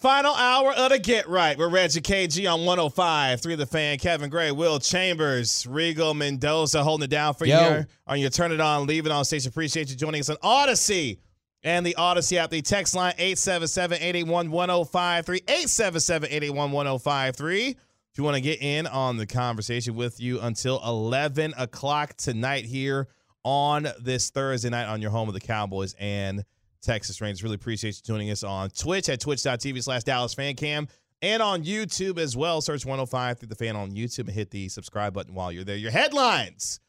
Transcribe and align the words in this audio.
Final 0.00 0.34
hour 0.34 0.72
of 0.72 0.90
the 0.92 0.98
Get 0.98 1.28
Right. 1.28 1.58
We're 1.58 1.68
Reggie 1.68 2.00
KG 2.00 2.50
on 2.50 2.64
105. 2.64 3.42
Three 3.42 3.52
of 3.52 3.58
the 3.58 3.66
fan, 3.66 3.98
Kevin 3.98 4.30
Gray, 4.30 4.50
Will 4.50 4.78
Chambers, 4.78 5.66
Regal 5.66 6.14
Mendoza 6.14 6.82
holding 6.82 7.04
it 7.04 7.10
down 7.10 7.34
for 7.34 7.44
Yo. 7.44 7.80
you 7.80 7.84
on 8.06 8.18
your 8.18 8.30
Turn 8.30 8.50
It 8.50 8.62
On, 8.62 8.86
Leave 8.86 9.04
It 9.04 9.12
On 9.12 9.22
station. 9.26 9.50
Appreciate 9.50 9.90
you 9.90 9.96
joining 9.96 10.20
us 10.20 10.30
on 10.30 10.36
Audacy 10.36 11.18
and 11.62 11.84
the 11.84 11.94
Audacy 11.98 12.38
app. 12.38 12.48
The 12.48 12.62
text 12.62 12.94
line 12.94 13.12
877-881-1053. 13.18 15.44
877-881-1053. 15.44 17.68
If 17.68 17.76
you 18.16 18.24
want 18.24 18.36
to 18.36 18.40
get 18.40 18.62
in 18.62 18.86
on 18.86 19.18
the 19.18 19.26
conversation 19.26 19.96
with 19.96 20.18
you 20.18 20.40
until 20.40 20.80
11 20.82 21.52
o'clock 21.58 22.16
tonight 22.16 22.64
here 22.64 23.06
on 23.44 23.86
this 24.00 24.30
Thursday 24.30 24.70
night 24.70 24.86
on 24.86 25.02
your 25.02 25.10
home 25.10 25.28
of 25.28 25.34
the 25.34 25.40
Cowboys 25.40 25.94
and 25.98 26.42
Texas 26.82 27.20
Rangers. 27.20 27.42
Really 27.42 27.56
appreciate 27.56 27.96
you 27.96 28.02
tuning 28.02 28.30
us 28.30 28.42
on 28.42 28.70
Twitch 28.70 29.08
at 29.08 29.20
twitch.tv 29.20 29.82
slash 29.82 30.02
Dallas 30.04 30.34
Fan 30.34 30.54
Cam 30.54 30.88
and 31.22 31.42
on 31.42 31.64
YouTube 31.64 32.18
as 32.18 32.36
well. 32.36 32.60
Search 32.60 32.84
105 32.84 33.38
through 33.38 33.48
the 33.48 33.54
fan 33.54 33.76
on 33.76 33.90
YouTube 33.90 34.20
and 34.20 34.30
hit 34.30 34.50
the 34.50 34.68
subscribe 34.68 35.12
button 35.12 35.34
while 35.34 35.52
you're 35.52 35.64
there. 35.64 35.76
Your 35.76 35.90
headlines 35.90 36.80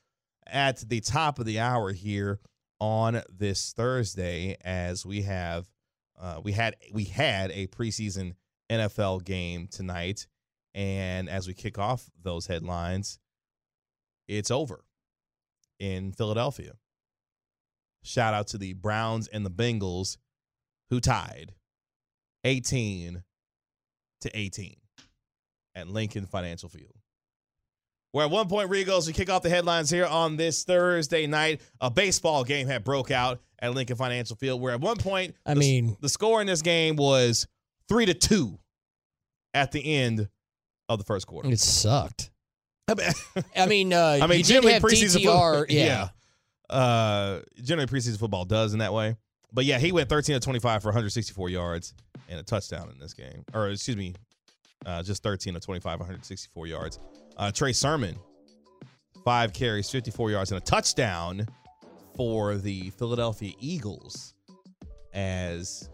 at 0.47 0.77
the 0.87 1.01
top 1.01 1.39
of 1.39 1.45
the 1.45 1.59
hour 1.59 1.91
here 1.91 2.39
on 2.79 3.21
this 3.29 3.73
Thursday 3.73 4.57
as 4.63 5.05
we 5.05 5.21
have 5.23 5.69
uh, 6.19 6.39
we 6.43 6.51
had 6.51 6.75
we 6.91 7.05
had 7.05 7.51
a 7.51 7.67
preseason 7.67 8.33
NFL 8.69 9.23
game 9.23 9.67
tonight 9.67 10.27
and 10.73 11.29
as 11.29 11.47
we 11.47 11.53
kick 11.53 11.77
off 11.77 12.09
those 12.21 12.47
headlines 12.47 13.19
it's 14.27 14.49
over 14.49 14.83
in 15.79 16.11
Philadelphia. 16.11 16.73
Shout 18.03 18.33
out 18.33 18.47
to 18.47 18.57
the 18.57 18.73
Browns 18.73 19.27
and 19.27 19.45
the 19.45 19.51
Bengals 19.51 20.17
who 20.89 20.99
tied 20.99 21.53
18 22.43 23.23
to 24.21 24.37
18 24.37 24.75
at 25.75 25.87
Lincoln 25.87 26.25
Financial 26.25 26.69
Field. 26.69 26.93
Where 28.11 28.25
at 28.25 28.31
one 28.31 28.49
point, 28.49 28.69
Regals, 28.69 29.07
we 29.07 29.13
kick 29.13 29.29
off 29.29 29.41
the 29.41 29.49
headlines 29.49 29.89
here 29.89 30.05
on 30.05 30.35
this 30.35 30.65
Thursday 30.65 31.27
night. 31.27 31.61
A 31.79 31.89
baseball 31.89 32.43
game 32.43 32.67
had 32.67 32.83
broke 32.83 33.09
out 33.09 33.39
at 33.59 33.73
Lincoln 33.73 33.95
Financial 33.95 34.35
Field. 34.35 34.59
Where 34.59 34.73
at 34.73 34.81
one 34.81 34.97
point, 34.97 35.35
I 35.45 35.53
the- 35.53 35.59
mean- 35.61 35.97
the 36.01 36.09
score 36.09 36.41
in 36.41 36.47
this 36.47 36.61
game 36.61 36.97
was 36.97 37.47
three 37.87 38.05
to 38.05 38.13
two 38.13 38.59
at 39.53 39.71
the 39.71 39.95
end 39.95 40.27
of 40.89 40.97
the 40.97 41.05
first 41.05 41.25
quarter. 41.25 41.49
It 41.49 41.59
sucked. 41.59 42.31
I 42.89 42.95
mean, 42.95 43.11
I 43.55 43.65
mean, 43.67 43.93
uh, 43.93 44.19
I 44.21 44.27
mean, 44.27 44.39
you 44.39 44.43
did 44.43 44.53
generally 44.55 44.73
have 44.73 44.81
preseason 44.81 45.21
DTR. 45.21 45.59
football, 45.59 45.65
yeah. 45.69 46.09
Uh, 46.71 47.41
generally 47.61 47.87
preseason 47.87 48.17
football 48.17 48.45
does 48.45 48.73
in 48.73 48.79
that 48.79 48.93
way. 48.93 49.15
But 49.53 49.65
yeah, 49.65 49.77
he 49.79 49.91
went 49.91 50.07
13 50.09 50.35
to 50.35 50.39
25 50.39 50.81
for 50.81 50.89
164 50.89 51.49
yards 51.49 51.93
and 52.29 52.39
a 52.39 52.43
touchdown 52.43 52.89
in 52.89 52.97
this 52.99 53.13
game. 53.13 53.43
Or 53.53 53.69
excuse 53.69 53.97
me, 53.97 54.15
uh, 54.85 55.03
just 55.03 55.23
13 55.23 55.53
to 55.53 55.59
25, 55.59 55.99
164 55.99 56.67
yards. 56.67 56.99
Uh, 57.37 57.51
Trey 57.51 57.73
Sermon, 57.73 58.15
five 59.25 59.53
carries, 59.53 59.89
54 59.89 60.31
yards, 60.31 60.51
and 60.51 60.61
a 60.61 60.63
touchdown 60.63 61.45
for 62.15 62.55
the 62.55 62.89
Philadelphia 62.91 63.53
Eagles 63.59 64.33
as 65.13 65.89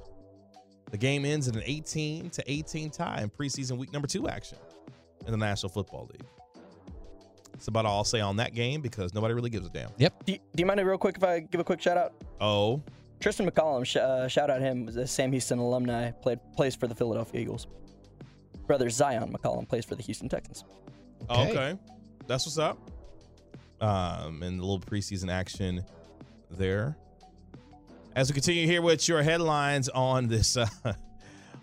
the 0.91 0.97
game 0.97 1.25
ends 1.25 1.47
in 1.47 1.55
an 1.55 1.63
18 1.65 2.29
to 2.31 2.43
18 2.51 2.91
tie 2.91 3.21
in 3.21 3.29
preseason 3.29 3.77
week 3.77 3.91
number 3.91 4.07
two 4.07 4.27
action 4.27 4.57
in 5.25 5.31
the 5.31 5.37
National 5.37 5.69
Football 5.69 6.09
League. 6.11 6.25
That's 7.57 7.69
about 7.69 7.87
all 7.87 7.97
I'll 7.97 8.03
say 8.03 8.21
on 8.21 8.35
that 8.35 8.53
game 8.53 8.81
because 8.81 9.15
nobody 9.15 9.33
really 9.33 9.49
gives 9.49 9.65
a 9.65 9.69
damn. 9.71 9.89
Yep. 9.97 10.25
Do 10.25 10.33
you, 10.33 10.37
do 10.37 10.61
you 10.61 10.65
mind 10.67 10.79
it 10.79 10.83
real 10.83 10.99
quick 10.99 11.17
if 11.17 11.23
I 11.23 11.39
give 11.39 11.59
a 11.59 11.63
quick 11.63 11.81
shout 11.81 11.97
out? 11.97 12.13
Oh, 12.39 12.83
Tristin 13.19 13.49
McCollum, 13.49 13.83
sh- 13.83 13.95
uh, 13.95 14.27
shout 14.27 14.51
out 14.51 14.61
him, 14.61 14.85
was 14.85 14.95
a 14.95 15.07
Sam 15.07 15.31
Houston 15.31 15.57
alumni, 15.57 16.11
played 16.11 16.39
plays 16.55 16.75
for 16.75 16.85
the 16.85 16.93
Philadelphia 16.93 17.41
Eagles. 17.41 17.65
Brother 18.67 18.89
Zyon 18.89 19.31
McCollum 19.31 19.67
plays 19.67 19.85
for 19.85 19.95
the 19.95 20.03
Houston 20.03 20.29
Texans. 20.29 20.63
okay. 21.29 21.49
Okay. 21.49 21.79
That's 22.27 22.45
what's 22.45 22.59
up. 22.59 22.77
Um, 23.81 24.43
and 24.43 24.59
a 24.59 24.63
little 24.63 24.79
preseason 24.79 25.31
action 25.31 25.83
there. 26.51 26.95
As 28.15 28.29
we 28.29 28.33
continue 28.35 28.67
here 28.67 28.83
with 28.83 29.07
your 29.07 29.23
headlines 29.23 29.89
on 29.89 30.27
this 30.27 30.57
uh, 30.57 30.67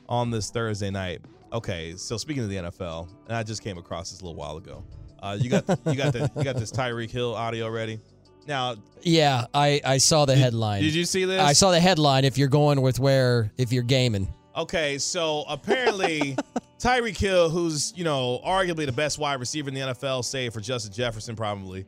on 0.09 0.31
this 0.31 0.50
Thursday 0.50 0.91
night. 0.91 1.21
Okay, 1.53 1.94
so 1.97 2.16
speaking 2.16 2.43
of 2.43 2.49
the 2.49 2.56
NFL, 2.56 3.09
and 3.28 3.37
I 3.37 3.44
just 3.44 3.62
came 3.62 3.78
across 3.78 4.11
this 4.11 4.21
a 4.21 4.25
little 4.25 4.34
while 4.34 4.56
ago. 4.56 4.82
Uh, 5.25 5.39
you 5.41 5.49
got 5.49 5.67
you 5.87 5.95
got 5.95 6.12
the 6.12 6.31
you 6.37 6.45
got 6.45 6.57
this 6.57 6.71
Tyreek 6.71 7.11
Hill 7.11 7.35
audio 7.35 7.69
ready. 7.69 7.99
Now, 8.47 8.77
Yeah, 9.01 9.47
I, 9.55 9.81
I 9.83 9.97
saw 9.97 10.27
the 10.27 10.37
headline. 10.37 10.83
did 10.83 10.95
you 10.95 11.07
see 11.07 11.25
this? 11.25 11.41
I 11.41 11.55
saw 11.55 11.71
the 11.71 11.81
headline. 11.81 12.27
If 12.27 12.37
you're 12.37 12.49
going 12.49 12.83
with 12.83 13.01
where, 13.01 13.51
if 13.57 13.73
you're 13.73 13.83
gaming, 13.83 14.29
Okay, 14.57 14.99
so 14.99 15.45
apparently 15.49 16.37
Tyreek 16.79 17.17
Hill, 17.19 17.51
who's, 17.51 17.93
you 17.97 18.05
know, 18.05 18.41
arguably 18.47 18.87
the 18.87 18.93
best 18.93 19.19
wide 19.19 19.41
receiver 19.41 19.69
in 19.69 19.75
the 19.75 19.81
NFL, 19.81 20.25
save 20.25 20.53
for 20.53 20.61
Justin 20.61 20.93
Jefferson, 20.93 21.35
probably. 21.35 21.87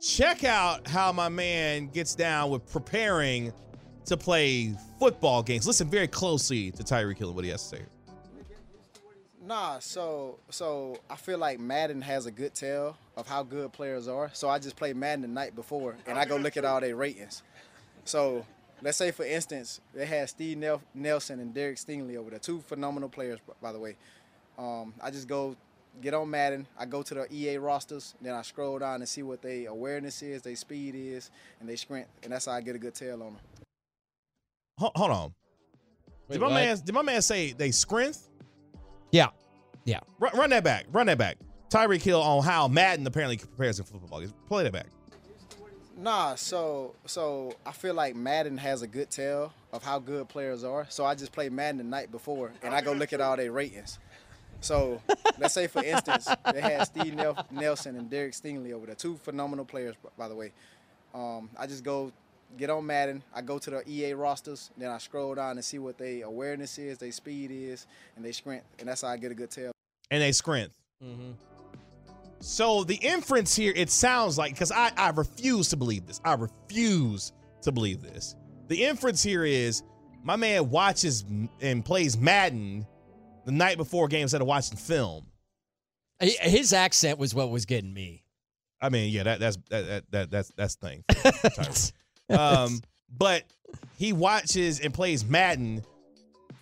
Check 0.00 0.42
out 0.42 0.88
how 0.88 1.12
my 1.12 1.28
man 1.28 1.86
gets 1.88 2.14
down 2.14 2.50
with 2.50 2.66
preparing 2.72 3.52
to 4.06 4.16
play 4.16 4.74
football 4.98 5.42
games. 5.42 5.66
Listen 5.66 5.88
very 5.88 6.08
closely 6.08 6.72
to 6.72 6.82
Tyreek 6.82 7.18
Hill 7.18 7.28
and 7.28 7.36
what 7.36 7.44
he 7.44 7.50
has 7.50 7.62
to 7.68 7.76
say. 7.76 7.82
Nah, 9.50 9.80
so 9.80 10.38
so 10.48 10.96
I 11.10 11.16
feel 11.16 11.36
like 11.36 11.58
Madden 11.58 12.00
has 12.02 12.26
a 12.26 12.30
good 12.30 12.54
tell 12.54 12.96
of 13.16 13.26
how 13.26 13.42
good 13.42 13.72
players 13.72 14.06
are. 14.06 14.30
So 14.32 14.48
I 14.48 14.60
just 14.60 14.76
play 14.76 14.92
Madden 14.92 15.22
the 15.22 15.26
night 15.26 15.56
before 15.56 15.96
and 16.06 16.16
I 16.16 16.24
go 16.24 16.36
look 16.36 16.56
at 16.56 16.64
all 16.64 16.80
their 16.80 16.94
ratings. 16.94 17.42
So 18.04 18.46
let's 18.80 18.96
say 18.96 19.10
for 19.10 19.24
instance, 19.24 19.80
they 19.92 20.06
had 20.06 20.28
Steve 20.28 20.56
Nel- 20.56 20.82
Nelson 20.94 21.40
and 21.40 21.52
Derek 21.52 21.78
Stingley 21.78 22.16
over 22.16 22.30
there, 22.30 22.38
two 22.38 22.60
phenomenal 22.60 23.08
players 23.08 23.40
by 23.60 23.72
the 23.72 23.80
way. 23.80 23.96
Um, 24.56 24.94
I 25.02 25.10
just 25.10 25.26
go 25.26 25.56
get 26.00 26.14
on 26.14 26.30
Madden, 26.30 26.64
I 26.78 26.86
go 26.86 27.02
to 27.02 27.14
the 27.14 27.26
EA 27.34 27.56
rosters, 27.56 28.14
then 28.22 28.36
I 28.36 28.42
scroll 28.42 28.78
down 28.78 29.00
and 29.00 29.08
see 29.08 29.24
what 29.24 29.42
their 29.42 29.68
awareness 29.68 30.22
is, 30.22 30.42
their 30.42 30.54
speed 30.54 30.94
is, 30.94 31.32
and 31.58 31.68
they 31.68 31.74
sprint, 31.74 32.06
and 32.22 32.32
that's 32.32 32.46
how 32.46 32.52
I 32.52 32.60
get 32.60 32.76
a 32.76 32.78
good 32.78 32.94
tell 32.94 33.14
on 33.14 33.18
them. 33.18 33.38
Ho- 34.78 34.92
hold 34.94 35.10
on. 35.10 35.34
Wait, 36.28 36.34
did 36.34 36.40
my 36.40 36.46
what? 36.46 36.54
man 36.54 36.80
did 36.84 36.94
my 36.94 37.02
man 37.02 37.20
say 37.20 37.52
they 37.52 37.72
strength? 37.72 38.28
yeah, 39.10 39.30
yeah. 39.84 40.00
Run, 40.18 40.36
run 40.36 40.50
that 40.50 40.64
back. 40.64 40.86
Run 40.92 41.06
that 41.06 41.18
back. 41.18 41.38
Tyreek 41.70 42.02
Hill 42.02 42.20
on 42.20 42.42
how 42.42 42.68
Madden 42.68 43.06
apparently 43.06 43.36
prepares 43.36 43.78
him 43.78 43.86
for 43.86 43.98
football 43.98 44.20
games. 44.20 44.34
Play 44.48 44.64
that 44.64 44.72
back. 44.72 44.86
Nah, 45.96 46.34
so 46.34 46.94
so 47.04 47.54
I 47.66 47.72
feel 47.72 47.94
like 47.94 48.16
Madden 48.16 48.56
has 48.56 48.80
a 48.82 48.86
good 48.86 49.10
tell 49.10 49.52
of 49.72 49.82
how 49.82 49.98
good 49.98 50.28
players 50.28 50.64
are. 50.64 50.86
So 50.88 51.04
I 51.04 51.14
just 51.14 51.30
play 51.30 51.48
Madden 51.50 51.76
the 51.76 51.84
night 51.84 52.10
before 52.10 52.52
and 52.62 52.74
I 52.74 52.80
go 52.80 52.92
look 52.92 53.12
at 53.12 53.20
all 53.20 53.36
their 53.36 53.52
ratings. 53.52 53.98
So 54.62 55.00
let's 55.38 55.52
say 55.52 55.66
for 55.66 55.84
instance, 55.84 56.26
they 56.52 56.60
had 56.60 56.84
Steve 56.84 57.14
Nelson 57.50 57.96
and 57.96 58.08
Derek 58.08 58.32
Stingley 58.32 58.72
over 58.72 58.86
there, 58.86 58.94
two 58.94 59.16
phenomenal 59.16 59.66
players 59.66 59.94
by 60.16 60.28
the 60.28 60.34
way. 60.34 60.52
Um, 61.14 61.50
I 61.58 61.66
just 61.66 61.84
go 61.84 62.12
get 62.56 62.70
on 62.70 62.86
Madden, 62.86 63.22
I 63.34 63.42
go 63.42 63.58
to 63.58 63.70
the 63.70 63.82
EA 63.88 64.14
rosters, 64.14 64.70
then 64.76 64.90
I 64.90 64.98
scroll 64.98 65.34
down 65.34 65.52
and 65.52 65.64
see 65.64 65.78
what 65.78 65.98
their 65.98 66.24
awareness 66.24 66.78
is, 66.78 66.98
their 66.98 67.12
speed 67.12 67.50
is, 67.50 67.86
and 68.16 68.24
they 68.24 68.32
sprint, 68.32 68.62
and 68.78 68.88
that's 68.88 69.02
how 69.02 69.08
I 69.08 69.16
get 69.16 69.32
a 69.32 69.34
good 69.34 69.50
tell. 69.50 69.72
And 70.10 70.22
they 70.22 70.32
strength. 70.32 70.78
Mm-hmm. 71.02 71.32
So 72.40 72.84
the 72.84 72.96
inference 72.96 73.54
here, 73.54 73.72
it 73.76 73.90
sounds 73.90 74.38
like, 74.38 74.52
because 74.52 74.72
I, 74.72 74.90
I 74.96 75.10
refuse 75.10 75.68
to 75.68 75.76
believe 75.76 76.06
this. 76.06 76.20
I 76.24 76.34
refuse 76.34 77.32
to 77.62 77.72
believe 77.72 78.02
this. 78.02 78.34
The 78.68 78.84
inference 78.84 79.22
here 79.22 79.44
is 79.44 79.82
My 80.22 80.36
man 80.36 80.70
watches 80.70 81.24
and 81.60 81.84
plays 81.84 82.16
Madden 82.16 82.86
the 83.44 83.52
night 83.52 83.76
before 83.76 84.08
games 84.08 84.32
instead 84.32 84.40
of 84.40 84.46
watching 84.46 84.76
film. 84.76 85.26
His 86.20 86.72
accent 86.72 87.18
was 87.18 87.34
what 87.34 87.50
was 87.50 87.64
getting 87.64 87.92
me. 87.92 88.24
I 88.80 88.88
mean, 88.88 89.10
yeah, 89.10 89.24
that 89.24 89.40
that's 89.40 89.56
that, 89.70 89.86
that, 89.86 90.10
that 90.10 90.30
that's 90.30 90.52
that's 90.56 90.74
the 90.76 90.86
thing. 90.86 91.04
for 92.30 92.36
Tyreek. 92.36 92.64
um, 92.64 92.80
but 93.18 93.44
he 93.96 94.12
watches 94.12 94.80
and 94.80 94.94
plays 94.94 95.24
Madden 95.24 95.82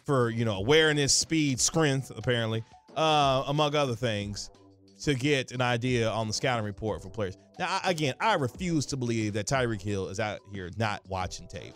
for 0.04 0.30
you 0.30 0.44
know 0.44 0.56
awareness, 0.56 1.12
speed, 1.12 1.60
strength, 1.60 2.10
apparently, 2.16 2.64
uh, 2.96 3.44
among 3.46 3.74
other 3.74 3.94
things, 3.94 4.50
to 5.02 5.14
get 5.14 5.52
an 5.52 5.60
idea 5.60 6.08
on 6.10 6.26
the 6.26 6.32
scouting 6.32 6.64
report 6.64 7.02
for 7.02 7.10
players. 7.10 7.36
Now, 7.58 7.80
I, 7.82 7.90
again, 7.90 8.14
I 8.20 8.34
refuse 8.34 8.86
to 8.86 8.96
believe 8.96 9.34
that 9.34 9.46
Tyreek 9.46 9.82
Hill 9.82 10.08
is 10.08 10.18
out 10.18 10.40
here 10.52 10.70
not 10.76 11.02
watching 11.08 11.46
tape. 11.46 11.74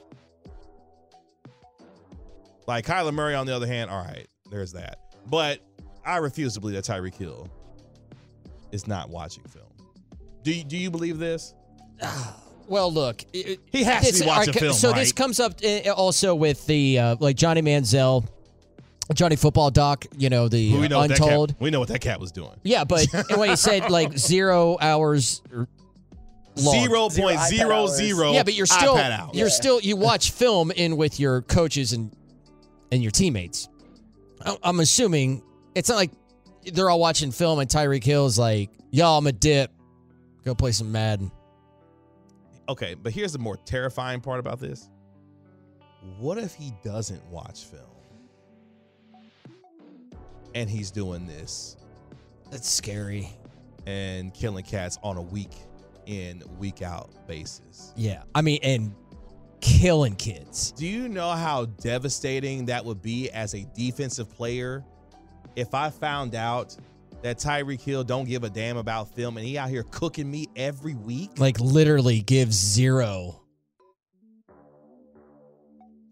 Like 2.66 2.86
Kyler 2.86 3.12
Murray, 3.12 3.34
on 3.34 3.46
the 3.46 3.54
other 3.54 3.66
hand, 3.66 3.90
all 3.90 4.02
right, 4.02 4.26
there's 4.50 4.72
that. 4.72 4.98
But 5.26 5.60
I 6.04 6.16
refuse 6.18 6.54
to 6.54 6.60
believe 6.60 6.76
that 6.76 6.84
Tyreek 6.84 7.14
Hill 7.14 7.48
is 8.70 8.86
not 8.86 9.10
watching 9.10 9.44
film. 9.44 9.66
Do 10.42 10.52
you, 10.52 10.64
do 10.64 10.76
you 10.76 10.90
believe 10.90 11.18
this? 11.18 11.54
Well, 12.68 12.92
look, 12.92 13.24
it- 13.32 13.60
He 13.70 13.82
has 13.84 14.04
to 14.06 14.12
this- 14.12 14.20
be 14.22 14.26
watching 14.26 14.50
okay, 14.50 14.60
film, 14.60 14.72
So 14.74 14.92
this 14.92 15.12
comes 15.12 15.40
up 15.40 15.54
uh, 15.64 15.90
also 15.90 16.34
with 16.34 16.64
the 16.66 16.98
uh, 16.98 17.16
like 17.20 17.36
Johnny 17.36 17.62
Manziel, 17.62 18.26
Johnny 19.14 19.36
Football 19.36 19.70
Doc. 19.70 20.06
You 20.16 20.30
know 20.30 20.48
the 20.48 20.76
we 20.78 20.88
know 20.88 20.98
what 20.98 21.08
that 21.08 21.20
Untold. 21.20 21.50
cat, 21.50 21.56
we 21.60 21.70
know 21.70 21.80
what 21.80 21.88
that 21.88 22.00
cat 22.00 22.20
was 22.20 22.32
doing. 22.32 22.58
Yeah, 22.62 22.84
but 22.84 23.06
when 23.36 23.50
he 23.50 23.56
said 23.56 23.90
like 23.90 24.16
zero 24.16 24.78
hours 24.80 25.42
long. 25.54 25.66
Zero 26.86 27.08
point 27.08 27.40
zero 27.40 27.86
zero. 27.88 28.32
Yeah, 28.32 28.42
but 28.42 28.54
you're 28.54 28.66
still 28.66 28.98
you're 29.32 29.50
still 29.50 29.80
you 29.80 29.96
watch 29.96 30.30
film 30.30 30.70
in 30.70 30.96
with 30.96 31.18
your 31.20 31.42
coaches 31.42 31.92
and 31.92 32.14
and 32.90 33.02
your 33.02 33.10
teammates. 33.12 33.68
I- 34.44 34.56
I'm 34.62 34.80
assuming 34.80 35.42
it's 35.74 35.88
not 35.88 35.96
like 35.96 36.10
they're 36.72 36.88
all 36.90 37.00
watching 37.00 37.32
film 37.32 37.58
and 37.58 37.68
Tyreek 37.68 38.04
Hill's 38.04 38.38
like, 38.38 38.70
"Y'all, 38.90 39.18
I'm 39.18 39.26
a 39.26 39.32
dip. 39.32 39.70
Go 40.44 40.54
play 40.54 40.72
some 40.72 40.92
Madden." 40.92 41.30
Okay, 42.68 42.94
but 42.94 43.12
here's 43.12 43.32
the 43.32 43.38
more 43.38 43.56
terrifying 43.56 44.20
part 44.20 44.38
about 44.40 44.60
this. 44.60 44.88
What 46.18 46.38
if 46.38 46.54
he 46.54 46.72
doesn't 46.84 47.24
watch 47.26 47.64
film? 47.64 47.82
And 50.54 50.68
he's 50.68 50.90
doing 50.90 51.26
this 51.26 51.76
That's 52.50 52.68
scary. 52.68 53.28
and 53.86 54.32
killing 54.34 54.64
cats 54.64 54.98
on 55.02 55.16
a 55.16 55.22
week 55.22 55.52
in, 56.06 56.42
week 56.58 56.82
out 56.82 57.10
basis. 57.26 57.92
Yeah, 57.96 58.22
I 58.34 58.42
mean, 58.42 58.58
and 58.62 58.94
killing 59.60 60.14
kids. 60.16 60.72
Do 60.72 60.86
you 60.86 61.08
know 61.08 61.30
how 61.30 61.66
devastating 61.66 62.66
that 62.66 62.84
would 62.84 63.00
be 63.02 63.30
as 63.30 63.54
a 63.54 63.64
defensive 63.74 64.28
player 64.34 64.84
if 65.56 65.74
I 65.74 65.90
found 65.90 66.34
out 66.34 66.76
that 67.22 67.38
Tyreek 67.38 67.80
Hill 67.80 68.04
don't 68.04 68.26
give 68.28 68.44
a 68.44 68.50
damn 68.50 68.76
about 68.76 69.14
film 69.14 69.36
and 69.36 69.46
he 69.46 69.56
out 69.58 69.68
here 69.70 69.84
cooking 69.90 70.30
me 70.30 70.48
every 70.56 70.94
week? 70.94 71.38
Like 71.38 71.58
literally 71.60 72.20
gives 72.20 72.56
zero. 72.56 73.40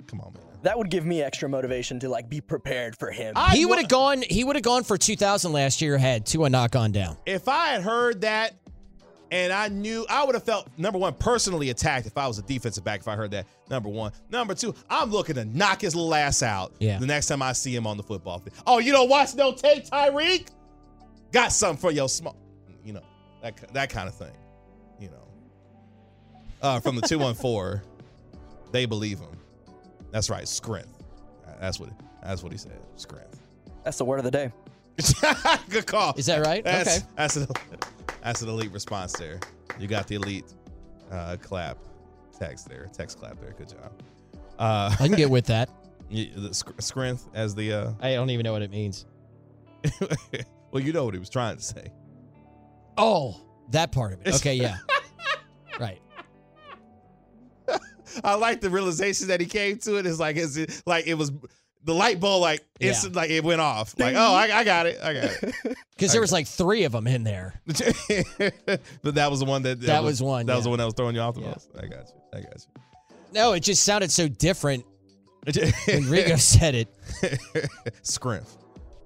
Come 0.06 0.20
on, 0.20 0.32
man. 0.32 0.42
That 0.62 0.76
would 0.76 0.90
give 0.90 1.06
me 1.06 1.22
extra 1.22 1.48
motivation 1.48 1.98
to 2.00 2.08
like 2.08 2.28
be 2.28 2.40
prepared 2.40 2.96
for 2.98 3.10
him. 3.10 3.32
I 3.36 3.56
he 3.56 3.64
would 3.64 3.78
have 3.78 3.88
gone. 3.88 4.22
He 4.28 4.44
would 4.44 4.56
have 4.56 4.62
gone 4.62 4.84
for 4.84 4.98
2,000 4.98 5.52
last 5.52 5.80
year. 5.80 5.96
Had 5.96 6.26
to 6.26 6.44
a 6.44 6.50
knock 6.50 6.76
on 6.76 6.92
down. 6.92 7.16
if 7.26 7.48
I 7.48 7.68
had 7.68 7.82
heard 7.82 8.20
that 8.22 8.54
and 9.32 9.52
I 9.52 9.68
knew 9.68 10.04
I 10.10 10.24
would 10.24 10.34
have 10.34 10.42
felt 10.44 10.66
number 10.76 10.98
one 10.98 11.14
personally 11.14 11.70
attacked 11.70 12.06
if 12.06 12.18
I 12.18 12.26
was 12.26 12.38
a 12.38 12.42
defensive 12.42 12.82
back 12.84 13.00
if 13.00 13.08
I 13.08 13.14
heard 13.16 13.30
that. 13.30 13.46
Number 13.70 13.88
one. 13.88 14.12
Number 14.28 14.54
two, 14.54 14.74
I'm 14.90 15.10
looking 15.10 15.36
to 15.36 15.44
knock 15.44 15.80
his 15.80 15.94
little 15.94 16.12
ass 16.14 16.42
out 16.42 16.72
Yeah. 16.80 16.98
the 16.98 17.06
next 17.06 17.26
time 17.26 17.40
I 17.40 17.52
see 17.52 17.74
him 17.74 17.86
on 17.86 17.96
the 17.96 18.02
football 18.02 18.40
field. 18.40 18.56
Oh, 18.66 18.78
you 18.80 18.90
don't 18.92 19.08
watch 19.08 19.34
no 19.36 19.52
tape, 19.52 19.86
Tyreek? 19.86 20.48
Got 21.32 21.52
something 21.52 21.80
for 21.80 21.90
your 21.90 22.08
small 22.08 22.36
you 22.84 22.92
know, 22.94 23.02
that 23.42 23.72
that 23.74 23.90
kind 23.90 24.08
of 24.08 24.14
thing. 24.14 24.32
You 24.98 25.08
know. 25.08 25.28
Uh 26.62 26.80
from 26.80 26.96
the 26.96 27.02
214, 27.02 27.80
they 28.72 28.84
believe 28.86 29.18
him. 29.18 29.36
That's 30.10 30.28
right, 30.30 30.46
strength. 30.48 31.02
That's 31.60 31.78
what 31.78 31.90
that's 32.22 32.42
what 32.42 32.52
he 32.52 32.58
said. 32.58 32.78
Strength. 32.96 33.40
That's 33.84 33.98
the 33.98 34.04
word 34.04 34.18
of 34.18 34.24
the 34.24 34.30
day. 34.30 34.52
Good 35.70 35.86
call. 35.86 36.14
Is 36.16 36.26
that 36.26 36.44
right? 36.44 36.62
That's, 36.64 36.98
Okay. 36.98 37.06
That's 37.16 37.36
an, 37.36 37.46
that's 38.22 38.42
an 38.42 38.48
elite 38.50 38.72
response 38.72 39.12
there. 39.14 39.40
You 39.78 39.86
got 39.88 40.06
the 40.06 40.16
elite 40.16 40.44
uh, 41.10 41.36
clap 41.40 41.78
text 42.38 42.68
there. 42.68 42.88
Text 42.92 43.18
clap 43.18 43.40
there. 43.40 43.52
Good 43.56 43.70
job. 43.70 43.92
Uh, 44.58 44.94
I 45.00 45.08
can 45.08 45.16
get 45.16 45.30
with 45.30 45.46
that. 45.46 45.70
y- 46.10 46.30
the 46.36 46.52
sc- 46.52 46.78
strength 46.80 47.28
as 47.32 47.54
the. 47.54 47.72
Uh, 47.72 47.92
I 48.00 48.12
don't 48.14 48.28
even 48.30 48.44
know 48.44 48.52
what 48.52 48.60
it 48.62 48.70
means. 48.70 49.06
Well, 50.72 50.82
you 50.82 50.92
know 50.92 51.04
what 51.04 51.14
he 51.14 51.20
was 51.20 51.30
trying 51.30 51.56
to 51.56 51.62
say. 51.62 51.92
Oh, 52.98 53.40
that 53.70 53.92
part 53.92 54.12
of 54.14 54.20
it. 54.26 54.34
Okay, 54.36 54.54
yeah. 54.54 54.78
right. 55.80 56.00
I 58.24 58.34
like 58.34 58.60
the 58.60 58.70
realization 58.70 59.28
that 59.28 59.40
he 59.40 59.46
came 59.46 59.78
to 59.78 59.96
it. 59.96 60.00
it. 60.00 60.06
Is 60.06 60.18
like, 60.18 60.36
is 60.36 60.56
it 60.56 60.82
like 60.84 61.06
it 61.06 61.14
was 61.14 61.30
the 61.84 61.94
light 61.94 62.18
bulb, 62.20 62.42
like 62.42 62.64
Yeah. 62.80 62.88
instant, 62.88 63.14
like 63.14 63.30
it 63.30 63.44
went 63.44 63.60
off. 63.60 63.94
Like, 63.98 64.14
oh, 64.16 64.34
I, 64.34 64.58
I 64.58 64.64
got 64.64 64.86
it. 64.86 64.98
I 65.02 65.14
got 65.14 65.24
it. 65.24 65.54
Because 65.96 66.12
there 66.12 66.20
was 66.22 66.32
like 66.32 66.46
three 66.46 66.84
of 66.84 66.92
them 66.92 67.06
in 67.06 67.24
there. 67.24 67.60
but 67.66 69.14
that 69.14 69.30
was 69.30 69.40
the 69.40 69.44
one 69.46 69.62
that. 69.64 69.80
That 69.82 70.02
was 70.02 70.22
one, 70.22 70.46
That 70.46 70.54
was 70.56 70.64
the 70.64 70.70
one 70.70 70.78
that 70.78 70.86
was 70.86 70.94
throwing 70.94 71.14
you 71.14 71.20
off 71.20 71.34
the 71.34 71.42
Yeah. 71.42 71.48
most. 71.48 71.70
I 71.76 71.82
got 71.82 72.08
you. 72.08 72.20
I 72.32 72.40
got 72.40 72.54
you. 72.54 72.82
No, 73.34 73.52
it 73.52 73.60
just 73.60 73.84
sounded 73.84 74.10
so 74.10 74.26
different 74.26 74.84
when 75.44 75.54
Rigo 75.54 76.38
said 76.40 76.74
it. 76.74 76.88
Scrimp. 78.02 78.46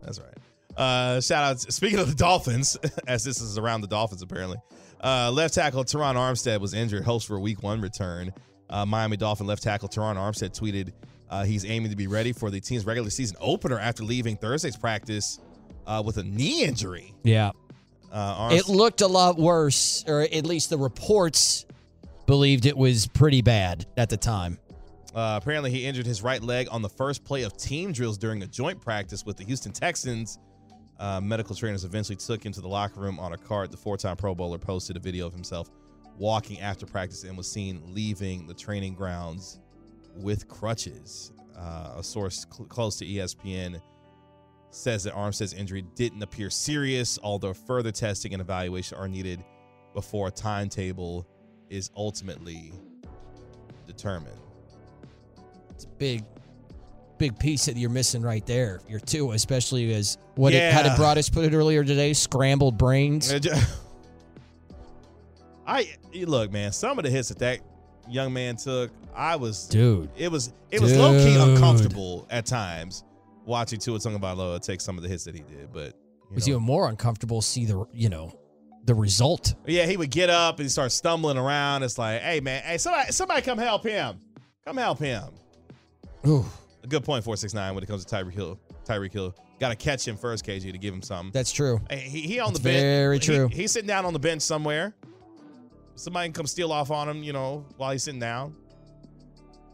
That's 0.03 0.21
right. 0.21 0.34
Uh, 0.77 1.21
shout 1.21 1.45
out. 1.45 1.61
Speaking 1.61 1.99
of 1.99 2.09
the 2.09 2.15
Dolphins, 2.15 2.77
as 3.07 3.25
this 3.25 3.41
is 3.41 3.59
around 3.59 3.81
the 3.81 3.87
Dolphins, 3.87 4.23
apparently, 4.23 4.59
uh, 5.03 5.31
left 5.31 5.55
tackle 5.55 5.85
Terron 5.85 6.15
Armstead 6.15 6.61
was 6.61 6.75
injured, 6.75 7.05
hopes 7.05 7.25
for 7.25 7.37
a 7.37 7.41
Week 7.41 7.63
One 7.63 7.81
return. 7.81 8.33
Uh, 8.71 8.85
Miami 8.87 9.17
Dolphin 9.17 9.47
left 9.47 9.63
tackle 9.63 9.89
Terron 9.89 10.17
Armstead 10.17 10.59
tweeted 10.59 10.93
uh, 11.31 11.45
he's 11.45 11.65
aiming 11.65 11.91
to 11.91 11.97
be 11.97 12.07
ready 12.07 12.33
for 12.33 12.51
the 12.51 12.61
team's 12.61 12.87
regular 12.87 13.11
season 13.11 13.37
opener 13.41 13.79
after 13.79 14.03
leaving 14.03 14.37
Thursday's 14.37 14.77
practice 14.77 15.39
uh, 15.87 16.03
with 16.05 16.17
a 16.17 16.23
knee 16.23 16.65
injury. 16.65 17.15
Yeah. 17.23 17.53
Uh, 18.13 18.49
Armstead, 18.49 18.59
It 18.59 18.69
looked 18.69 19.01
a 19.01 19.07
lot 19.07 19.37
worse, 19.39 20.05
or 20.07 20.23
at 20.23 20.47
least 20.47 20.71
the 20.71 20.79
reports 20.79 21.67
believed 22.27 22.65
it 22.67 22.77
was 22.77 23.07
pretty 23.07 23.43
bad 23.43 23.87
at 23.97 24.09
the 24.09 24.17
time. 24.17 24.59
Uh, 25.15 25.39
apparently, 25.41 25.71
he 25.71 25.85
injured 25.85 26.07
his 26.07 26.23
right 26.23 26.43
leg 26.43 26.67
on 26.71 26.83
the 26.83 26.89
first 26.89 27.25
play 27.25 27.43
of 27.43 27.57
team 27.57 27.93
drills 27.93 28.19
during 28.19 28.43
a 28.43 28.47
joint 28.47 28.81
practice 28.81 29.25
with 29.25 29.37
the 29.37 29.45
Houston 29.45 29.73
Texans. 29.73 30.39
Uh, 30.99 31.21
medical 31.21 31.57
trainers 31.57 31.85
eventually 31.85 32.17
took 32.17 32.45
him 32.45 32.53
to 32.53 32.61
the 32.61 32.69
locker 32.69 33.01
room 33.01 33.19
on 33.19 33.33
a 33.33 33.37
cart. 33.37 33.71
The 33.71 33.77
four 33.77 33.97
time 33.97 34.17
Pro 34.17 34.35
Bowler 34.35 34.59
posted 34.59 34.97
a 34.97 35.01
video 35.01 35.27
of 35.27 35.33
himself 35.33 35.71
walking 36.17 36.61
after 36.61 36.87
practice 36.87 37.25
and 37.25 37.37
was 37.37 37.51
seen 37.51 37.83
leaving 37.93 38.47
the 38.47 38.55
training 38.55 38.95
grounds 38.95 39.61
with 40.17 40.47
crutches. 40.49 41.33
Uh, 41.57 41.95
a 41.97 42.03
source 42.03 42.47
cl- 42.53 42.69
close 42.69 42.97
to 42.97 43.07
ESPN 43.07 43.81
says 44.71 45.05
that 45.05 45.15
Armstead's 45.15 45.53
injury 45.53 45.83
didn't 45.95 46.23
appear 46.23 46.51
serious, 46.51 47.19
although 47.23 47.55
further 47.55 47.93
testing 47.93 48.33
and 48.33 48.41
evaluation 48.41 48.99
are 48.99 49.09
needed 49.09 49.45
before 49.95 50.29
a 50.29 50.31
timetable 50.31 51.27
is 51.71 51.91
ultimately 51.97 52.73
determined. 53.87 54.39
It's 55.71 55.85
a 55.85 55.89
big, 55.89 56.25
big 57.19 57.39
piece 57.39 57.67
that 57.67 57.77
you're 57.77 57.91
missing 57.91 58.23
right 58.23 58.45
there. 58.47 58.81
Your 58.89 59.01
two, 59.01 59.33
especially 59.33 59.93
as 59.95 60.19
what 60.35 60.53
it, 60.53 60.73
how 60.73 60.83
did 60.83 60.91
Yeah. 60.91 60.97
Broadus 60.97 61.29
put 61.31 61.45
it 61.45 61.55
earlier 61.55 61.85
today? 61.85 62.13
Scrambled 62.13 62.79
brains. 62.79 63.33
I 65.67 65.89
you 66.13 66.27
look, 66.27 66.53
man. 66.53 66.73
Some 66.73 66.99
of 66.99 67.05
the 67.05 67.11
hits 67.11 67.29
that 67.29 67.39
that 67.39 67.61
young 68.09 68.33
man 68.33 68.57
took, 68.57 68.91
I 69.15 69.37
was, 69.37 69.67
Dude. 69.67 70.11
It 70.17 70.31
was 70.31 70.53
it 70.71 70.81
was 70.81 70.97
low 70.97 71.13
key 71.19 71.37
uncomfortable 71.37 72.27
at 72.31 72.47
times 72.47 73.05
watching 73.47 73.79
Tua 73.79 73.99
Tagovailoa 73.99 74.61
take 74.63 74.81
some 74.81 74.97
of 74.97 75.03
the 75.03 75.09
hits 75.09 75.25
that 75.25 75.35
he 75.35 75.43
did. 75.43 75.73
But 75.73 75.89
It 75.89 76.35
was 76.35 76.47
know, 76.47 76.55
even 76.55 76.63
more 76.65 76.89
uncomfortable 76.89 77.41
to 77.41 77.47
see 77.47 77.65
the 77.65 77.85
you 77.93 78.09
know 78.11 78.39
the 78.85 78.95
result. 78.95 79.55
yeah, 79.67 79.87
he 79.87 79.97
would 79.97 80.11
get 80.11 80.29
up 80.29 80.61
and 80.61 80.71
start 80.71 80.93
stumbling 80.93 81.39
around. 81.39 81.83
It's 81.83 81.97
like, 81.97 82.21
hey 82.21 82.41
man, 82.41 82.63
hey 82.65 82.77
somebody 82.77 83.13
somebody 83.13 83.41
come 83.41 83.57
help 83.59 83.85
him, 83.85 84.19
come 84.67 84.77
help 84.77 84.99
him. 84.99 85.25
Ooh, 86.27 86.45
A 86.85 86.87
good 86.87 87.03
point, 87.03 87.25
four 87.25 87.37
six 87.37 87.55
nine 87.55 87.75
when 87.75 87.83
it 87.83 87.87
comes 87.87 88.05
to 88.05 88.15
Tyreek 88.15 88.35
Hill. 88.35 88.61
Tyreek 88.85 89.13
Hill 89.13 89.35
got 89.59 89.71
to 89.71 89.77
catch 89.77 90.07
him 90.07 90.17
first, 90.17 90.45
KG, 90.45 90.71
to 90.71 90.79
give 90.79 90.93
him 90.95 91.01
something. 91.03 91.33
that's 91.33 91.51
true. 91.51 91.81
Hey, 91.89 91.99
he, 92.01 92.21
he 92.21 92.39
on 92.41 92.49
That's 92.53 92.59
the 92.59 92.65
bench. 92.65 92.81
very 92.83 93.19
he- 93.19 93.25
true. 93.25 93.49
he's 93.49 93.73
sitting 93.73 93.89
down 93.89 94.05
on 94.05 94.13
the 94.13 94.19
bench 94.19 94.43
somewhere. 94.43 94.95
Somebody 95.97 96.27
can 96.29 96.33
come 96.35 96.47
steal 96.47 96.73
off 96.73 96.91
on 96.91 97.09
him, 97.09 97.23
you 97.23 97.33
know, 97.33 97.65
while 97.77 97.91
he's 97.93 98.03
sitting 98.03 98.21
down. 98.21 98.55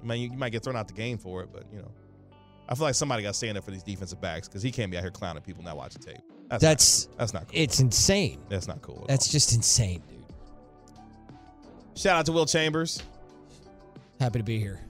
I 0.02 0.06
mean, 0.06 0.20
you, 0.22 0.30
you 0.30 0.38
might 0.38 0.50
get 0.50 0.62
thrown 0.62 0.76
out 0.76 0.86
the 0.86 0.94
game 0.94 1.18
for 1.18 1.42
it, 1.42 1.48
but 1.52 1.64
you 1.72 1.78
know, 1.78 1.90
I 2.68 2.74
feel 2.74 2.84
like 2.84 2.94
somebody 2.94 3.22
got 3.22 3.30
to 3.30 3.34
stand 3.34 3.58
up 3.58 3.64
for 3.64 3.70
these 3.72 3.82
defensive 3.82 4.20
backs 4.20 4.46
because 4.46 4.62
he 4.62 4.70
can't 4.70 4.90
be 4.90 4.96
out 4.96 5.02
here 5.02 5.10
clowning 5.10 5.42
people 5.42 5.64
not 5.64 5.76
watching 5.76 6.00
tape. 6.02 6.18
That's 6.48 6.62
That's 6.62 7.06
not, 7.08 7.18
that's 7.18 7.32
not 7.34 7.42
cool. 7.48 7.60
it's 7.60 7.80
insane. 7.80 8.40
that's 8.48 8.68
not 8.68 8.82
cool. 8.82 9.04
That's 9.08 9.26
all. 9.28 9.32
just 9.32 9.54
insane, 9.54 10.02
dude. 10.08 10.18
shout 11.96 12.16
out 12.16 12.26
to 12.26 12.32
Will 12.32 12.46
Chambers. 12.46 13.02
Happy 14.20 14.38
to 14.38 14.44
be 14.44 14.58
here. 14.60 14.80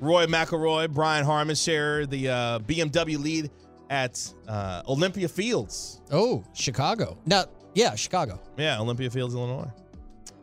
Rory 0.00 0.26
McIlroy, 0.26 0.92
Brian 0.92 1.24
Harman 1.24 1.54
share 1.54 2.06
the 2.06 2.28
uh, 2.28 2.58
BMW 2.60 3.18
lead 3.18 3.50
at 3.90 4.32
uh, 4.48 4.82
Olympia 4.88 5.28
Fields. 5.28 6.00
Oh, 6.10 6.44
Chicago. 6.54 7.18
No, 7.26 7.44
yeah, 7.74 7.94
Chicago. 7.94 8.40
Yeah, 8.56 8.80
Olympia 8.80 9.10
Fields, 9.10 9.34
Illinois. 9.34 9.70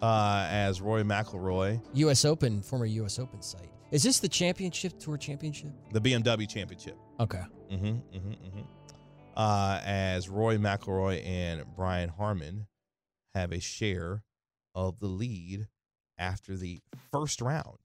Uh, 0.02 0.48
as 0.50 0.82
Rory 0.82 1.04
McIlroy, 1.04 1.80
U.S. 1.94 2.26
Open, 2.26 2.62
former 2.64 2.86
U.S. 2.88 3.20
Open 3.20 3.42
site. 3.42 3.70
Is 3.92 4.02
this 4.04 4.20
the 4.20 4.28
championship 4.28 4.98
tour 5.00 5.18
championship? 5.18 5.70
the 5.92 6.02
BMW 6.02 6.50
Championship. 6.50 6.98
Okay. 7.20 7.44
Mm-hmm, 7.72 7.86
mm-hmm, 7.86 8.32
mm-hmm. 8.32 8.62
Uh, 9.36 9.80
as 9.84 10.28
Rory 10.28 10.58
McIlroy 10.58 11.26
and 11.26 11.64
Brian 11.76 12.10
Harman 12.10 12.68
have 13.36 13.52
a 13.52 13.60
share 13.60 14.24
of 14.74 15.00
the 15.00 15.08
lead 15.08 15.68
after 16.18 16.56
the 16.58 16.80
first 17.12 17.42
round 17.42 17.78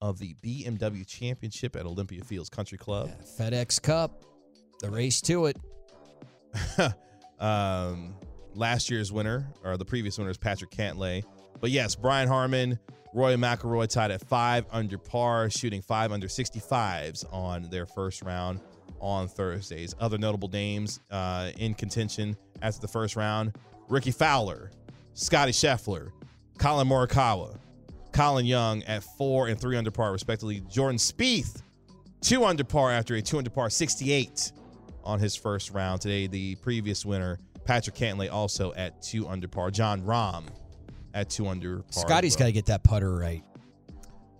of 0.00 0.18
the 0.18 0.34
BMW 0.42 1.06
Championship 1.06 1.76
at 1.76 1.86
Olympia 1.86 2.24
Fields 2.24 2.48
Country 2.48 2.78
Club. 2.78 3.10
FedEx 3.38 3.80
Cup, 3.80 4.22
the 4.80 4.90
race 4.90 5.20
to 5.22 5.46
it. 5.46 5.56
um, 7.38 8.14
last 8.54 8.90
year's 8.90 9.12
winner, 9.12 9.46
or 9.64 9.76
the 9.76 9.84
previous 9.84 10.18
winner, 10.18 10.30
is 10.30 10.38
Patrick 10.38 10.70
Cantlay. 10.70 11.22
But 11.60 11.70
yes, 11.70 11.94
Brian 11.94 12.28
Harman, 12.28 12.78
Rory 13.12 13.34
McIlroy 13.34 13.88
tied 13.88 14.10
at 14.10 14.26
five 14.26 14.64
under 14.70 14.96
par, 14.96 15.50
shooting 15.50 15.82
five 15.82 16.12
under 16.12 16.28
65s 16.28 17.24
on 17.32 17.68
their 17.70 17.86
first 17.86 18.22
round 18.22 18.60
on 19.00 19.28
Thursdays. 19.28 19.94
Other 20.00 20.18
notable 20.18 20.48
names 20.48 21.00
uh, 21.10 21.50
in 21.58 21.74
contention 21.74 22.36
after 22.62 22.80
the 22.80 22.88
first 22.88 23.16
round 23.16 23.56
Rickie 23.88 24.12
Fowler, 24.12 24.70
Scottie 25.14 25.52
Scheffler, 25.52 26.10
Collin 26.58 26.88
Morikawa, 26.88 27.58
Colin 28.12 28.46
Young 28.46 28.82
at 28.84 29.02
four 29.02 29.48
and 29.48 29.60
three 29.60 29.76
under 29.76 29.90
par, 29.90 30.12
respectively. 30.12 30.60
Jordan 30.68 30.98
Spieth, 30.98 31.62
two 32.20 32.44
under 32.44 32.64
par 32.64 32.90
after 32.90 33.14
a 33.14 33.22
two 33.22 33.38
under 33.38 33.50
par 33.50 33.70
68 33.70 34.52
on 35.04 35.18
his 35.18 35.34
first 35.36 35.70
round. 35.70 36.00
Today, 36.00 36.26
the 36.26 36.54
previous 36.56 37.04
winner, 37.06 37.38
Patrick 37.64 37.96
Cantlay, 37.96 38.30
also 38.30 38.72
at 38.74 39.02
two 39.02 39.26
under 39.28 39.48
par. 39.48 39.70
Jon 39.70 40.02
Rahm 40.02 40.44
at 41.14 41.30
two 41.30 41.46
under 41.48 41.78
par. 41.78 42.04
Scottie's 42.06 42.36
got 42.36 42.46
to 42.46 42.52
get 42.52 42.66
that 42.66 42.84
putter 42.84 43.14
right. 43.14 43.42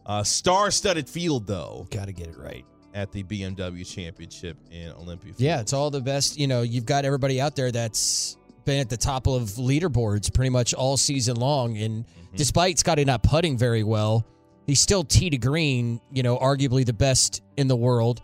Uh, 0.07 0.25
star-studded 0.25 1.09
field 1.09 1.47
though 1.47 1.87
Got 1.91 2.07
to 2.07 2.13
get 2.13 2.27
it 2.29 2.37
right. 2.37 2.65
at 2.95 3.13
the 3.13 3.23
BMW 3.23 3.87
Championship 3.87 4.57
in 4.71 4.91
Olympia. 4.93 5.33
Yeah, 5.37 5.61
it's 5.61 5.73
all 5.73 5.91
the 5.91 6.01
best. 6.01 6.39
You 6.39 6.47
know, 6.49 6.63
you've 6.63 6.87
got 6.87 7.05
everybody 7.05 7.41
out 7.41 7.55
there 7.55 7.71
that's 7.71 8.37
been 8.71 8.79
at 8.79 8.89
the 8.89 8.97
top 8.97 9.27
of 9.27 9.43
leaderboards 9.57 10.33
pretty 10.33 10.49
much 10.49 10.75
all 10.75 10.97
season 10.97 11.35
long. 11.35 11.77
And 11.77 12.05
despite 12.37 12.79
Scottie 12.79 13.05
not 13.05 13.21
putting 13.25 13.59
very 13.59 13.83
well, 13.83 14.25
he's 14.65 14.81
still 14.81 15.03
tee 15.03 15.29
to 15.31 15.39
green, 15.39 16.01
you 16.13 16.23
know, 16.23 16.39
arguably 16.39 16.87
the 16.87 16.93
best 16.93 17.43
in 17.57 17.67
the 17.67 17.75
world. 17.75 18.23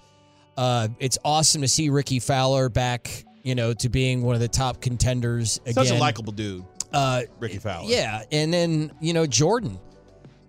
Uh, 0.56 0.86
it's 1.00 1.18
awesome 1.24 1.62
to 1.62 1.68
see 1.68 1.90
Rickie 1.90 2.20
Fowler 2.20 2.68
back, 2.68 3.24
you 3.42 3.56
know, 3.56 3.74
to 3.74 3.88
being 3.88 4.22
one 4.22 4.36
of 4.36 4.40
the 4.40 4.46
top 4.46 4.80
contenders 4.80 5.58
again. 5.66 5.74
such 5.84 5.90
a 5.90 5.98
likable 5.98 6.32
dude, 6.32 6.64
uh, 6.92 7.22
Rickie 7.40 7.58
Fowler. 7.58 7.90
yeah, 7.90 8.22
and 8.30 8.54
then 8.54 8.92
you 9.00 9.12
know 9.14 9.26
Jordan, 9.26 9.80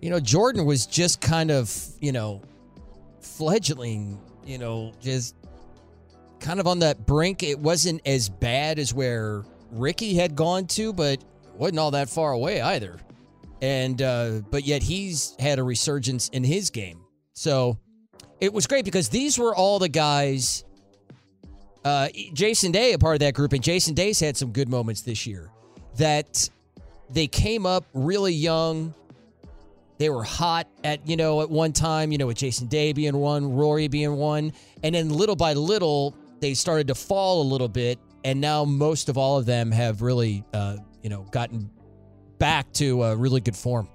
you 0.00 0.10
know 0.10 0.20
Jordan 0.20 0.64
was 0.64 0.86
just 0.86 1.20
kind 1.20 1.50
of 1.50 1.76
you 2.00 2.12
know 2.12 2.40
fledgling, 3.20 4.20
you 4.46 4.58
know, 4.58 4.92
just 5.00 5.34
kind 6.38 6.60
of 6.60 6.68
on 6.68 6.78
that 6.78 7.04
brink. 7.04 7.42
It 7.42 7.58
wasn't 7.58 8.00
as 8.06 8.28
bad 8.28 8.78
as 8.78 8.94
where 8.94 9.44
Rickie 9.70 10.14
had 10.14 10.34
gone 10.34 10.66
to, 10.68 10.92
but 10.92 11.22
wasn't 11.56 11.78
all 11.78 11.90
that 11.92 12.08
far 12.08 12.32
away 12.32 12.60
either. 12.60 12.98
And 13.60 14.00
uh, 14.00 14.40
but 14.50 14.64
yet 14.64 14.82
he's 14.82 15.34
had 15.38 15.58
a 15.58 15.62
resurgence 15.62 16.28
in 16.28 16.44
his 16.44 16.70
game. 16.70 17.00
So 17.34 17.78
it 18.40 18.52
was 18.52 18.66
great 18.66 18.84
because 18.84 19.08
these 19.08 19.38
were 19.38 19.54
all 19.54 19.78
the 19.78 19.88
guys. 19.88 20.64
Uh, 21.84 22.08
Jason 22.32 22.72
Day, 22.72 22.92
a 22.92 22.98
part 22.98 23.14
of 23.14 23.20
that 23.20 23.34
group, 23.34 23.52
and 23.52 23.62
Jason 23.62 23.94
Day's 23.94 24.20
had 24.20 24.36
some 24.36 24.52
good 24.52 24.68
moments 24.68 25.02
this 25.02 25.26
year. 25.26 25.50
That 25.96 26.48
they 27.10 27.26
came 27.26 27.66
up 27.66 27.84
really 27.94 28.32
young. 28.32 28.94
They 29.98 30.10
were 30.10 30.22
hot 30.22 30.68
at, 30.84 31.06
you 31.08 31.16
know, 31.16 31.40
at 31.40 31.50
one 31.50 31.72
time, 31.72 32.12
you 32.12 32.18
know, 32.18 32.28
with 32.28 32.36
Jason 32.36 32.68
Day 32.68 32.92
being 32.92 33.16
one, 33.16 33.52
Rory 33.52 33.88
being 33.88 34.14
one. 34.14 34.52
And 34.84 34.94
then 34.94 35.08
little 35.10 35.34
by 35.34 35.54
little, 35.54 36.14
they 36.38 36.54
started 36.54 36.86
to 36.88 36.94
fall 36.94 37.42
a 37.42 37.46
little 37.46 37.68
bit. 37.68 37.98
And 38.24 38.40
now 38.40 38.64
most 38.64 39.08
of 39.08 39.16
all 39.16 39.38
of 39.38 39.46
them 39.46 39.70
have 39.70 40.02
really, 40.02 40.44
uh, 40.52 40.76
you 41.02 41.10
know, 41.10 41.22
gotten 41.30 41.70
back 42.38 42.72
to 42.74 43.02
uh, 43.04 43.14
really 43.14 43.40
good 43.40 43.56
form. 43.56 43.88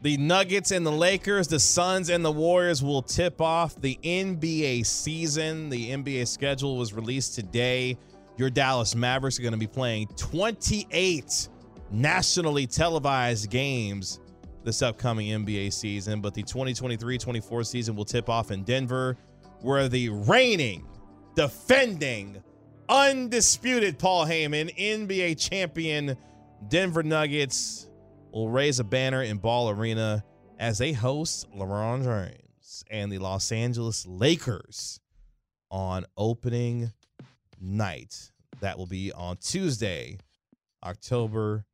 The 0.00 0.16
Nuggets 0.16 0.70
and 0.70 0.86
the 0.86 0.92
Lakers, 0.92 1.48
the 1.48 1.58
Suns 1.58 2.08
and 2.08 2.24
the 2.24 2.30
Warriors 2.30 2.84
will 2.84 3.02
tip 3.02 3.40
off 3.40 3.80
the 3.80 3.98
NBA 4.04 4.86
season. 4.86 5.68
The 5.70 5.90
NBA 5.90 6.28
schedule 6.28 6.76
was 6.76 6.92
released 6.92 7.34
today. 7.34 7.98
Your 8.36 8.48
Dallas 8.48 8.94
Mavericks 8.94 9.40
are 9.40 9.42
going 9.42 9.52
to 9.52 9.58
be 9.58 9.66
playing 9.66 10.06
28 10.16 11.48
nationally 11.90 12.66
televised 12.66 13.50
games 13.50 14.20
this 14.62 14.82
upcoming 14.82 15.28
NBA 15.44 15.72
season, 15.72 16.20
but 16.20 16.34
the 16.34 16.42
2023-24 16.42 17.66
season 17.66 17.96
will 17.96 18.04
tip 18.04 18.28
off 18.28 18.50
in 18.50 18.62
Denver, 18.62 19.16
where 19.62 19.88
the 19.88 20.10
reigning, 20.10 20.86
defending, 21.38 22.42
undisputed 22.88 23.96
Paul 23.96 24.26
Heyman, 24.26 24.76
NBA 24.76 25.38
champion 25.38 26.16
Denver 26.66 27.04
Nuggets 27.04 27.88
will 28.32 28.48
raise 28.48 28.80
a 28.80 28.84
banner 28.84 29.22
in 29.22 29.38
Ball 29.38 29.70
Arena 29.70 30.24
as 30.58 30.78
they 30.78 30.92
host 30.92 31.48
LeBron 31.56 32.02
James 32.02 32.84
and 32.90 33.12
the 33.12 33.18
Los 33.18 33.52
Angeles 33.52 34.04
Lakers 34.04 34.98
on 35.70 36.06
opening 36.16 36.90
night. 37.60 38.32
That 38.58 38.76
will 38.76 38.86
be 38.86 39.12
on 39.12 39.36
Tuesday, 39.36 40.18
October 40.82 41.64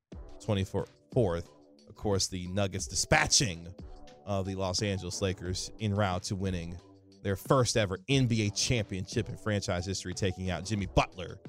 24th. 0.47 1.47
Of 1.89 1.95
course, 1.95 2.27
the 2.27 2.49
Nuggets 2.49 2.87
dispatching 2.87 3.69
of 4.27 4.45
the 4.45 4.57
Los 4.57 4.83
Angeles 4.83 5.23
Lakers 5.23 5.71
en 5.81 5.95
route 5.95 6.25
to 6.25 6.37
winning 6.37 6.77
their 7.25 7.35
first 7.37 7.77
ever 7.77 7.99
NBA 8.09 8.55
championship 8.55 9.29
in 9.29 9.37
franchise 9.37 9.85
history, 9.85 10.15
taking 10.15 10.51
out 10.51 10.65
Jimmy 10.65 10.87
Butler 10.87 11.41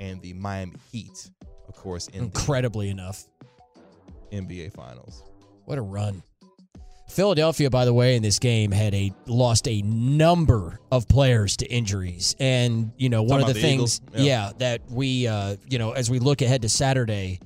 and 0.00 0.20
the 0.22 0.32
Miami 0.32 0.76
Heat, 0.90 1.30
of 1.68 1.76
course, 1.76 2.08
in 2.08 2.20
the 2.20 2.24
Incredibly 2.24 2.88
enough. 2.88 3.24
NBA 4.32 4.72
Finals. 4.72 5.22
What 5.66 5.78
a 5.78 5.82
run. 5.82 6.22
Philadelphia, 7.08 7.68
by 7.70 7.84
the 7.84 7.92
way, 7.92 8.16
in 8.16 8.22
this 8.22 8.38
game 8.38 8.70
had 8.70 8.94
a 8.94 9.12
lost 9.26 9.66
a 9.68 9.82
number 9.82 10.78
of 10.92 11.08
players 11.08 11.56
to 11.58 11.66
injuries, 11.66 12.36
and 12.38 12.92
you 12.96 13.08
know 13.08 13.22
one 13.22 13.40
Talking 13.40 13.42
of 13.42 13.48
the 13.48 13.60
the 13.60 13.60
things, 13.60 14.00
yeah. 14.14 14.22
Yeah. 14.22 14.52
that 14.58 14.82
we, 14.88 15.26
uh, 15.26 15.56
you 15.68 15.78
know, 15.78 15.90
as 15.90 16.08
we 16.08 16.20
look 16.20 16.40
ahead 16.40 16.62
to 16.62 16.68
Saturday, 16.68 17.40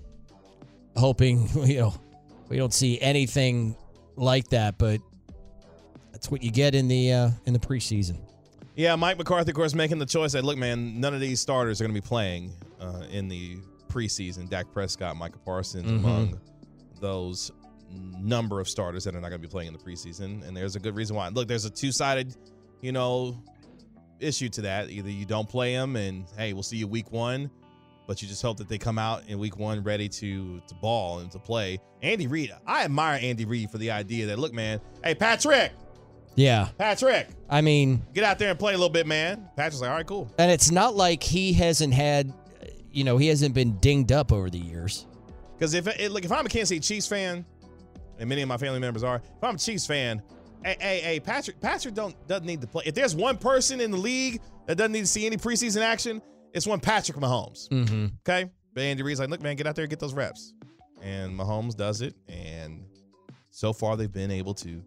hoping 0.97 1.49
you 1.65 1.81
know 1.81 1.95
we 2.51 2.59
don't 2.59 2.75
see 2.75 3.01
anything 3.01 3.75
like 4.17 4.49
that, 4.51 4.77
but 4.77 5.01
that's 6.25 6.31
what 6.33 6.43
you 6.43 6.51
get 6.51 6.75
in 6.75 6.89
the 6.89 7.13
uh, 7.13 7.31
in 7.45 7.53
the 7.53 7.59
preseason. 7.59 8.17
Yeah, 8.77 8.97
Mike 8.97 9.19
McCarthy, 9.19 9.51
of 9.51 9.55
course, 9.57 9.75
making 9.75 9.99
the 9.99 10.07
choice 10.07 10.33
that 10.33 10.43
look, 10.43 10.57
man, 10.57 10.99
none 11.01 11.13
of 11.13 11.21
these 11.21 11.39
starters 11.39 11.81
are 11.81 11.85
going 11.85 11.95
to 11.95 12.01
be 12.01 12.07
playing 12.07 12.51
uh, 12.81 13.03
in 13.11 13.29
the 13.29 13.59
preseason. 13.89 14.49
Dak 14.49 14.73
Prescott, 14.73 15.17
Micah 15.17 15.39
Parsons, 15.45 15.85
Mhm. 15.85 15.99
among 15.99 16.41
those 16.99 17.53
number 18.19 18.59
of 18.59 18.69
starters 18.69 19.05
that 19.05 19.15
are 19.15 19.21
not 19.21 19.29
going 19.29 19.41
to 19.41 19.47
be 19.47 19.51
playing 19.53 19.69
in 19.69 19.75
the 19.75 19.79
preseason. 19.79 20.47
And 20.49 20.57
there's 20.57 20.75
a 20.77 20.81
good 20.81 20.97
reason 20.97 21.15
why. 21.15 21.29
Look, 21.29 21.47
there's 21.47 21.67
a 21.67 21.71
two 21.71 21.93
sided, 21.93 22.35
you 22.81 22.91
know, 22.91 23.39
issue 24.19 24.49
to 24.49 24.63
that. 24.63 24.89
Either 24.91 25.11
you 25.11 25.27
don't 25.27 25.49
play 25.49 25.75
them, 25.75 25.95
and 25.97 26.25
hey, 26.39 26.55
we'll 26.55 26.63
see 26.65 26.79
you 26.79 26.89
week 26.89 27.13
one, 27.13 27.51
but 28.09 28.23
you 28.23 28.29
just 28.29 28.41
hope 28.43 28.57
that 28.57 28.69
they 28.71 28.79
come 28.79 28.99
out 28.99 29.23
in 29.29 29.39
week 29.39 29.59
one 29.59 29.83
ready 29.83 30.09
to 30.09 30.61
to 30.67 30.75
ball 30.77 31.19
and 31.19 31.31
to 31.33 31.39
play. 31.39 31.79
Andy 32.03 32.27
Reid, 32.27 32.51
I 32.67 32.85
admire 32.85 33.19
Andy 33.23 33.45
Reid 33.45 33.71
for 33.71 33.79
the 33.79 33.91
idea 33.91 34.27
that 34.27 34.39
look, 34.39 34.53
man, 34.55 34.81
hey 35.05 35.15
Patrick, 35.15 35.73
Yeah, 36.37 36.69
Patrick, 36.79 37.29
I 37.49 37.61
mean, 37.61 38.03
get 38.13 38.25
out 38.25 38.39
there 38.39 38.51
and 38.51 38.59
play 38.59 38.73
a 38.73 38.77
little 38.77 38.91
bit, 38.91 39.07
man. 39.07 39.49
Patrick's 39.57 39.81
like, 39.81 39.91
all 39.91 39.97
right, 39.97 40.07
cool. 40.07 40.31
and 40.39 40.51
it's 40.51 40.71
not 40.71 40.97
like 40.97 41.23
he 41.23 41.53
hasn't 41.53 41.95
had, 41.95 42.33
you 42.91 43.05
know, 43.05 43.19
he 43.19 43.29
hasn't 43.29 43.55
been 43.55 43.79
dinged 43.79 44.11
up 44.11 44.33
over 44.33 44.51
the 44.51 44.59
years. 44.59 45.07
Because 45.57 45.75
if 45.75 45.87
it, 45.87 46.11
look, 46.11 46.25
if 46.25 46.33
I'm 46.33 46.45
a 46.45 46.49
Kansas 46.49 46.71
City 46.71 46.81
Chiefs 46.81 47.07
fan, 47.07 47.45
and 48.19 48.29
many 48.29 48.43
of 48.43 48.49
my 48.49 48.57
family 48.57 48.81
members 48.81 49.03
are, 49.03 49.17
if 49.17 49.45
I'm 49.45 49.55
a 49.55 49.59
Chiefs 49.59 49.87
fan, 49.87 50.23
hey, 50.65 50.77
hey, 50.81 51.01
hey, 51.01 51.21
Patrick, 51.21 51.61
Patrick 51.61 51.95
don't 51.95 52.15
doesn't 52.27 52.47
need 52.47 52.61
to 52.61 52.67
play. 52.67 52.83
If 52.87 52.95
there's 52.95 53.15
one 53.15 53.39
person 53.39 53.81
in 53.81 53.91
the 53.91 53.97
league 53.99 54.41
that 54.67 54.77
doesn't 54.77 54.93
need 54.93 55.01
to 55.03 55.07
see 55.07 55.27
any 55.27 55.37
preseason 55.37 55.83
action, 55.83 56.21
it's 56.53 56.67
one 56.67 56.81
Patrick 56.81 57.19
Mahomes. 57.19 57.69
Mm-hmm. 57.69 58.07
Okay, 58.29 58.51
but 58.73 58.83
Andy 58.83 59.03
Reid's 59.05 59.21
like, 59.21 59.31
look, 59.31 59.41
man, 59.41 59.55
get 59.57 59.67
out 59.67 59.77
there 59.77 59.85
and 59.85 59.91
get 59.91 60.01
those 60.01 60.15
reps, 60.15 60.55
and 61.01 61.39
Mahomes 61.39 61.77
does 61.77 62.01
it, 62.01 62.15
and 62.29 62.85
so 63.51 63.73
far 63.73 63.97
they've 63.97 64.13
been 64.13 64.33
able 64.33 64.55
to 64.55 64.83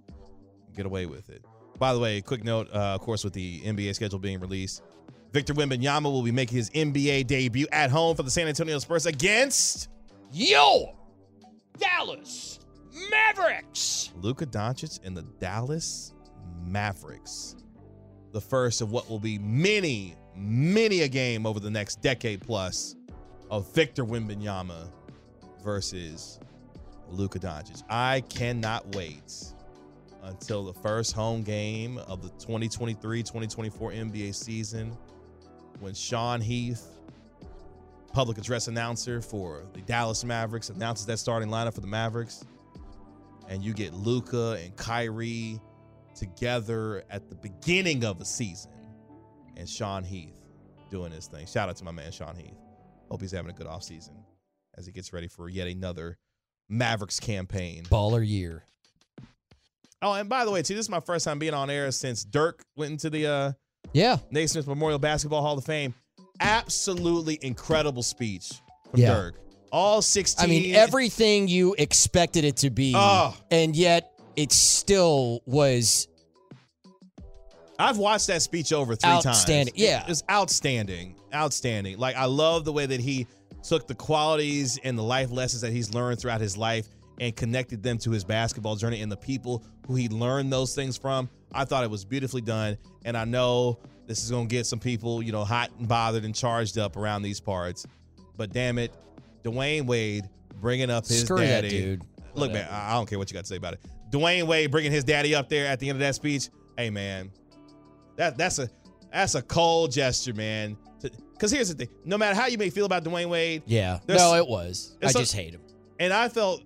get 0.77 0.86
away 0.86 1.05
with 1.05 1.29
it. 1.29 1.43
By 1.77 1.93
the 1.93 2.00
way, 2.00 2.22
quick 2.22 2.43
note, 2.43 2.69
uh, 2.74 2.96
of 2.96 3.01
course, 3.01 3.24
with 3.24 3.34
the 3.34 3.62
NBA 3.62 3.93
schedule 3.96 4.19
being 4.19 4.39
released, 4.39 4.81
Victor 5.34 5.53
Wembanyama 5.53 6.03
will 6.03 6.24
be 6.24 6.31
making 6.31 6.57
his 6.57 6.69
NBA 6.69 7.27
debut 7.27 7.67
at 7.72 7.91
home 7.91 8.15
for 8.15 8.24
the 8.24 8.31
San 8.31 8.48
Antonio 8.48 8.79
Spurs 8.79 9.05
against 9.05 9.89
Yo, 10.31 10.96
Dallas 11.77 12.60
Mavericks. 13.12 14.12
Luka 14.15 14.46
Doncic 14.46 15.00
and 15.03 15.15
the 15.15 15.24
Dallas 15.39 16.13
Mavericks. 16.65 17.55
The 18.31 18.41
first 18.41 18.81
of 18.81 18.91
what 18.91 19.10
will 19.10 19.19
be 19.19 19.38
many, 19.38 20.15
many 20.36 21.01
a 21.01 21.07
game 21.07 21.46
over 21.46 21.60
the 21.60 21.69
next 21.69 22.01
decade 22.01 22.41
plus 22.41 22.96
of 23.51 23.72
Victor 23.74 24.05
Wembanyama 24.05 24.89
versus 25.63 26.39
Luka 27.10 27.39
Doncic. 27.39 27.84
I 27.89 28.22
cannot 28.22 28.96
wait 28.96 29.53
until 30.27 30.63
the 30.63 30.74
first 30.74 31.13
home 31.13 31.43
game 31.43 31.98
of 32.00 32.22
the 32.22 32.29
2023-2024 32.46 33.72
NBA 33.72 34.36
season 34.36 34.96
when 35.79 35.93
Sean 35.93 36.41
Heath, 36.41 36.86
public 38.13 38.38
address 38.38 38.67
announcer 38.67 39.22
for 39.22 39.63
the 39.74 39.81
Dallas 39.81 40.24
Mavericks, 40.24 40.69
announces 40.69 41.05
that 41.07 41.17
starting 41.17 41.50
lineup 41.50 41.74
for 41.74 41.81
the 41.81 41.88
Mavericks 41.88 42.46
and 43.48 43.63
you 43.63 43.74
get 43.74 43.93
Luka 43.93 44.60
and 44.63 44.75
Kyrie 44.75 45.60
together 46.15 47.03
at 47.10 47.29
the 47.29 47.36
beginning 47.36 48.03
of 48.03 48.19
the 48.19 48.25
season, 48.25 48.72
and 49.55 49.67
Sean 49.69 50.03
Heath 50.03 50.36
doing 50.89 51.12
his 51.12 51.27
thing. 51.27 51.46
Shout 51.46 51.69
out 51.69 51.75
to 51.77 51.84
my 51.84 51.91
man 51.91 52.12
Sean 52.12 52.36
Heath. 52.36 52.57
Hope 53.10 53.22
he's 53.22 53.31
having 53.31 53.51
a 53.51 53.53
good 53.53 53.67
offseason 53.67 54.15
as 54.77 54.86
he 54.86 54.91
gets 54.91 55.13
ready 55.13 55.27
for 55.27 55.50
yet 55.50 55.67
another 55.67 56.17
Mavericks 56.69 57.19
campaign. 57.19 57.84
Baller 57.84 58.27
year. 58.27 58.63
Oh, 60.01 60.13
and 60.13 60.30
by 60.30 60.46
the 60.46 60.51
way, 60.51 60.62
too, 60.62 60.75
this 60.75 60.86
is 60.86 60.89
my 60.89 61.00
first 61.00 61.25
time 61.25 61.39
being 61.39 61.54
on 61.54 61.70
air 61.70 61.89
since 61.92 62.24
Dirk 62.24 62.63
went 62.75 62.92
into 62.92 63.10
the 63.10 63.25
uh, 63.27 63.51
Yeah. 63.94 64.18
Naismith 64.32 64.68
Memorial 64.68 65.00
Basketball 65.00 65.42
Hall 65.42 65.58
of 65.58 65.66
Fame. 65.66 65.94
Absolutely 66.39 67.39
incredible 67.42 68.04
speech 68.04 68.51
from 68.92 69.00
Yeah. 69.00 69.13
Dirk. 69.16 69.36
All 69.72 70.01
16. 70.01 70.44
I 70.44 70.48
mean, 70.48 70.75
everything 70.75 71.48
you 71.48 71.75
expected 71.77 72.44
it 72.46 72.58
to 72.58 72.70
be, 72.70 72.94
Oh. 72.96 73.36
and 73.51 73.75
yet 73.75 74.12
it 74.36 74.51
still 74.51 75.42
was 75.46 76.08
I've 77.80 77.98
watched 77.98 78.27
that 78.27 78.42
speech 78.42 78.74
over 78.74 78.96
three 78.96 79.10
times. 79.10 79.25
Outstanding. 79.27 79.74
Yeah. 79.77 80.04
It's 80.08 80.24
outstanding. 80.32 81.16
Outstanding. 81.34 81.98
Like 82.00 82.16
I 82.16 82.25
love 82.25 82.66
the 82.66 82.72
way 82.74 82.86
that 82.88 83.00
he 83.00 83.27
took 83.63 83.88
the 83.88 83.94
qualities 83.96 84.80
and 84.84 84.98
the 84.98 85.04
life 85.04 85.30
lessons 85.32 85.62
that 85.62 85.72
he's 85.72 85.94
learned 85.94 86.20
throughout 86.20 86.42
his 86.42 86.58
life 86.58 86.88
and 87.19 87.36
connected 87.36 87.81
them 87.83 87.97
to 88.00 88.12
his 88.12 88.24
basketball 88.24 88.75
journey 88.75 89.01
and 89.01 89.12
the 89.12 89.17
people 89.17 89.63
who 89.88 89.95
he 89.95 90.07
learned 90.09 90.51
those 90.53 90.75
things 90.75 90.97
from. 90.97 91.29
I 91.51 91.65
thought 91.65 91.83
it 91.83 91.89
was 91.89 92.05
beautifully 92.05 92.41
done. 92.41 92.77
And 93.05 93.17
I 93.17 93.25
know 93.25 93.79
this 94.05 94.24
is 94.24 94.29
going 94.31 94.47
to 94.47 94.55
get 94.55 94.65
some 94.65 94.79
people, 94.79 95.21
you 95.24 95.31
know, 95.31 95.43
hot 95.43 95.71
and 95.79 95.88
bothered 95.88 96.25
and 96.25 96.36
charged 96.36 96.77
up 96.77 96.95
around 96.95 97.21
these 97.24 97.39
parts. 97.39 97.86
But 98.36 98.53
damn 98.53 98.77
it, 98.77 98.93
Dwyane 99.43 99.86
Wade 99.86 100.29
bringing 100.62 100.89
up 100.89 101.07
his 101.07 101.21
Screw 101.21 101.38
daddy. 101.38 101.69
dude. 101.69 102.01
Look, 102.36 102.51
man, 102.51 102.67
I 102.69 102.93
don't 102.93 103.07
care 103.09 103.17
what 103.17 103.29
you 103.31 103.33
got 103.33 103.41
to 103.41 103.47
say 103.47 103.55
about 103.55 103.74
it. 103.74 103.79
Dwyane 104.12 104.45
Wade 104.45 104.69
bringing 104.71 104.91
his 104.91 105.03
daddy 105.03 105.33
up 105.33 105.50
there 105.50 105.65
at 105.65 105.79
the 105.79 105.89
end 105.89 105.95
of 105.95 106.00
that 106.01 106.15
speech. 106.15 106.50
Hey, 106.77 106.89
man, 106.91 107.31
that 108.15 108.38
that's 108.38 108.59
a 108.59 108.69
that's 109.12 109.36
a 109.36 109.41
cold 109.41 109.91
gesture, 109.91 110.33
man. 110.33 110.77
Because 111.33 111.51
here's 111.51 111.69
the 111.69 111.75
thing: 111.75 111.89
no 112.05 112.17
matter 112.17 112.36
how 112.36 112.47
you 112.47 112.57
may 112.57 112.69
feel 112.69 112.86
about 112.86 113.03
Dwyane 113.03 113.29
Wade, 113.29 113.63
yeah. 113.65 114.00
No, 114.07 114.36
it 114.36 114.47
was. 114.47 114.95
I 115.03 115.12
just 115.12 115.33
hate 115.33 115.53
him. 115.53 115.62
and 116.00 116.13
I 116.13 116.29
felt, 116.29 116.62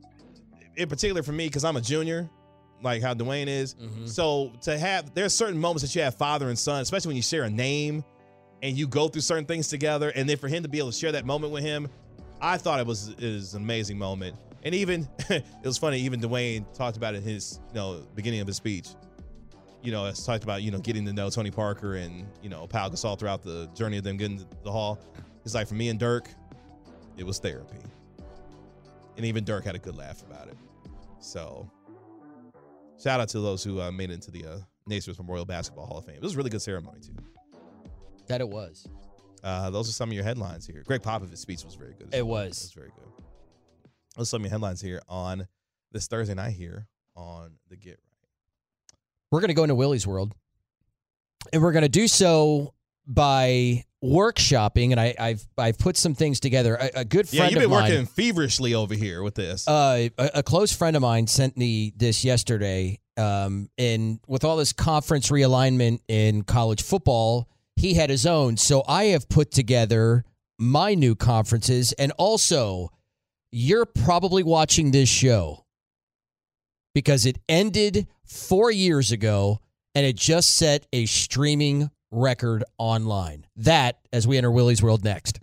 in 0.75 0.89
particular 0.89 1.23
for 1.23 1.31
me, 1.31 1.47
because 1.47 1.63
I'm 1.63 1.77
a 1.77 1.81
junior, 1.81 2.29
like 2.81 3.01
how 3.01 3.13
Dwyane 3.13 3.47
is. 3.47 3.75
Mm-hmm. 3.75 4.07
So 4.07 4.51
to 4.61 4.77
have 4.77 5.13
there's 5.13 5.33
certain 5.33 5.59
moments 5.59 5.83
that 5.83 5.95
you 5.95 6.01
have 6.01 6.15
father 6.15 6.49
and 6.49 6.57
son, 6.57 6.81
especially 6.81 7.09
when 7.09 7.15
you 7.15 7.21
share 7.21 7.43
a 7.43 7.49
name 7.49 8.03
and 8.61 8.77
you 8.77 8.87
go 8.87 9.07
through 9.07 9.21
certain 9.21 9.45
things 9.45 9.67
together, 9.67 10.09
and 10.09 10.27
then 10.27 10.37
for 10.37 10.47
him 10.47 10.63
to 10.63 10.69
be 10.69 10.77
able 10.77 10.91
to 10.91 10.97
share 10.97 11.11
that 11.13 11.25
moment 11.25 11.53
with 11.53 11.63
him, 11.63 11.89
I 12.41 12.57
thought 12.57 12.79
it 12.79 12.85
was 12.85 13.15
was 13.17 13.53
an 13.53 13.63
amazing 13.63 13.97
moment. 13.97 14.35
And 14.63 14.75
even 14.75 15.07
it 15.29 15.43
was 15.63 15.77
funny. 15.77 15.99
Even 16.01 16.21
Dwyane 16.21 16.71
talked 16.73 16.97
about 16.97 17.15
it 17.15 17.19
in 17.19 17.23
his 17.23 17.59
you 17.69 17.75
know 17.75 18.03
beginning 18.15 18.41
of 18.41 18.47
his 18.47 18.57
speech. 18.57 18.89
You 19.83 19.91
know, 19.91 20.05
it's 20.05 20.23
talked 20.23 20.43
about 20.43 20.61
you 20.61 20.71
know 20.71 20.79
getting 20.79 21.05
to 21.05 21.13
know 21.13 21.29
Tony 21.29 21.51
Parker 21.51 21.95
and 21.95 22.27
you 22.41 22.49
know 22.49 22.67
Pau 22.67 22.89
Gasol 22.89 23.17
throughout 23.17 23.43
the 23.43 23.67
journey 23.75 23.97
of 23.97 24.03
them 24.03 24.17
getting 24.17 24.39
to 24.39 24.45
the 24.63 24.71
hall. 24.71 24.99
It's 25.43 25.55
like 25.55 25.67
for 25.67 25.73
me 25.73 25.89
and 25.89 25.99
Dirk, 25.99 26.29
it 27.17 27.25
was 27.25 27.39
therapy, 27.39 27.77
and 29.21 29.27
even 29.27 29.43
Dirk 29.43 29.65
had 29.65 29.75
a 29.75 29.79
good 29.79 29.95
laugh 29.95 30.23
about 30.23 30.47
it. 30.47 30.57
So, 31.19 31.69
shout 33.01 33.19
out 33.19 33.29
to 33.29 33.39
those 33.39 33.63
who 33.63 33.79
uh, 33.79 33.91
made 33.91 34.09
it 34.09 34.13
into 34.13 34.31
the 34.31 34.43
uh, 34.47 34.57
Naismith 34.87 35.19
Memorial 35.19 35.45
Basketball 35.45 35.85
Hall 35.85 35.99
of 35.99 36.05
Fame. 36.05 36.15
It 36.15 36.23
was 36.23 36.33
a 36.33 36.37
really 36.37 36.49
good 36.49 36.63
ceremony 36.63 37.01
too. 37.01 37.13
That 38.25 38.41
it 38.41 38.49
was. 38.49 38.87
Uh, 39.43 39.69
those 39.69 39.87
are 39.87 39.91
some 39.91 40.09
of 40.09 40.13
your 40.13 40.23
headlines 40.23 40.65
here. 40.65 40.81
Gregg 40.87 41.03
Popovich's 41.03 41.39
speech 41.39 41.63
was 41.63 41.75
very 41.75 41.93
good. 41.93 42.11
It 42.11 42.25
well. 42.25 42.45
was. 42.45 42.57
It 42.57 42.63
was 42.63 42.71
very 42.71 42.89
good. 42.95 43.23
Those 44.17 44.23
are 44.23 44.25
some 44.25 44.41
of 44.41 44.45
your 44.45 44.51
headlines 44.51 44.81
here 44.81 45.01
on 45.07 45.47
this 45.91 46.07
Thursday 46.07 46.33
night 46.33 46.53
here 46.53 46.87
on 47.15 47.51
the 47.69 47.75
Get 47.75 47.99
Right. 47.99 47.99
We're 49.29 49.41
going 49.41 49.49
to 49.49 49.53
go 49.53 49.63
into 49.63 49.75
Willy's 49.75 50.07
world, 50.07 50.33
and 51.53 51.61
we're 51.61 51.73
going 51.73 51.83
to 51.83 51.89
do 51.89 52.07
so 52.07 52.73
by 53.07 53.83
workshopping. 54.03 54.91
And 54.91 54.99
I, 54.99 55.13
I've 55.19 55.45
I've 55.57 55.77
put 55.77 55.97
some 55.97 56.13
things 56.15 56.39
together. 56.39 56.75
A, 56.75 56.89
a 57.01 57.05
good 57.05 57.31
Yeah, 57.31 57.41
friend 57.41 57.51
you've 57.53 57.61
been 57.61 57.69
mine, 57.69 57.91
working 57.91 58.05
feverishly 58.05 58.73
over 58.73 58.93
here 58.95 59.21
with 59.23 59.35
this. 59.35 59.67
uh, 59.67 60.09
a, 60.17 60.29
a 60.35 60.43
close 60.43 60.71
friend 60.73 60.95
of 60.95 61.01
mine 61.01 61.27
sent 61.27 61.57
me 61.57 61.93
this 61.95 62.23
yesterday. 62.23 62.99
Um, 63.17 63.69
and 63.77 64.19
with 64.27 64.43
all 64.43 64.57
this 64.57 64.73
conference 64.73 65.29
realignment 65.29 65.99
in 66.07 66.43
college 66.43 66.81
football, 66.81 67.47
he 67.75 67.93
had 67.93 68.09
his 68.09 68.25
own. 68.25 68.57
So 68.57 68.83
I 68.87 69.05
have 69.05 69.27
put 69.29 69.51
together 69.51 70.23
my 70.57 70.93
new 70.95 71.15
conferences, 71.15 71.91
and 71.93 72.11
also 72.17 72.89
you're 73.51 73.85
probably 73.85 74.43
watching 74.43 74.91
this 74.91 75.09
show 75.09 75.65
because 76.95 77.25
it 77.25 77.37
ended 77.49 78.07
four 78.25 78.71
years 78.71 79.11
ago 79.11 79.59
and 79.93 80.05
it 80.05 80.15
just 80.15 80.55
set 80.55 80.87
a 80.93 81.05
streaming 81.05 81.89
record 82.11 82.63
online. 82.77 83.45
That 83.55 83.99
as 84.13 84.27
we 84.27 84.37
enter 84.37 84.51
Willy's 84.51 84.83
world 84.83 85.03
next. 85.03 85.39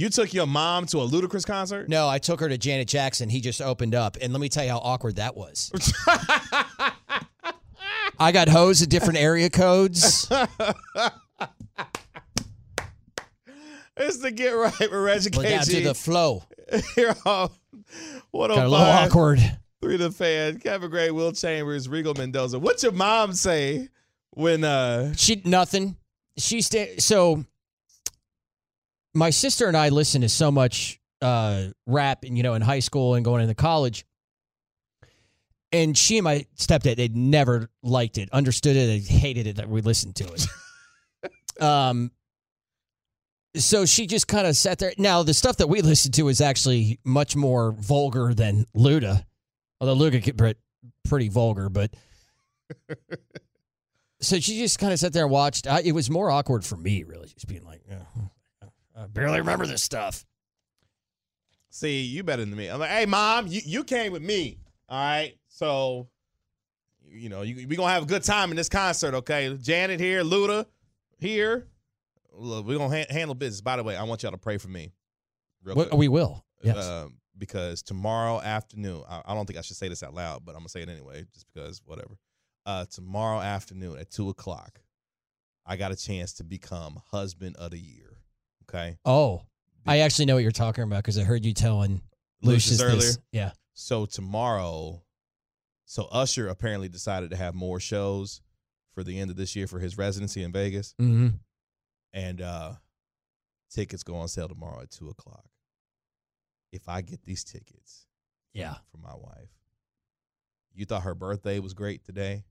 You 0.00 0.08
took 0.08 0.32
your 0.32 0.46
mom 0.46 0.86
to 0.86 1.00
a 1.00 1.06
Ludacris 1.06 1.46
concert? 1.46 1.86
No, 1.90 2.08
I 2.08 2.18
took 2.18 2.40
her 2.40 2.48
to 2.48 2.56
Janet 2.56 2.88
Jackson. 2.88 3.28
He 3.28 3.42
just 3.42 3.60
opened 3.60 3.94
up. 3.94 4.16
And 4.18 4.32
let 4.32 4.40
me 4.40 4.48
tell 4.48 4.64
you 4.64 4.70
how 4.70 4.78
awkward 4.78 5.16
that 5.16 5.36
was. 5.36 5.70
I 8.18 8.32
got 8.32 8.48
hosed 8.48 8.82
at 8.82 8.88
different 8.88 9.18
area 9.18 9.50
codes. 9.50 10.26
It's 13.98 14.16
the 14.22 14.30
Get 14.30 14.52
Right 14.52 14.72
with 14.80 14.90
Reggie 14.90 15.28
We're 15.36 15.42
down 15.42 15.64
to 15.64 15.80
the 15.82 15.94
flow. 15.94 16.44
here 16.94 17.14
on 17.26 17.50
Got 18.32 18.50
a 18.50 18.68
little 18.68 18.76
awkward. 18.76 19.58
Three 19.82 19.98
to 19.98 20.04
the 20.04 20.10
fan. 20.10 20.60
Kevin 20.60 20.88
Gray, 20.88 21.10
Will 21.10 21.32
Chambers, 21.32 21.90
Regal 21.90 22.14
Mendoza. 22.14 22.58
What's 22.58 22.82
your 22.82 22.92
mom 22.92 23.34
say 23.34 23.90
when 24.30 24.64
uh 24.64 25.12
She 25.12 25.42
nothing. 25.44 25.98
She 26.38 26.62
sta- 26.62 26.96
so 26.96 27.44
my 29.14 29.30
sister 29.30 29.66
and 29.66 29.76
I 29.76 29.88
listened 29.88 30.22
to 30.22 30.28
so 30.28 30.50
much 30.50 30.98
uh 31.22 31.68
rap 31.86 32.24
and 32.24 32.36
you 32.36 32.42
know 32.42 32.54
in 32.54 32.62
high 32.62 32.78
school 32.80 33.14
and 33.14 33.24
going 33.24 33.42
into 33.42 33.54
college. 33.54 34.04
And 35.72 35.96
she 35.96 36.18
and 36.18 36.24
my 36.24 36.46
stepdad, 36.56 36.96
they'd 36.96 37.14
never 37.14 37.70
liked 37.82 38.18
it, 38.18 38.28
understood 38.32 38.74
it, 38.74 38.86
they 38.86 38.98
hated 38.98 39.46
it 39.46 39.56
that 39.56 39.68
we 39.68 39.82
listened 39.82 40.16
to 40.16 40.24
it. 40.32 41.62
um 41.62 42.10
so 43.56 43.84
she 43.84 44.06
just 44.06 44.28
kind 44.28 44.46
of 44.46 44.56
sat 44.56 44.78
there. 44.78 44.92
Now 44.96 45.22
the 45.22 45.34
stuff 45.34 45.56
that 45.58 45.68
we 45.68 45.82
listened 45.82 46.14
to 46.14 46.28
is 46.28 46.40
actually 46.40 47.00
much 47.04 47.34
more 47.36 47.72
vulgar 47.72 48.32
than 48.32 48.64
Luda. 48.76 49.24
Although 49.80 49.96
Luda 49.96 50.22
could 50.22 50.36
get 50.36 50.56
pretty 51.04 51.28
vulgar, 51.28 51.68
but 51.68 51.92
so 54.20 54.38
she 54.38 54.58
just 54.58 54.78
kind 54.78 54.92
of 54.92 54.98
sat 54.98 55.12
there 55.12 55.24
and 55.24 55.32
watched. 55.32 55.66
I, 55.66 55.80
it 55.80 55.92
was 55.92 56.10
more 56.10 56.30
awkward 56.30 56.64
for 56.64 56.76
me, 56.76 57.04
really, 57.04 57.28
just 57.28 57.48
being 57.48 57.64
like, 57.64 57.68
"Yeah, 57.68 57.69
I 57.69 57.69
barely 59.12 59.38
remember 59.40 59.66
this 59.66 59.82
stuff. 59.82 60.24
See, 61.70 62.02
you 62.02 62.24
better 62.24 62.44
than 62.44 62.56
me. 62.56 62.68
I'm 62.68 62.80
like, 62.80 62.90
hey, 62.90 63.06
mom, 63.06 63.46
you, 63.46 63.60
you 63.64 63.84
came 63.84 64.12
with 64.12 64.22
me. 64.22 64.58
All 64.88 64.98
right. 64.98 65.34
So, 65.48 66.08
you 67.08 67.28
know, 67.28 67.42
you, 67.42 67.54
we 67.68 67.76
going 67.76 67.88
to 67.88 67.92
have 67.92 68.02
a 68.02 68.06
good 68.06 68.24
time 68.24 68.50
in 68.50 68.56
this 68.56 68.68
concert, 68.68 69.14
okay? 69.14 69.56
Janet 69.60 70.00
here, 70.00 70.22
Luda 70.24 70.66
here. 71.18 71.66
Look, 72.32 72.66
we're 72.66 72.78
going 72.78 72.90
to 72.90 72.96
ha- 72.98 73.06
handle 73.08 73.34
business. 73.34 73.60
By 73.60 73.76
the 73.76 73.84
way, 73.84 73.96
I 73.96 74.02
want 74.02 74.22
y'all 74.22 74.32
to 74.32 74.38
pray 74.38 74.58
for 74.58 74.68
me. 74.68 74.92
Real 75.62 75.76
What, 75.76 75.90
quick. 75.90 75.98
we 75.98 76.08
will. 76.08 76.44
Yes. 76.62 76.84
Um, 76.84 77.18
because 77.38 77.82
tomorrow 77.82 78.40
afternoon, 78.40 79.04
I, 79.08 79.22
I 79.26 79.34
don't 79.34 79.46
think 79.46 79.58
I 79.58 79.62
should 79.62 79.76
say 79.76 79.88
this 79.88 80.02
out 80.02 80.12
loud, 80.14 80.44
but 80.44 80.52
I'm 80.52 80.58
going 80.58 80.66
to 80.66 80.70
say 80.70 80.82
it 80.82 80.88
anyway, 80.88 81.24
just 81.32 81.46
because, 81.52 81.80
whatever. 81.84 82.16
uh, 82.66 82.84
tomorrow 82.90 83.40
afternoon 83.40 83.98
at 83.98 84.10
two 84.10 84.28
o'clock, 84.28 84.80
I 85.64 85.76
got 85.76 85.92
a 85.92 85.96
chance 85.96 86.32
to 86.34 86.44
become 86.44 87.00
husband 87.12 87.56
of 87.56 87.70
the 87.70 87.78
year. 87.78 88.09
Okay. 88.72 88.96
Oh, 89.04 89.42
I 89.86 89.98
actually 90.00 90.26
know 90.26 90.34
what 90.34 90.42
you're 90.42 90.52
talking 90.52 90.84
about 90.84 90.98
because 90.98 91.18
I 91.18 91.22
heard 91.24 91.44
you 91.44 91.52
telling 91.54 92.00
Lucius 92.42 92.80
Lucius 92.80 92.82
earlier? 92.82 92.96
this. 93.00 93.18
Yeah. 93.32 93.50
So 93.74 94.06
tomorrow, 94.06 95.02
so 95.86 96.04
Usher 96.12 96.48
apparently 96.48 96.88
decided 96.88 97.30
to 97.30 97.36
have 97.36 97.54
more 97.54 97.80
shows 97.80 98.40
for 98.94 99.02
the 99.02 99.18
end 99.18 99.30
of 99.30 99.36
this 99.36 99.56
year 99.56 99.66
for 99.66 99.78
his 99.80 99.96
residency 99.98 100.42
in 100.42 100.52
Vegas, 100.52 100.94
Mm-hmm. 101.00 101.28
and 102.12 102.40
uh 102.40 102.72
tickets 103.70 104.02
go 104.02 104.16
on 104.16 104.28
sale 104.28 104.48
tomorrow 104.48 104.80
at 104.82 104.90
two 104.90 105.08
o'clock. 105.08 105.44
If 106.72 106.88
I 106.88 107.00
get 107.02 107.24
these 107.24 107.42
tickets, 107.44 108.06
Yeah. 108.52 108.74
for 108.92 108.98
my 108.98 109.14
wife, 109.14 109.50
you 110.74 110.84
thought 110.84 111.02
her 111.02 111.14
birthday 111.14 111.58
was 111.58 111.72
great 111.74 112.04
today. 112.04 112.44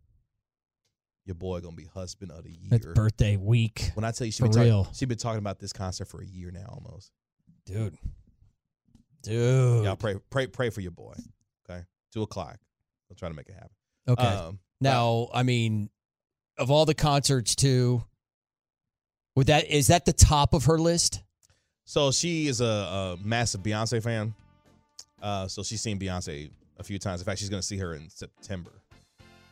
Your 1.29 1.35
boy 1.35 1.59
gonna 1.59 1.75
be 1.75 1.85
husband 1.85 2.31
of 2.31 2.43
the 2.43 2.49
year. 2.51 2.79
Birthday 2.95 3.37
week, 3.37 3.91
When 3.93 4.03
I 4.03 4.09
tell 4.09 4.25
you 4.25 4.31
she 4.31 4.39
For 4.39 4.45
been 4.45 4.51
talking, 4.53 4.63
real. 4.67 4.89
she 4.93 5.05
been 5.05 5.15
talking 5.19 5.37
about 5.37 5.59
this 5.59 5.71
concert 5.71 6.05
for 6.05 6.23
a 6.23 6.25
year 6.25 6.49
now 6.49 6.65
almost. 6.69 7.11
dude. 7.67 7.95
Dude. 9.21 9.83
Y'all 9.85 9.95
pray 9.95 10.15
pray 10.31 10.47
pray 10.47 10.71
for 10.71 10.81
your 10.81 10.89
boy. 10.89 11.13
Okay, 11.69 11.83
two 12.11 12.23
o'clock. 12.23 12.57
I'll 13.11 13.15
try 13.15 13.29
to 13.29 13.35
make 13.35 13.47
it 13.47 13.53
happen. 13.53 13.69
okay. 14.07 14.23
Um, 14.25 14.57
now, 14.81 15.27
I 15.31 15.43
mean, 15.43 15.91
of 16.57 16.71
all 16.71 16.85
the 16.87 16.95
concerts 16.95 17.53
too, 17.55 18.03
would 19.35 19.45
that 19.47 19.67
is 19.69 19.85
that 19.87 20.05
the 20.05 20.13
top 20.13 20.55
of 20.55 20.65
her 20.65 20.79
list? 20.79 21.21
So 21.85 22.09
she 22.11 22.47
is 22.47 22.59
a, 22.59 22.65
a 22.65 23.17
massive 23.23 23.61
Beyonce 23.61 24.01
fan. 24.01 24.33
Uh, 25.21 25.47
so 25.47 25.61
she's 25.61 25.81
seen 25.81 25.99
Beyonce 25.99 26.49
a 26.79 26.83
few 26.83 26.97
times. 26.97 27.21
In 27.21 27.25
fact, 27.25 27.39
she's 27.39 27.49
going 27.49 27.61
to 27.61 27.67
see 27.67 27.77
her 27.77 27.93
in 27.93 28.09
September 28.09 28.71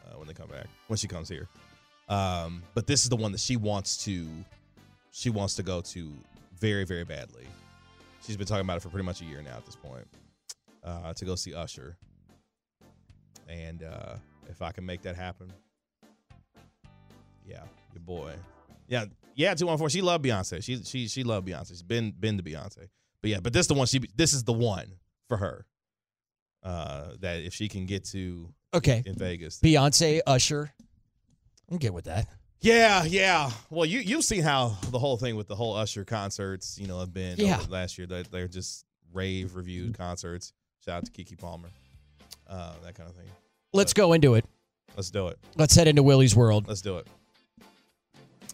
uh, 0.08 0.18
when 0.18 0.28
they 0.28 0.34
come 0.34 0.50
back. 0.50 0.68
When 0.88 0.98
she 0.98 1.08
comes 1.08 1.30
here, 1.30 1.48
um, 2.10 2.64
but 2.74 2.88
this 2.88 3.04
is 3.04 3.10
the 3.10 3.16
one 3.16 3.32
that 3.32 3.42
she 3.42 3.56
wants 3.56 3.98
to. 4.06 4.26
She 5.12 5.30
wants 5.30 5.56
to 5.56 5.64
go 5.64 5.82
to 5.82 6.14
very, 6.60 6.86
very 6.86 7.04
badly. 7.04 7.46
She's 8.26 8.38
been 8.38 8.48
talking 8.48 8.66
about 8.66 8.78
it 8.78 8.82
for 8.82 8.90
pretty 8.90 9.06
much 9.06 9.22
a 9.22 9.26
year 9.26 9.42
now 9.42 9.58
at 9.58 9.66
this 9.66 9.76
point. 9.76 10.06
Uh, 10.84 11.14
to 11.14 11.26
go 11.26 11.36
see 11.36 11.54
Usher, 11.54 11.98
and 13.50 13.84
uh, 13.84 14.16
if 14.50 14.62
I 14.62 14.72
can 14.72 14.86
make 14.86 15.02
that 15.02 15.16
happen, 15.16 15.52
yeah, 17.46 17.64
your 17.94 18.02
boy. 18.02 18.34
Yeah, 18.88 19.06
yeah, 19.36 19.54
two 19.54 19.68
one 19.68 19.78
four. 19.78 19.90
She 19.90 20.02
loved 20.02 20.24
Beyonce. 20.24 20.64
She 20.64 20.84
she 20.84 21.08
she 21.08 21.24
loved 21.24 21.48
Beyonce. 21.48 21.70
She's 21.70 21.84
been 21.84 22.12
been 22.12 22.38
to 22.38 22.44
Beyonce. 22.44 22.88
But 23.22 23.32
yeah, 23.32 23.40
but 23.42 23.54
this 23.54 23.68
the 23.68 23.74
one 23.74 23.88
she 23.88 24.02
this 24.16 24.34
is 24.34 24.44
the 24.44 24.54
one 24.54 24.94
for 25.28 25.38
her. 25.38 25.66
Uh 26.64 27.12
that 27.20 27.44
if 27.44 27.54
she 27.54 27.68
can 27.70 27.86
get 27.86 28.04
to 28.06 28.50
Okay. 28.74 29.02
in 29.06 29.16
Vegas. 29.16 29.60
Beyonce, 29.60 30.20
Usher. 30.28 30.74
I'm 31.72 31.78
good 31.78 31.92
with 31.92 32.06
that. 32.06 32.28
Yeah, 32.60 33.04
yeah. 33.04 33.52
Well, 33.70 33.86
you 33.86 34.00
you've 34.00 34.24
seen 34.24 34.42
how 34.42 34.78
the 34.90 35.00
whole 35.00 35.18
thing 35.18 35.36
with 35.36 35.48
the 35.48 35.56
whole 35.56 35.76
Usher 35.76 36.04
concerts, 36.06 36.78
you 36.80 36.88
know, 36.88 37.00
have 37.00 37.14
been 37.14 37.38
Yeah. 37.38 37.62
last 37.70 37.98
year. 37.98 38.08
They 38.08 38.24
they're 38.24 38.48
just 38.48 38.86
rave 39.14 39.56
reviewed 39.56 39.98
concerts. 39.98 40.54
Shout 40.84 40.98
out 40.98 41.06
to 41.06 41.12
Keke 41.12 41.38
Palmer. 41.38 41.70
Uh 42.48 42.74
that 42.84 42.96
kind 42.96 43.10
of 43.10 43.16
thing. 43.16 43.28
Let's 43.74 43.94
go 43.94 44.14
into 44.14 44.34
it. 44.36 44.46
Let's 44.96 45.12
do 45.12 45.28
it. 45.28 45.38
Let's 45.56 45.76
head 45.76 45.88
into 45.88 46.02
Willy's 46.04 46.36
world. 46.36 46.68
Let's 46.68 46.82
do 46.82 46.98
it. 46.98 47.08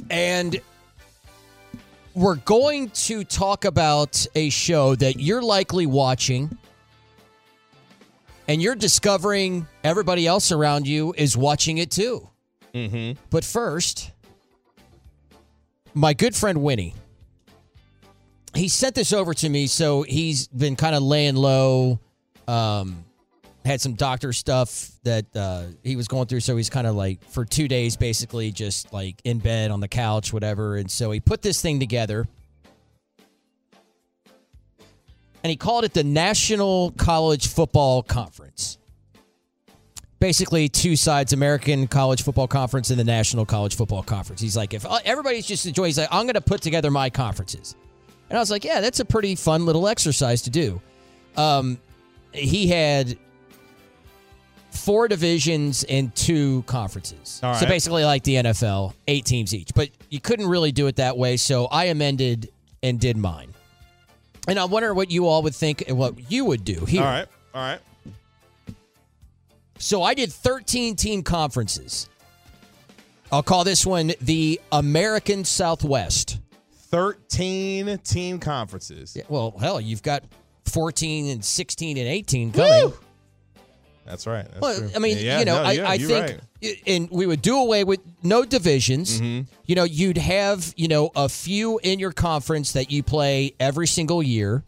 And 0.09 0.59
we're 2.15 2.35
going 2.35 2.89
to 2.89 3.23
talk 3.23 3.65
about 3.65 4.25
a 4.35 4.49
show 4.49 4.95
that 4.95 5.19
you're 5.19 5.41
likely 5.41 5.85
watching. 5.85 6.57
And 8.47 8.61
you're 8.61 8.75
discovering 8.75 9.67
everybody 9.83 10.27
else 10.27 10.51
around 10.51 10.87
you 10.87 11.13
is 11.17 11.37
watching 11.37 11.77
it 11.77 11.91
too. 11.91 12.29
Mm-hmm. 12.73 13.19
But 13.29 13.45
first, 13.45 14.11
my 15.93 16.13
good 16.13 16.35
friend 16.35 16.61
Winnie, 16.61 16.93
he 18.53 18.67
sent 18.67 18.95
this 18.95 19.13
over 19.13 19.33
to 19.35 19.49
me. 19.49 19.67
So 19.67 20.01
he's 20.01 20.47
been 20.47 20.75
kind 20.75 20.95
of 20.95 21.03
laying 21.03 21.35
low, 21.35 21.99
um, 22.47 23.05
had 23.63 23.79
some 23.79 23.93
doctor 23.93 24.33
stuff 24.33 24.91
that 25.03 25.25
uh, 25.35 25.63
he 25.83 25.95
was 25.95 26.07
going 26.07 26.27
through. 26.27 26.41
So 26.41 26.57
he's 26.57 26.69
kind 26.69 26.85
of 26.85 26.95
like 26.95 27.23
for 27.29 27.45
two 27.45 27.67
days, 27.67 27.95
basically 27.95 28.51
just 28.51 28.91
like 28.91 29.21
in 29.23 29.39
bed 29.39 29.71
on 29.71 29.79
the 29.79 29.87
couch, 29.87 30.33
whatever. 30.33 30.75
And 30.75 30.91
so 30.91 31.11
he 31.11 31.19
put 31.19 31.41
this 31.41 31.61
thing 31.61 31.79
together. 31.79 32.27
And 35.43 35.49
he 35.49 35.55
called 35.55 35.83
it 35.83 35.93
the 35.93 36.03
National 36.03 36.91
College 36.91 37.47
Football 37.47 38.03
Conference 38.03 38.77
basically 40.23 40.69
two 40.69 40.95
sides 40.95 41.33
American 41.33 41.85
College 41.85 42.23
Football 42.23 42.47
Conference 42.47 42.89
and 42.91 42.97
the 42.97 43.03
National 43.03 43.45
College 43.45 43.75
Football 43.75 44.03
Conference. 44.03 44.39
He's 44.39 44.55
like, 44.55 44.73
if 44.73 44.85
uh, 44.85 44.99
everybody's 45.03 45.45
just 45.45 45.65
enjoying, 45.65 45.87
he's 45.87 45.97
like, 45.97 46.07
I'm 46.13 46.23
going 46.23 46.35
to 46.35 46.41
put 46.41 46.61
together 46.61 46.89
my 46.89 47.09
conferences. 47.09 47.75
And 48.29 48.37
I 48.37 48.39
was 48.39 48.49
like, 48.49 48.63
yeah, 48.63 48.79
that's 48.79 49.01
a 49.01 49.05
pretty 49.05 49.35
fun 49.35 49.65
little 49.65 49.85
exercise 49.85 50.41
to 50.43 50.49
do. 50.49 50.81
Um, 51.35 51.77
he 52.31 52.67
had 52.67 53.17
four 54.71 55.09
divisions 55.09 55.83
and 55.83 56.15
two 56.15 56.63
conferences. 56.67 57.41
All 57.43 57.53
So 57.55 57.65
basically, 57.65 58.05
like 58.05 58.23
the 58.23 58.35
NFL, 58.35 58.93
eight 59.09 59.25
teams 59.25 59.53
each. 59.53 59.73
But 59.75 59.89
you 60.09 60.21
couldn't 60.21 60.47
really 60.47 60.71
do 60.71 60.87
it 60.87 60.95
that 60.95 61.17
way. 61.17 61.35
So 61.35 61.65
I 61.65 61.85
amended 61.85 62.49
and 62.81 62.97
did 62.97 63.17
mine. 63.17 63.52
And 64.47 64.59
I 64.59 64.65
wonder 64.65 64.93
what 64.93 65.09
you 65.09 65.27
all 65.27 65.41
would 65.43 65.55
think 65.55 65.83
and 65.87 65.97
what 65.97 66.31
you 66.31 66.45
would 66.45 66.63
do 66.63 66.85
here. 66.85 67.01
All 67.01 67.07
right. 67.07 67.27
All 67.53 67.61
right. 67.61 67.79
So 69.79 70.03
I 70.03 70.13
did 70.13 70.31
13 70.31 70.95
team 70.95 71.23
conferences. 71.23 72.09
I'll 73.31 73.43
call 73.43 73.63
this 73.63 73.85
one 73.85 74.13
the 74.21 74.61
American 74.71 75.43
Southwest. 75.43 76.39
13 76.91 77.97
team 77.99 78.39
conferences. 78.39 79.15
Yeah, 79.15 79.23
well, 79.27 79.55
hell, 79.59 79.81
you've 79.81 80.03
got 80.03 80.23
14 80.65 81.27
and 81.29 81.43
16 81.43 81.97
and 81.97 82.07
18 82.07 82.51
coming. 82.51 82.93
That's 84.05 84.27
right. 84.27 84.45
That's 84.45 84.61
Well, 84.61 84.77
true. 84.77 84.89
I 84.95 84.99
mean, 84.99 85.17
Yeah, 85.19 85.39
you 85.39 85.45
know, 85.45 85.55
no, 85.55 85.63
I, 85.63 85.71
yeah, 85.71 85.89
I 85.89 85.97
think, 85.97 86.11
right. 86.11 86.39
And 86.87 87.09
we 87.11 87.25
would 87.25 87.41
do 87.41 87.57
away 87.57 87.83
with 87.83 87.99
no 88.21 88.43
divisions. 88.45 89.19
Mm-hmm. 89.21 89.47
You 89.65 89.75
know, 89.75 89.83
you'd 89.83 90.17
have, 90.17 90.73
you 90.77 90.87
know, 90.87 91.11
a 91.15 91.27
few 91.29 91.79
in 91.83 91.99
your 91.99 92.11
conference 92.11 92.73
that 92.73 92.91
you 92.91 93.03
play 93.03 93.53
every 93.59 93.87
single 93.87 94.21
year, 94.23 94.63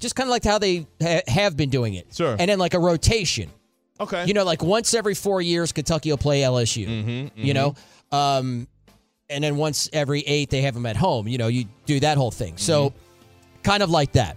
just 0.00 0.14
kind 0.16 0.28
of 0.28 0.30
like 0.30 0.44
how 0.44 0.58
they 0.58 0.86
ha- 1.02 1.22
have 1.28 1.56
been 1.56 1.70
doing 1.70 1.94
it. 1.94 2.14
Sure. 2.14 2.36
And 2.38 2.48
then 2.50 2.58
like 2.58 2.74
a 2.74 2.78
rotation. 2.78 3.50
Okay. 3.98 4.26
You 4.26 4.34
know, 4.34 4.44
like 4.44 4.62
once 4.62 4.92
every 4.94 5.14
four 5.14 5.40
years, 5.40 5.72
Kentucky 5.72 6.10
will 6.10 6.18
play 6.18 6.42
LSU. 6.42 6.86
Mm-hmm, 6.86 7.40
You 7.40 7.54
know, 7.54 7.74
um, 8.12 8.68
and 9.30 9.42
then 9.42 9.56
once 9.56 9.88
every 9.92 10.20
eight, 10.20 10.50
they 10.50 10.62
have 10.62 10.74
them 10.74 10.86
at 10.86 10.96
home. 10.96 11.26
You 11.26 11.38
know, 11.38 11.48
you 11.48 11.64
do 11.86 11.98
that 12.00 12.16
whole 12.18 12.30
thing. 12.30 12.56
So, 12.58 12.90
Mm-hmm. 12.90 13.62
kind 13.62 13.82
of 13.82 13.90
like 13.90 14.12
that. 14.12 14.36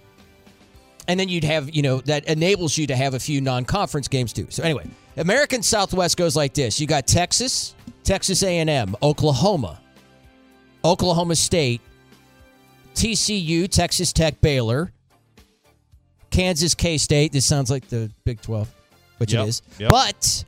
And 1.08 1.18
then 1.18 1.28
you'd 1.28 1.44
have, 1.44 1.74
you 1.74 1.82
know, 1.82 2.00
that 2.02 2.24
enables 2.26 2.78
you 2.78 2.86
to 2.86 2.96
have 2.96 3.14
a 3.14 3.18
few 3.20 3.40
non-conference 3.40 4.08
games 4.08 4.32
too. 4.32 4.46
So 4.50 4.62
anyway, 4.62 4.86
American 5.16 5.62
Southwest 5.62 6.16
goes 6.16 6.36
like 6.36 6.54
this: 6.54 6.80
you 6.80 6.86
got 6.86 7.06
Texas, 7.06 7.74
Texas 8.04 8.42
A&M, 8.42 8.96
Oklahoma, 9.02 9.80
Oklahoma 10.84 11.36
State, 11.36 11.80
TCU, 12.94 13.68
Texas 13.68 14.12
Tech, 14.12 14.40
Baylor, 14.40 14.92
Kansas, 16.30 16.74
K 16.74 16.96
State. 16.98 17.32
This 17.32 17.44
sounds 17.44 17.70
like 17.70 17.88
the 17.88 18.10
Big 18.24 18.40
Twelve, 18.40 18.72
which 19.18 19.32
Yep, 19.32 19.44
it 19.44 19.48
is. 19.48 19.62
yep. 19.78 19.90
But 19.90 20.44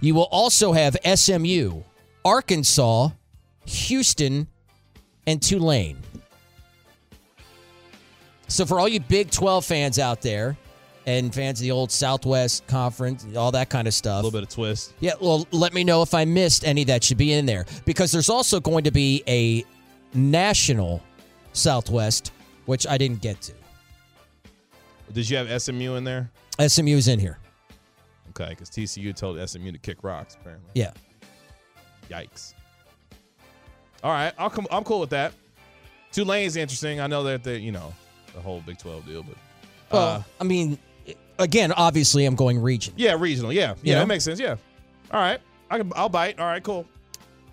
you 0.00 0.14
will 0.14 0.28
also 0.30 0.72
have 0.72 0.96
SMU, 1.04 1.82
Arkansas, 2.24 3.10
Houston, 3.66 4.46
and 5.26 5.40
Tulane. 5.40 5.98
So 8.48 8.66
for 8.66 8.78
all 8.78 8.86
you 8.88 9.00
Big 9.00 9.30
12 9.30 9.64
fans 9.64 9.98
out 9.98 10.20
there 10.20 10.56
and 11.06 11.34
fans 11.34 11.60
of 11.60 11.64
the 11.64 11.70
old 11.70 11.90
Southwest 11.92 12.66
Conference, 12.66 13.26
all 13.36 13.52
that 13.52 13.68
kind 13.68 13.86
of 13.86 13.94
stuff. 13.94 14.14
A 14.14 14.26
little 14.26 14.30
bit 14.30 14.42
of 14.42 14.48
twist. 14.48 14.94
Yeah, 15.00 15.12
well, 15.20 15.46
let 15.50 15.74
me 15.74 15.84
know 15.84 16.02
if 16.02 16.14
I 16.14 16.24
missed 16.24 16.64
any 16.66 16.84
that 16.84 17.04
should 17.04 17.18
be 17.18 17.32
in 17.32 17.46
there 17.46 17.66
because 17.84 18.10
there's 18.12 18.30
also 18.30 18.60
going 18.60 18.84
to 18.84 18.90
be 18.90 19.22
a 19.28 19.64
national 20.14 21.02
Southwest, 21.52 22.32
which 22.66 22.86
I 22.86 22.98
didn't 22.98 23.20
get 23.20 23.40
to. 23.42 23.52
Did 25.12 25.28
you 25.28 25.36
have 25.36 25.62
SMU 25.62 25.94
in 25.94 26.04
there? 26.04 26.30
SMU 26.66 26.96
is 26.96 27.08
in 27.08 27.18
here. 27.18 27.38
Okay, 28.30 28.50
because 28.50 28.68
TCU 28.70 29.14
told 29.14 29.38
SMU 29.48 29.70
to 29.72 29.78
kick 29.78 29.98
rocks. 30.02 30.34
Apparently. 30.40 30.68
Yeah. 30.74 30.92
Yikes. 32.10 32.54
All 34.02 34.10
right, 34.10 34.32
I'll 34.38 34.50
come. 34.50 34.66
I'm 34.70 34.84
cool 34.84 35.00
with 35.00 35.10
that. 35.10 35.32
Tulane's 36.12 36.56
interesting. 36.56 37.00
I 37.00 37.06
know 37.06 37.22
that 37.24 37.42
the 37.44 37.58
you 37.58 37.72
know 37.72 37.94
the 38.34 38.40
whole 38.40 38.60
Big 38.60 38.78
12 38.78 39.06
deal, 39.06 39.22
but 39.22 39.36
Well, 39.90 40.06
uh, 40.06 40.22
I 40.40 40.44
mean, 40.44 40.78
again, 41.38 41.72
obviously, 41.72 42.24
I'm 42.26 42.34
going 42.36 42.58
region. 42.60 42.94
yeah, 42.96 43.16
regional. 43.18 43.52
Yeah, 43.52 43.70
You 43.70 43.76
yeah, 43.82 43.94
know? 43.94 44.00
that 44.00 44.06
makes 44.08 44.24
sense. 44.24 44.40
Yeah. 44.40 44.56
All 45.10 45.20
right, 45.20 45.40
I 45.70 45.78
can. 45.78 45.92
I'll 45.94 46.08
bite. 46.08 46.38
All 46.38 46.46
right, 46.46 46.62
cool. 46.62 46.86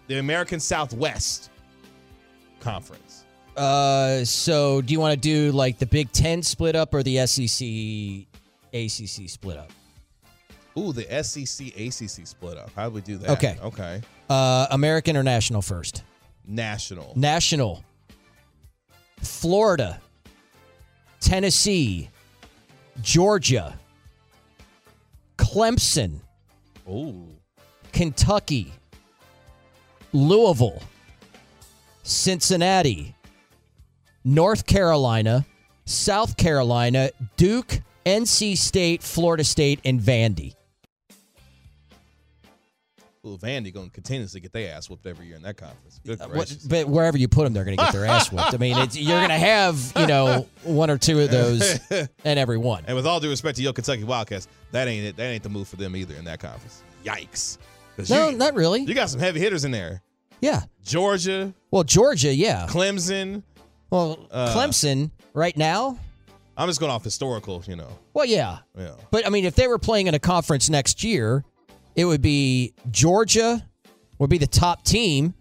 The 0.07 0.19
American 0.19 0.59
Southwest 0.59 1.49
Conference. 2.59 3.25
Uh, 3.55 4.23
so 4.23 4.81
do 4.81 4.93
you 4.93 4.99
want 4.99 5.13
to 5.13 5.19
do 5.19 5.51
like 5.51 5.77
the 5.77 5.85
Big 5.85 6.11
Ten 6.11 6.41
split 6.41 6.75
up 6.75 6.93
or 6.93 7.03
the 7.03 7.25
SEC, 7.27 7.67
ACC 8.73 9.29
split 9.29 9.57
up? 9.57 9.71
Ooh, 10.77 10.93
the 10.93 11.03
SEC 11.23 11.67
ACC 11.77 12.25
split 12.25 12.57
up. 12.57 12.71
How 12.75 12.87
do 12.87 12.95
we 12.95 13.01
do 13.01 13.17
that? 13.17 13.31
Okay. 13.31 13.57
Okay. 13.61 14.01
Uh, 14.29 14.67
American 14.71 15.17
or 15.17 15.23
national 15.23 15.61
first? 15.61 16.03
National. 16.47 17.11
National. 17.15 17.83
Florida, 19.21 19.99
Tennessee, 21.19 22.09
Georgia, 23.01 23.79
Clemson, 25.37 26.19
Ooh. 26.89 27.27
Kentucky, 27.91 28.73
Louisville, 30.13 30.81
Cincinnati, 32.03 33.15
North 34.23 34.65
Carolina, 34.65 35.45
South 35.85 36.37
Carolina, 36.37 37.09
Duke, 37.37 37.81
NC 38.05 38.57
State, 38.57 39.03
Florida 39.03 39.43
State, 39.43 39.79
and 39.85 39.99
Vandy. 39.99 40.55
Ooh, 43.25 43.37
Vandy 43.37 43.71
going 43.71 43.85
to 43.87 43.91
continuously 43.93 44.39
get 44.39 44.51
their 44.51 44.73
ass 44.73 44.89
whooped 44.89 45.05
every 45.05 45.27
year 45.27 45.35
in 45.35 45.43
that 45.43 45.55
conference. 45.55 45.99
Good 46.03 46.19
What- 46.19 46.57
but 46.67 46.87
wherever 46.87 47.19
you 47.19 47.27
put 47.27 47.43
them, 47.43 47.53
they're 47.53 47.63
going 47.65 47.77
to 47.77 47.83
get 47.83 47.93
their 47.93 48.05
ass 48.05 48.31
whooped. 48.31 48.51
I 48.53 48.57
mean, 48.57 48.75
it's, 48.79 48.97
you're 48.97 49.19
going 49.19 49.29
to 49.29 49.37
have 49.37 49.93
you 49.95 50.07
know 50.07 50.47
one 50.63 50.89
or 50.89 50.97
two 50.97 51.19
of 51.19 51.29
those 51.29 51.79
and 52.25 52.39
every 52.39 52.57
one. 52.57 52.83
And 52.87 52.95
with 52.95 53.05
all 53.05 53.19
due 53.19 53.29
respect 53.29 53.57
to 53.57 53.63
your 53.63 53.73
Kentucky 53.73 54.03
Wildcats, 54.05 54.47
that 54.71 54.87
ain't 54.87 55.05
it. 55.05 55.17
That 55.17 55.25
ain't 55.29 55.43
the 55.43 55.49
move 55.49 55.67
for 55.67 55.75
them 55.75 55.95
either 55.95 56.15
in 56.15 56.25
that 56.25 56.39
conference. 56.39 56.81
Yikes! 57.05 57.59
No, 58.09 58.29
you, 58.29 58.37
not 58.37 58.55
really. 58.55 58.81
you 58.81 58.95
got 58.95 59.11
some 59.11 59.19
heavy 59.19 59.39
hitters 59.39 59.65
in 59.65 59.71
there. 59.71 60.01
Yeah. 60.39 60.61
Georgia, 60.83 61.53
Well, 61.69 61.83
Georgia, 61.83 62.33
yeah. 62.33 62.65
Clemson. 62.67 63.43
Well, 63.91 64.27
Uh, 64.31 64.55
Clemson 64.55 65.11
right 65.35 65.55
now. 65.55 65.99
I'm 66.57 66.67
just 66.67 66.79
going 66.79 66.91
off 66.91 67.03
historical, 67.03 67.63
you 67.67 67.75
know. 67.75 67.87
Well, 68.15 68.25
yeah. 68.25 68.59
Yeah. 68.75 68.91
But 69.11 69.27
I 69.27 69.29
mean, 69.29 69.45
if 69.45 69.53
they 69.53 69.67
were 69.67 69.77
playing 69.77 70.07
in 70.07 70.15
a 70.15 70.19
conference 70.19 70.69
next 70.71 71.03
year, 71.03 71.43
it 71.95 72.05
would 72.05 72.21
be 72.21 72.73
Georgia 72.89 73.65
would 74.19 74.29
be 74.29 74.37
the 74.37 74.47
top 74.47 74.83
team. 74.83 75.33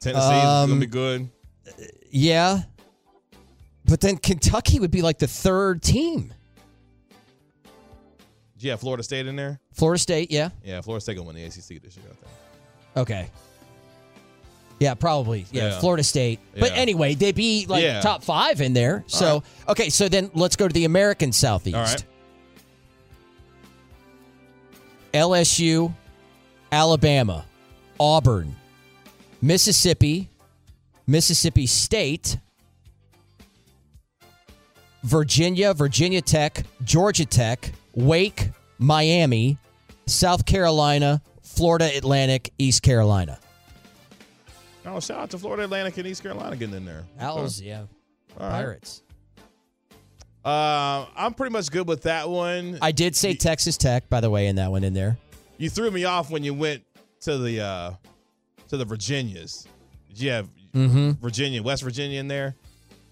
Tennessee 0.00 0.20
is 0.38 0.44
Um, 0.44 0.70
to 0.70 0.80
be 0.80 0.86
good. 0.86 1.28
Yeah. 2.10 2.62
But 3.84 4.00
then 4.00 4.16
Kentucky 4.18 4.78
would 4.80 4.90
be 4.90 5.02
like 5.02 5.18
the 5.18 5.26
third 5.26 5.82
team. 5.82 6.32
Do 8.58 8.66
you 8.66 8.70
have 8.70 8.80
Florida 8.80 9.02
State 9.02 9.26
in 9.26 9.36
there? 9.36 9.60
Florida 9.72 9.98
State, 10.00 10.30
yeah. 10.30 10.50
Yeah, 10.64 10.80
Florida 10.80 11.00
State 11.00 11.14
to 11.16 11.22
win 11.22 11.36
the 11.36 11.44
ACC 11.44 11.80
this 11.82 11.96
year, 11.96 12.06
I 12.10 12.14
think. 12.14 12.32
Okay. 12.96 13.30
Yeah, 14.80 14.94
probably. 14.94 15.46
Yeah, 15.52 15.68
Yeah. 15.70 15.78
Florida 15.80 16.02
State. 16.02 16.40
But 16.58 16.70
Yeah. 16.72 16.76
anyway, 16.78 17.14
they'd 17.14 17.34
be 17.34 17.66
like 17.66 17.82
Yeah. 17.82 18.00
top 18.00 18.22
five 18.24 18.60
in 18.60 18.72
there. 18.74 19.04
So, 19.06 19.42
okay, 19.68 19.90
so 19.90 20.08
then 20.08 20.30
let's 20.34 20.56
go 20.56 20.66
to 20.68 20.72
the 20.74 20.84
American 20.84 21.32
Southeast. 21.32 22.04
LSU, 25.12 25.94
Alabama, 26.70 27.44
Auburn, 27.98 28.54
Mississippi, 29.40 30.28
Mississippi 31.06 31.66
State, 31.66 32.38
Virginia, 35.02 35.72
Virginia 35.74 36.20
Tech, 36.20 36.64
Georgia 36.84 37.24
Tech, 37.24 37.72
Wake, 37.94 38.50
Miami, 38.78 39.58
South 40.06 40.44
Carolina, 40.44 41.22
Florida 41.42 41.90
Atlantic, 41.96 42.52
East 42.58 42.82
Carolina. 42.82 43.38
Oh, 44.86 45.00
shout 45.00 45.18
out 45.18 45.30
to 45.30 45.38
Florida 45.38 45.64
Atlantic 45.64 45.96
and 45.98 46.06
East 46.06 46.22
Carolina 46.22 46.56
getting 46.56 46.74
in 46.74 46.84
there. 46.84 47.04
Owls, 47.20 47.60
yeah. 47.60 47.84
All 48.38 48.48
right. 48.48 49.00
Uh, 50.44 51.06
I'm 51.16 51.34
pretty 51.34 51.52
much 51.52 51.70
good 51.70 51.86
with 51.88 52.02
that 52.02 52.28
one. 52.28 52.78
I 52.80 52.92
did 52.92 53.14
say 53.16 53.34
Texas 53.34 53.76
Tech, 53.76 54.08
by 54.08 54.20
the 54.20 54.30
way, 54.30 54.46
in 54.46 54.56
that 54.56 54.70
one 54.70 54.84
in 54.84 54.94
there. 54.94 55.18
you 55.58 55.68
threw 55.68 55.90
me 55.90 56.04
off 56.04 56.30
when 56.30 56.42
you 56.42 56.54
went 56.54 56.84
to 57.20 57.36
the 57.38 57.60
uh, 57.60 57.90
to 58.68 58.76
the 58.76 58.84
Virginias. 58.84 59.66
Did 60.08 60.20
you 60.20 60.30
have 60.30 60.48
Mm-hmm. 60.74 61.12
Virginia, 61.22 61.62
West 61.62 61.82
Virginia 61.82 62.20
in 62.20 62.28
there? 62.28 62.54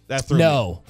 That 0.08 0.26
threw 0.26 0.36
me. 0.36 0.44
No. 0.44 0.82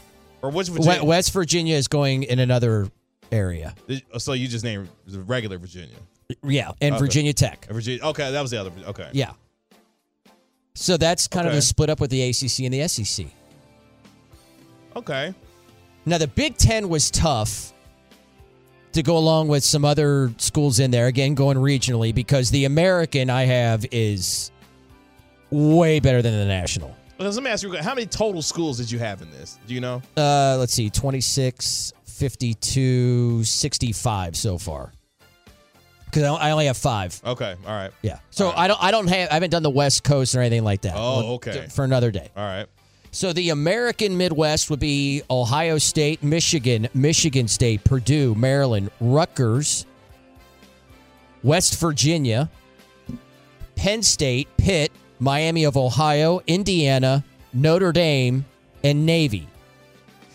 Or 0.42 0.50
which 0.50 0.68
Virginia? 0.68 1.04
West 1.04 1.32
Virginia 1.32 1.76
is 1.76 1.86
going 1.88 2.24
in 2.24 2.40
another 2.40 2.88
area. 3.32 3.72
So 4.18 4.32
you 4.32 4.48
just 4.48 4.64
named 4.64 4.88
the 5.06 5.20
regular 5.20 5.58
Virginia. 5.58 5.94
Yeah, 6.42 6.72
and 6.80 6.94
Okay. 6.96 7.00
Virginia 7.00 7.32
Tech. 7.32 7.66
Virginia. 7.70 8.04
Okay, 8.04 8.30
that 8.32 8.42
was 8.42 8.50
the 8.50 8.60
other. 8.60 8.72
Okay. 8.88 9.08
Yeah. 9.12 9.32
So 10.74 10.96
that's 10.96 11.28
kind 11.28 11.46
of 11.46 11.52
Okay. 11.52 11.58
the 11.58 11.62
split 11.62 11.88
up 11.88 12.00
with 12.00 12.10
the 12.10 12.20
ACC 12.20 12.64
and 12.64 12.74
the 12.74 12.86
SEC. 12.88 13.26
Okay. 14.96 15.34
Now 16.06 16.18
the 16.18 16.28
Big 16.28 16.56
Ten 16.56 16.88
was 16.88 17.10
tough 17.10 17.72
to 18.92 19.02
go 19.02 19.18
along 19.18 19.48
with 19.48 19.64
some 19.64 19.84
other 19.84 20.32
schools 20.38 20.78
in 20.78 20.92
there. 20.92 21.06
Again, 21.06 21.34
going 21.34 21.56
regionally 21.58 22.14
because 22.14 22.50
the 22.50 22.64
American 22.64 23.28
I 23.28 23.44
have 23.44 23.84
is 23.90 24.52
way 25.50 25.98
better 26.00 26.22
than 26.22 26.32
the 26.38 26.46
national. 26.46 26.96
Well, 27.18 27.30
let 27.30 27.42
me 27.42 27.50
ask 27.50 27.62
you, 27.62 27.74
how 27.76 27.94
many 27.94 28.06
total 28.06 28.42
schools 28.42 28.78
did 28.78 28.90
you 28.90 28.98
have 28.98 29.20
in 29.22 29.30
this? 29.30 29.58
Do 29.66 29.74
you 29.74 29.80
know? 29.80 30.02
Uh, 30.16 30.56
let's 30.58 30.74
see, 30.74 30.90
26, 30.90 31.92
52, 32.04 33.42
65 33.42 34.36
so 34.36 34.58
far. 34.58 34.92
Because 36.04 36.22
I 36.22 36.50
only 36.52 36.66
have 36.66 36.76
five. 36.76 37.20
Okay. 37.24 37.56
All 37.66 37.72
right. 37.72 37.90
Yeah. 38.02 38.20
So 38.30 38.50
I 38.50 38.68
don't 38.68 38.82
I 38.82 38.90
don't 38.90 39.08
have 39.08 39.30
I 39.30 39.34
haven't 39.34 39.50
done 39.50 39.62
the 39.62 39.70
West 39.70 40.04
Coast 40.04 40.34
or 40.34 40.40
anything 40.40 40.62
like 40.64 40.82
that. 40.82 40.94
Oh, 40.96 41.34
okay. 41.34 41.66
For 41.70 41.84
another 41.84 42.10
day. 42.10 42.30
All 42.36 42.44
right. 42.44 42.66
So 43.16 43.32
the 43.32 43.48
American 43.48 44.18
Midwest 44.18 44.68
would 44.68 44.78
be 44.78 45.22
Ohio 45.30 45.78
State, 45.78 46.22
Michigan, 46.22 46.86
Michigan 46.92 47.48
State, 47.48 47.82
Purdue, 47.82 48.34
Maryland, 48.34 48.90
Rutgers, 49.00 49.86
West 51.42 51.80
Virginia, 51.80 52.50
Penn 53.74 54.02
State, 54.02 54.48
Pitt, 54.58 54.92
Miami 55.18 55.64
of 55.64 55.78
Ohio, 55.78 56.42
Indiana, 56.46 57.24
Notre 57.54 57.90
Dame, 57.90 58.44
and 58.84 59.06
Navy. 59.06 59.48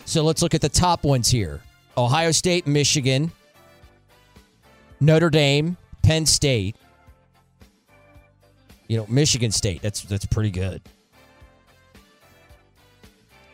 So 0.06 0.24
let's 0.24 0.42
look 0.42 0.56
at 0.56 0.62
the 0.62 0.68
top 0.68 1.04
ones 1.04 1.30
here. 1.30 1.62
Ohio 1.96 2.32
State, 2.32 2.66
Michigan, 2.66 3.32
Notre 5.00 5.30
Dame, 5.30 5.78
Penn 6.02 6.26
State. 6.26 6.76
You 8.88 8.98
know, 8.98 9.06
Michigan 9.08 9.52
State. 9.52 9.84
That's 9.84 10.02
that's 10.02 10.26
pretty 10.26 10.50
good. 10.50 10.82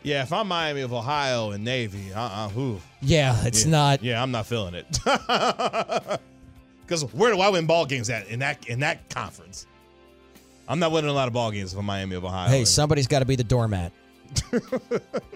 Yeah, 0.02 0.22
if 0.22 0.32
I'm 0.32 0.48
Miami 0.48 0.82
of 0.82 0.92
Ohio 0.92 1.50
and 1.50 1.64
Navy, 1.64 2.12
uh 2.12 2.20
uh 2.20 2.48
who? 2.48 2.80
Yeah, 3.02 3.36
it's 3.44 3.64
yeah. 3.64 3.70
not 3.70 4.02
Yeah, 4.02 4.22
I'm 4.22 4.30
not 4.30 4.46
feeling 4.46 4.74
it. 4.74 4.86
Because 6.88 7.04
where 7.12 7.30
do 7.30 7.40
I 7.40 7.50
win 7.50 7.66
ball 7.66 7.84
games 7.84 8.08
at 8.08 8.28
in 8.28 8.38
that 8.38 8.66
in 8.66 8.80
that 8.80 9.10
conference? 9.10 9.66
I'm 10.66 10.78
not 10.78 10.90
winning 10.90 11.10
a 11.10 11.12
lot 11.12 11.28
of 11.28 11.34
ball 11.34 11.50
games 11.50 11.74
for 11.74 11.82
Miami 11.82 12.16
of 12.16 12.24
Ohio. 12.24 12.48
Hey, 12.48 12.64
somebody's 12.64 13.06
got 13.06 13.18
to 13.18 13.26
be 13.26 13.36
the 13.36 13.44
doormat. 13.44 13.92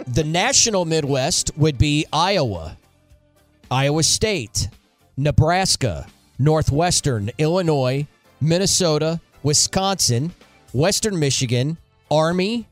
the 0.06 0.24
national 0.24 0.86
Midwest 0.86 1.50
would 1.58 1.76
be 1.76 2.06
Iowa, 2.10 2.76
Iowa 3.70 4.02
State, 4.02 4.68
Nebraska, 5.18 6.06
Northwestern, 6.38 7.30
Illinois, 7.36 8.06
Minnesota, 8.40 9.20
Wisconsin, 9.42 10.32
Western 10.72 11.18
Michigan, 11.18 11.76
Army, 12.10 12.66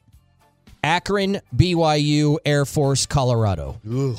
Akron, 0.82 1.40
BYU, 1.54 2.38
Air 2.44 2.64
Force, 2.64 3.06
Colorado. 3.06 3.80
Ugh. 3.90 4.18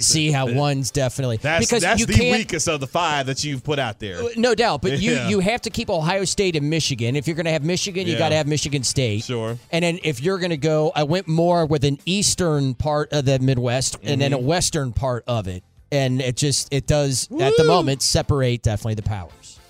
See 0.00 0.32
how 0.32 0.50
one's 0.52 0.90
definitely 0.90 1.36
That's 1.36 1.66
because 1.66 1.82
that's 1.82 2.00
you 2.00 2.06
the 2.06 2.32
weakest 2.32 2.66
of 2.68 2.80
the 2.80 2.88
five 2.88 3.26
that 3.26 3.44
you've 3.44 3.62
put 3.62 3.78
out 3.78 4.00
there. 4.00 4.20
no 4.36 4.54
doubt, 4.54 4.82
but 4.82 4.98
you 4.98 5.12
Yeah. 5.12 5.28
you 5.28 5.38
have 5.40 5.60
to 5.62 5.70
keep 5.70 5.88
Ohio 5.88 6.24
State 6.24 6.56
and 6.56 6.68
Michigan. 6.70 7.14
If 7.14 7.28
you're 7.28 7.36
going 7.36 7.44
to 7.46 7.52
have 7.52 7.62
Michigan, 7.62 8.06
you 8.06 8.14
Yeah. 8.14 8.18
got 8.18 8.28
to 8.30 8.34
have 8.36 8.48
Michigan 8.48 8.82
State. 8.82 9.22
Sure. 9.24 9.58
And 9.70 9.84
then 9.84 10.00
if 10.02 10.20
you're 10.20 10.38
going 10.38 10.50
to 10.50 10.56
go, 10.56 10.90
I 10.96 11.04
went 11.04 11.28
more 11.28 11.66
with 11.66 11.84
an 11.84 11.98
eastern 12.04 12.74
part 12.74 13.12
of 13.12 13.26
the 13.26 13.38
Midwest 13.38 13.96
and 14.02 14.20
then 14.20 14.32
a 14.32 14.38
Mm-hmm. 14.38 14.46
western 14.46 14.92
part 14.92 15.22
of 15.28 15.46
it, 15.46 15.62
and 15.92 16.20
it 16.20 16.36
just 16.36 16.66
it 16.72 16.88
does 16.88 17.28
at 17.38 17.52
the 17.56 17.64
moment 17.64 18.02
separate 18.02 18.62
definitely 18.62 18.94
the 18.94 19.02
powers. 19.02 19.60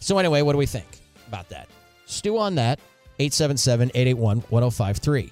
So 0.00 0.18
anyway, 0.18 0.42
what 0.42 0.52
do 0.52 0.58
we 0.58 0.66
think 0.66 0.86
about 1.28 1.48
that? 1.48 1.68
Stew 2.04 2.36
on 2.36 2.56
that. 2.56 2.78
877-881-1053. 3.20 5.30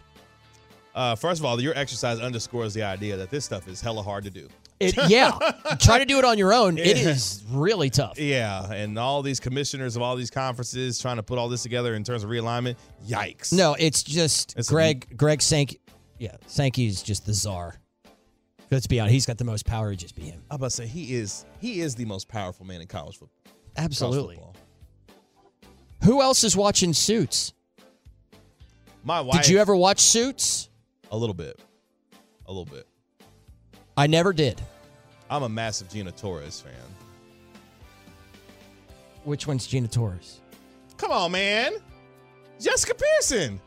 Uh, 0.95 1.15
first 1.15 1.41
of 1.41 1.45
all, 1.45 1.61
your 1.61 1.77
exercise 1.77 2.19
underscores 2.21 2.75
the 2.75 2.83
idea 2.83 3.17
that 3.17 3.31
this 3.31 3.45
stuff 3.45 3.69
is 3.69 3.81
hella 3.81 4.03
hard 4.03 4.25
to 4.25 4.31
do. 4.31 4.49
It, 4.81 4.95
yeah, 5.09 5.33
try 5.81 5.99
to 5.99 6.05
do 6.05 6.19
it 6.19 6.25
on 6.25 6.39
your 6.39 6.53
own. 6.53 6.79
It 6.79 6.97
Yeah. 6.99 7.11
is 7.11 7.45
really 7.51 7.91
tough. 7.91 8.19
Yeah, 8.19 8.71
and 8.73 8.99
all 8.99 9.23
these 9.23 9.41
commissioners 9.41 9.97
of 9.97 10.03
all 10.03 10.17
these 10.17 10.31
conferences 10.31 10.99
trying 10.99 11.17
to 11.17 11.23
put 11.23 11.39
all 11.39 11.49
this 11.49 11.63
together 11.63 11.95
in 11.95 12.05
terms 12.05 12.25
of 12.25 12.31
realignment. 12.31 12.77
Yikes. 13.07 13.53
No, 13.53 13.75
it's 13.79 14.03
just 14.03 14.57
It's 14.57 14.69
a- 14.69 14.73
Greg. 14.73 15.17
Greg 15.17 15.43
Sankey. 15.43 15.81
Yeah, 16.19 16.37
Sankey 16.47 16.87
is 16.87 17.03
just 17.03 17.27
the 17.27 17.35
czar. 17.35 17.77
Let's 18.71 18.87
be 18.89 18.99
honest. 19.01 19.13
He's 19.15 19.27
got 19.27 19.39
the 19.39 19.45
most 19.45 19.65
power. 19.67 19.89
It'd 19.89 20.01
just 20.01 20.15
be 20.17 20.23
him. 20.23 20.43
I 20.51 20.55
was 20.55 20.59
about 20.59 20.71
to 20.71 20.77
say 20.77 20.87
he 20.87 21.15
is 21.15 21.45
he 21.61 21.81
is 21.81 21.95
the 21.95 22.05
most 22.05 22.29
powerful 22.29 22.67
man 22.67 22.81
in 22.81 22.87
college 22.89 23.17
football. 23.19 23.53
Absolutely. 23.77 24.37
College 24.37 24.57
football. 24.57 24.65
Who 26.05 26.23
else 26.23 26.45
is 26.45 26.57
watching 26.57 26.93
Suits? 26.93 27.53
My 29.05 29.21
wife. 29.21 29.43
Did 29.43 29.49
you 29.49 29.59
ever 29.59 29.75
watch 29.75 30.01
Suits? 30.01 30.69
A 31.11 31.17
little 31.17 31.35
bit. 31.35 31.59
A 32.47 32.53
little 32.53 32.65
bit. 32.65 32.87
I 33.97 34.07
never 34.07 34.33
did. 34.33 34.61
I'm 35.31 35.43
a 35.43 35.49
massive 35.49 35.89
Gina 35.89 36.13
Torres 36.13 36.61
fan. 36.61 36.73
Which 39.25 39.47
one's 39.47 39.67
Gina 39.67 39.89
Torres? 39.89 40.41
Come 40.97 41.13
on, 41.13 41.33
man. 41.33 41.75
Jessica 42.61 42.95
Pearson. 42.95 43.61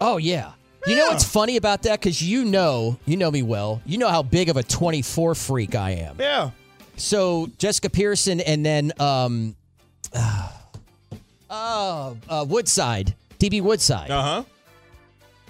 Oh 0.00 0.16
yeah. 0.16 0.52
You 0.86 0.96
know 0.96 1.06
what's 1.08 1.24
funny 1.24 1.56
about 1.56 1.82
that? 1.82 2.00
Because 2.00 2.20
you 2.20 2.44
know, 2.44 2.98
you 3.06 3.16
know 3.16 3.30
me 3.30 3.42
well. 3.42 3.80
You 3.86 3.98
know 3.98 4.08
how 4.08 4.22
big 4.22 4.48
of 4.48 4.56
a 4.56 4.64
24 4.64 5.36
freak 5.36 5.74
I 5.76 5.90
am. 5.90 6.16
Yeah. 6.18 6.50
So 6.96 7.48
Jessica 7.58 7.88
Pearson 7.88 8.40
and 8.40 8.66
then 8.66 8.92
um, 8.98 9.54
uh, 10.14 10.50
uh, 11.50 12.44
Woodside, 12.48 13.14
DB 13.42 13.60
Woodside. 13.60 14.10
Uh 14.10 14.22
huh. 14.22 14.44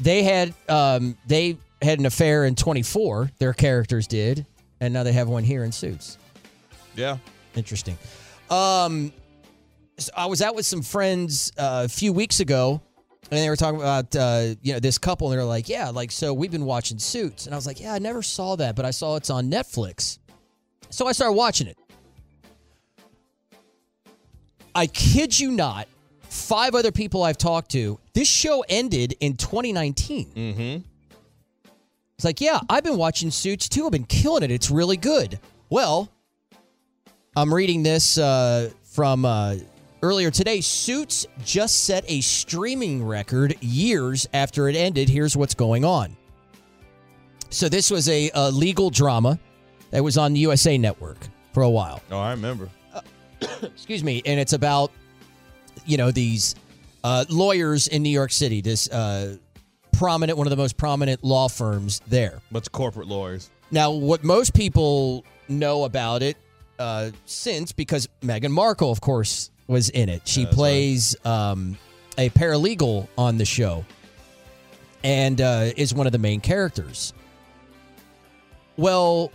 They 0.01 0.23
had 0.23 0.55
um, 0.69 1.17
they 1.27 1.59
had 1.83 1.99
an 1.99 2.07
affair 2.07 2.45
in 2.45 2.55
24. 2.55 3.31
Their 3.39 3.53
characters 3.53 4.07
did, 4.07 4.47
and 4.81 4.95
now 4.95 5.03
they 5.03 5.13
have 5.13 5.29
one 5.29 5.45
here 5.45 5.65
in 5.65 5.73
Suits. 5.73 6.17
Yeah. 6.97 7.19
Interesting. 7.55 7.99
Um, 8.49 9.13
so 9.99 10.11
I 10.17 10.27
was 10.27 10.41
out 10.41 10.55
with 10.55 10.65
some 10.65 10.81
friends 10.83 11.53
uh, 11.59 11.83
a 11.85 11.89
few 11.89 12.13
weeks 12.15 12.41
ago, 12.41 12.81
and 13.31 13.41
they 13.41 13.49
were 13.49 13.57
talking 13.57 13.81
about 13.81 14.17
uh, 14.17 14.55
you 14.63 14.73
know 14.73 14.81
this 14.81 14.97
couple, 14.97 15.31
and 15.31 15.39
they're 15.39 15.45
like, 15.45 15.69
"Yeah, 15.69 15.91
like 15.91 16.11
so 16.11 16.33
we've 16.33 16.51
been 16.51 16.65
watching 16.65 16.99
Suits," 16.99 17.45
and 17.45 17.55
I 17.55 17.59
was 17.59 17.67
like, 17.67 17.79
"Yeah, 17.79 17.93
I 17.93 17.99
never 17.99 18.23
saw 18.23 18.57
that, 18.57 18.75
but 18.75 18.87
I 18.87 18.91
saw 18.91 19.17
it's 19.17 19.29
on 19.29 19.51
Netflix." 19.51 20.19
So 20.89 21.07
I 21.07 21.13
started 21.13 21.35
watching 21.35 21.67
it. 21.67 21.77
I 24.75 24.87
kid 24.87 25.39
you 25.39 25.51
not, 25.51 25.89
five 26.53 26.75
other 26.75 26.93
people 26.93 27.23
I've 27.23 27.39
talked 27.39 27.71
to, 27.71 27.99
this 28.13 28.29
show 28.29 28.63
ended 28.69 29.15
in 29.21 29.39
2019. 29.39 30.33
Mm-hmm. 30.35 30.85
It's 32.15 32.25
like, 32.27 32.43
yeah, 32.43 32.61
I've 32.69 32.85
been 32.85 32.99
watching 32.99 33.31
Suits 33.31 33.71
too. 33.71 33.87
I've 33.87 33.93
been 33.93 34.05
killing 34.05 34.43
it. 34.43 34.51
It's 34.51 34.71
really 34.71 34.99
good. 34.99 35.41
Well, 35.71 36.11
I'm 37.35 37.55
reading 37.55 37.83
this 37.83 38.19
uh, 38.19 38.69
from 38.83 39.25
uh, 39.25 39.57
earlier 40.03 40.31
today. 40.31 40.61
Suits 40.61 41.27
just 41.43 41.85
set 41.85 42.05
a 42.07 42.21
streaming 42.21 43.03
record 43.03 43.57
years 43.63 44.29
after 44.35 44.69
it 44.69 44.77
ended. 44.77 45.09
Here's 45.09 45.35
what's 45.35 45.55
going 45.55 45.87
on. 45.87 46.15
So, 47.49 47.71
this 47.71 47.91
was 47.91 48.11
a, 48.11 48.31
a 48.35 48.51
legal 48.51 48.91
drama 48.91 49.39
that 49.91 50.05
was 50.05 50.19
on 50.19 50.35
the 50.35 50.41
USA 50.41 50.77
Network 50.77 51.17
for 51.55 51.63
a 51.63 51.71
while 51.71 52.03
Oh, 52.11 52.19
I 52.19 52.33
remember. 52.33 52.69
excuse 53.63 54.05
me, 54.05 54.21
and 54.27 54.39
it's 54.39 54.53
about 54.53 54.93
you 55.87 55.97
know 55.97 56.11
these 56.11 56.55
uh, 57.05 57.25
lawyers 57.29 57.89
in 57.89 58.03
New 58.03 58.11
York 58.11 58.33
City. 58.33 58.61
This 58.61 58.89
uh, 58.91 59.37
prominent, 59.93 60.39
one 60.39 60.47
of 60.47 60.51
the 60.51 60.57
most 60.57 60.77
prominent 60.77 61.23
law 61.23 61.49
firms 61.49 62.01
there. 62.09 62.41
What's 62.51 62.69
corporate 62.69 63.09
lawyers. 63.09 63.51
Now, 63.71 63.91
what 63.91 64.23
most 64.25 64.55
people 64.55 65.25
know 65.49 65.85
about 65.85 66.23
it 66.23 66.37
uh, 66.79 67.11
since 67.25 67.73
because 67.73 68.09
Meghan 68.23 68.51
Markle, 68.51 68.91
of 68.91 69.01
course, 69.01 69.51
was 69.67 69.89
in 69.91 70.09
it. 70.09 70.27
She 70.27 70.45
That's 70.45 70.53
right. 70.53 70.57
plays 70.57 71.17
um, 71.25 71.79
a 72.19 72.31
paralegal 72.31 73.09
on 73.17 73.39
the 73.39 73.45
show 73.45 73.85
and 75.05 75.41
uh, 75.41 75.71
is 75.77 75.95
one 75.95 76.07
of 76.07 76.13
the 76.13 76.19
main 76.19 76.41
characters. 76.41 77.13
Well, 78.77 79.31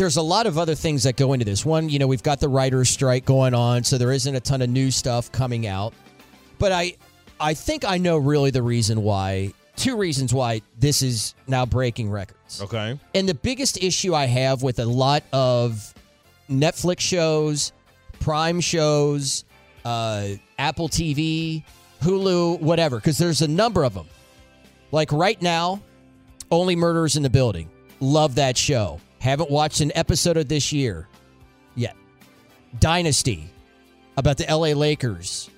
there's 0.00 0.16
a 0.16 0.22
lot 0.22 0.46
of 0.46 0.56
other 0.56 0.74
things 0.74 1.02
that 1.02 1.16
go 1.18 1.34
into 1.34 1.44
this. 1.44 1.66
One, 1.66 1.90
you 1.90 1.98
know, 1.98 2.06
we've 2.06 2.22
got 2.22 2.40
the 2.40 2.48
writer's 2.48 2.88
strike 2.88 3.26
going 3.26 3.52
on, 3.52 3.84
so 3.84 3.98
there 3.98 4.12
isn't 4.12 4.34
a 4.34 4.40
ton 4.40 4.62
of 4.62 4.70
new 4.70 4.90
stuff 4.90 5.30
coming 5.30 5.66
out. 5.66 5.92
But 6.58 6.72
I 6.72 6.96
I 7.38 7.52
think 7.52 7.84
I 7.84 7.98
know 7.98 8.16
really 8.16 8.50
the 8.50 8.62
reason 8.62 9.02
why, 9.02 9.52
two 9.76 9.98
reasons 9.98 10.32
why 10.32 10.62
this 10.78 11.02
is 11.02 11.34
now 11.46 11.66
breaking 11.66 12.10
records. 12.10 12.62
Okay. 12.62 12.98
And 13.14 13.28
the 13.28 13.34
biggest 13.34 13.82
issue 13.82 14.14
I 14.14 14.24
have 14.24 14.62
with 14.62 14.78
a 14.78 14.86
lot 14.86 15.22
of 15.34 15.92
Netflix 16.50 17.00
shows, 17.00 17.72
Prime 18.20 18.62
shows, 18.62 19.44
uh, 19.84 20.28
Apple 20.58 20.88
TV, 20.88 21.62
Hulu, 22.00 22.58
whatever, 22.62 22.96
because 22.96 23.18
there's 23.18 23.42
a 23.42 23.48
number 23.48 23.84
of 23.84 23.92
them. 23.92 24.06
Like 24.92 25.12
right 25.12 25.40
now, 25.42 25.82
Only 26.50 26.74
Murders 26.74 27.16
in 27.16 27.22
the 27.22 27.30
Building. 27.30 27.68
Love 28.00 28.36
that 28.36 28.56
show. 28.56 28.98
Haven't 29.20 29.50
watched 29.50 29.80
an 29.80 29.92
episode 29.94 30.36
of 30.36 30.48
this 30.48 30.72
year 30.72 31.06
yet. 31.76 31.94
Dynasty 32.80 33.48
about 34.16 34.36
the 34.38 34.44
LA 34.48 34.68
Lakers 34.78 35.48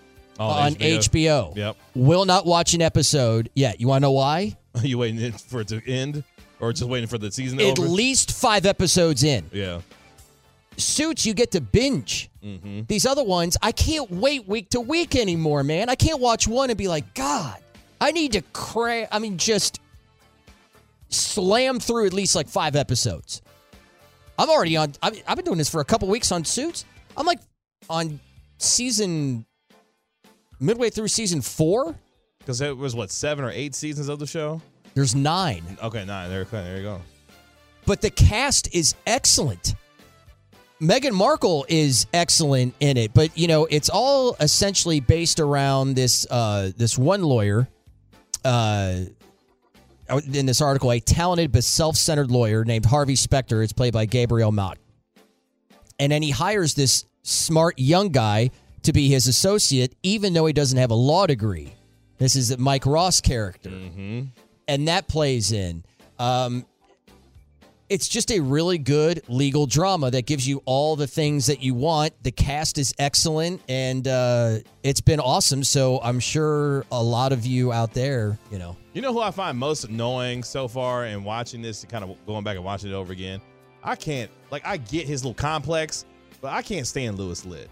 Oh, 0.41 0.47
on 0.47 0.75
HBO. 0.75 1.55
Yep. 1.57 1.77
Will 1.95 2.25
not 2.25 2.47
watch 2.47 2.75
an 2.75 2.83
episode 2.83 3.51
yet. 3.55 3.81
You 3.81 3.87
want 3.89 3.99
to 4.03 4.07
know 4.09 4.13
why? 4.13 4.57
you 4.83 4.99
waiting 4.99 5.31
for 5.33 5.61
it 5.61 5.69
to 5.69 5.81
end, 5.87 6.25
or 6.59 6.73
just 6.73 6.89
waiting 6.89 7.07
for 7.07 7.19
the 7.19 7.31
season 7.31 7.59
to 7.59 7.69
At 7.69 7.79
over? 7.79 7.87
least 7.89 8.33
five 8.33 8.65
episodes 8.67 9.23
in. 9.25 9.49
yeah. 9.53 9.81
Suits, 10.79 11.27
you 11.27 11.35
get 11.35 11.51
to 11.51 11.61
binge. 11.61 12.31
Mm-hmm. 12.43 12.83
These 12.89 13.05
other 13.05 13.23
ones, 13.23 13.59
I 13.63 13.73
can't 13.73 14.11
wait 14.11 14.49
week 14.49 14.71
to 14.71 14.81
week 14.81 15.15
anymore, 15.15 15.63
man. 15.63 15.91
I 15.91 15.95
can't 15.95 16.19
watch 16.19 16.49
one 16.49 16.71
and 16.71 16.79
be 16.79 16.89
like, 16.89 17.13
God, 17.15 17.57
I 18.01 18.11
need 18.11 18.33
to 18.33 18.41
cram. 18.55 19.07
I 19.13 19.19
mean, 19.19 19.37
just 19.37 19.81
slam 21.11 21.79
through 21.79 22.07
at 22.07 22.15
least 22.15 22.35
like 22.35 22.49
five 22.49 22.75
episodes. 22.75 23.43
I'm 24.39 24.49
already 24.51 24.77
on. 24.77 24.93
I've, 25.03 25.23
I've 25.27 25.37
been 25.37 25.45
doing 25.45 25.59
this 25.59 25.69
for 25.71 25.81
a 25.81 25.85
couple 25.85 26.09
weeks 26.09 26.33
on 26.33 26.45
Suits. 26.45 26.85
I'm 27.17 27.27
like 27.27 27.41
on 27.91 28.19
season 28.59 29.45
midway 30.61 30.91
through 30.91 31.09
season 31.09 31.41
four. 31.43 31.95
Because 32.39 32.61
it 32.61 32.77
was 32.77 32.95
what 32.95 33.11
seven 33.11 33.45
or 33.45 33.51
eight 33.51 33.75
seasons 33.75 34.09
of 34.09 34.19
the 34.19 34.27
show. 34.27 34.61
There's 34.95 35.15
nine, 35.15 35.63
Okay, 35.83 36.05
nine. 36.05 36.29
There, 36.29 36.45
there 36.45 36.77
you 36.77 36.83
go. 36.83 37.01
but 37.87 38.01
the 38.01 38.11
cast 38.11 38.75
is 38.75 38.95
excellent. 39.07 39.75
Meghan 40.81 41.13
Markle 41.13 41.65
is 41.69 42.07
excellent 42.13 42.75
in 42.81 42.97
it, 42.97 43.15
but 43.15 43.37
you 43.39 43.47
know 43.47 43.67
it's 43.71 43.89
all 43.89 44.35
essentially 44.41 44.99
based 44.99 45.39
around 45.39 45.95
this 45.95 46.27
uh, 46.31 46.73
this 46.77 46.99
one 46.99 47.23
lawyer. 47.23 47.69
Uh, 48.45 49.03
in 50.19 50.47
this 50.47 50.61
article, 50.61 50.93
a 50.93 51.01
talented 51.01 51.53
but 51.53 51.65
self-centered 51.65 52.31
lawyer 52.31 52.65
named 52.65 52.87
Harvey 52.87 53.17
Specter. 53.17 53.63
It's 53.63 53.73
played 53.73 53.93
by 53.93 54.07
Gabriel 54.07 54.53
Macht, 54.53 54.81
and 55.99 56.13
then 56.13 56.23
he 56.23 56.31
hires 56.31 56.75
this 56.75 57.05
smart 57.23 57.79
young 57.79 58.11
guy 58.11 58.51
to 58.83 58.93
be 58.93 59.09
his 59.09 59.27
associate, 59.29 59.95
even 60.03 60.33
though 60.33 60.47
he 60.47 60.53
doesn't 60.53 60.79
have 60.79 60.91
a 60.91 60.95
law 60.95 61.27
degree. 61.27 61.73
This 62.19 62.37
is 62.37 62.57
Mike 62.59 62.87
Ross 62.87 63.21
character, 63.21 63.71
and 64.69 64.89
that 64.89 65.09
plays 65.09 65.53
in. 65.53 65.85
Um, 66.19 66.67
it's 67.93 68.09
just 68.09 68.31
a 68.33 68.41
really 68.41 68.79
good 68.79 69.23
legal 69.29 69.67
drama 69.67 70.11
that 70.11 70.25
gives 70.27 70.49
you 70.49 70.63
all 70.65 70.97
the 70.97 71.07
things 71.07 71.47
that 71.47 71.63
you 71.63 71.75
want. 71.75 72.15
The 72.23 72.31
cast 72.33 72.79
is 72.79 72.95
excellent, 72.99 73.61
and 73.69 74.09
uh, 74.09 74.59
it's 74.83 75.03
been 75.03 75.21
awesome. 75.21 75.63
So 75.63 76.01
I'm 76.03 76.19
sure 76.19 76.87
a 76.91 77.03
lot 77.03 77.33
of 77.33 77.45
you 77.45 77.71
out 77.73 77.93
there, 77.93 78.39
you 78.51 78.59
know, 78.59 78.77
You 78.95 79.03
know 79.03 79.13
who 79.13 79.21
I 79.21 79.31
find 79.31 79.59
most 79.59 79.85
annoying 79.85 80.43
so 80.43 80.69
far 80.69 81.05
in 81.05 81.23
watching 81.23 81.61
this, 81.61 81.83
and 81.83 81.93
kind 81.93 82.03
of 82.03 82.17
going 82.27 82.45
back 82.45 82.57
and 82.57 82.65
watching 82.65 82.91
it 82.91 82.95
over 82.95 83.13
again? 83.13 83.41
I 83.85 83.95
can't, 83.97 84.31
like, 84.51 84.67
I 84.67 84.79
get 84.79 85.07
his 85.07 85.23
little 85.23 85.35
complex, 85.35 86.07
but 86.41 86.53
I 86.53 86.63
can't 86.63 86.87
stand 86.87 87.19
Louis 87.19 87.45
Litt. 87.45 87.69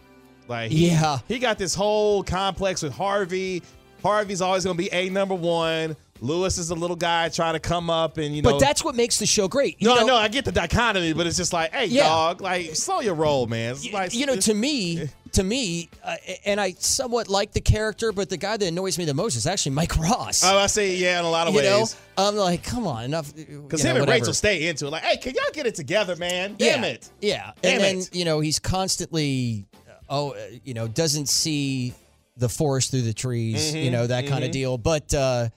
Like, 0.48 0.70
he, 0.70 0.88
Yeah. 0.90 1.18
he 1.28 1.38
got 1.38 1.56
this 1.56 1.74
whole 1.74 2.22
complex 2.22 2.82
with 2.82 2.92
Harvey. 2.92 3.62
Harvey's 4.02 4.40
always 4.42 4.64
going 4.64 4.76
to 4.76 4.82
be 4.82 4.92
a 4.92 5.08
number 5.08 5.34
one. 5.34 5.96
Louis 6.20 6.56
is 6.58 6.70
a 6.70 6.74
little 6.74 6.96
guy 6.96 7.28
trying 7.28 7.54
to 7.54 7.60
come 7.60 7.90
up 7.90 8.18
and, 8.18 8.34
you 8.34 8.42
know. 8.42 8.52
but 8.52 8.60
that's 8.60 8.84
what 8.84 8.94
makes 8.94 9.18
the 9.18 9.26
show 9.26 9.48
great. 9.48 9.80
You 9.80 9.88
no, 9.88 9.96
know, 9.96 10.06
no, 10.06 10.16
I 10.16 10.28
get 10.28 10.44
the 10.44 10.52
dichotomy, 10.52 11.12
but 11.12 11.26
it's 11.26 11.36
just 11.36 11.52
like, 11.52 11.72
hey, 11.72 11.86
Yeah. 11.86 12.04
dog, 12.08 12.40
like, 12.40 12.76
slow 12.76 13.00
your 13.00 13.14
roll, 13.14 13.46
man. 13.46 13.72
It's 13.72 13.92
like, 13.92 14.14
you 14.14 14.26
know, 14.26 14.36
to 14.36 14.54
me, 14.54 15.08
to 15.32 15.42
me, 15.42 15.88
uh, 16.04 16.16
and 16.44 16.60
I 16.60 16.72
somewhat 16.78 17.28
like 17.28 17.52
the 17.52 17.60
character, 17.60 18.12
but 18.12 18.28
the 18.28 18.36
guy 18.36 18.56
that 18.56 18.66
annoys 18.66 18.98
me 18.98 19.04
the 19.04 19.14
most 19.14 19.36
is 19.36 19.46
actually 19.46 19.72
Mike 19.72 19.96
Ross. 19.96 20.42
Oh, 20.44 20.58
I 20.58 20.66
say, 20.66 20.96
yeah, 20.96 21.20
in 21.20 21.24
a 21.24 21.30
lot 21.30 21.48
of 21.48 21.54
you 21.54 21.62
know. 21.62 21.86
I'm 22.18 22.36
like, 22.36 22.62
come 22.62 22.86
on, 22.86 23.04
enough. 23.04 23.34
Because 23.34 23.82
know, 23.82 23.90
him 23.90 23.96
and 23.96 24.06
whatever. 24.06 24.20
Rachel 24.20 24.34
stay 24.34 24.68
into 24.68 24.86
it. 24.86 24.90
Like, 24.90 25.02
hey, 25.02 25.16
can 25.16 25.34
y'all 25.34 25.44
get 25.52 25.66
it 25.66 25.74
together, 25.74 26.16
man? 26.16 26.56
Damn 26.58 26.82
yeah, 26.82 26.88
it. 26.88 27.10
Yeah. 27.20 27.52
Damn 27.62 27.72
and 27.74 27.80
then, 27.82 27.98
it. 27.98 28.14
you 28.14 28.24
know, 28.24 28.40
he's 28.40 28.58
constantly, 28.58 29.66
uh, 29.88 29.92
oh, 30.10 30.30
uh, 30.32 30.36
you 30.64 30.74
know, 30.74 30.88
doesn't 30.88 31.28
see 31.28 31.94
the 32.36 32.48
forest 32.48 32.90
through 32.90 33.02
the 33.02 33.12
trees, 33.12 33.72
Mm-hmm, 33.72 33.84
you 33.84 33.90
know, 33.90 34.06
that 34.06 34.26
kind 34.26 34.44
of 34.44 34.50
deal. 34.50 34.78
But 34.78 35.12
uh, 35.14 35.48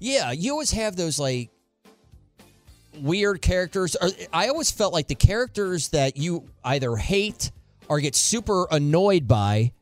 yeah, 0.00 0.32
you 0.32 0.50
always 0.50 0.72
have 0.72 0.96
those 0.96 1.18
like 1.20 1.50
weird 2.98 3.40
characters. 3.40 3.96
I 4.32 4.48
always 4.48 4.70
felt 4.70 4.92
like 4.92 5.06
the 5.06 5.14
characters 5.14 5.88
that 5.90 6.16
you 6.16 6.48
either 6.64 6.96
hate 6.96 7.52
or 7.88 8.00
get 8.00 8.16
super 8.16 8.66
annoyed 8.70 9.28
by 9.28 9.72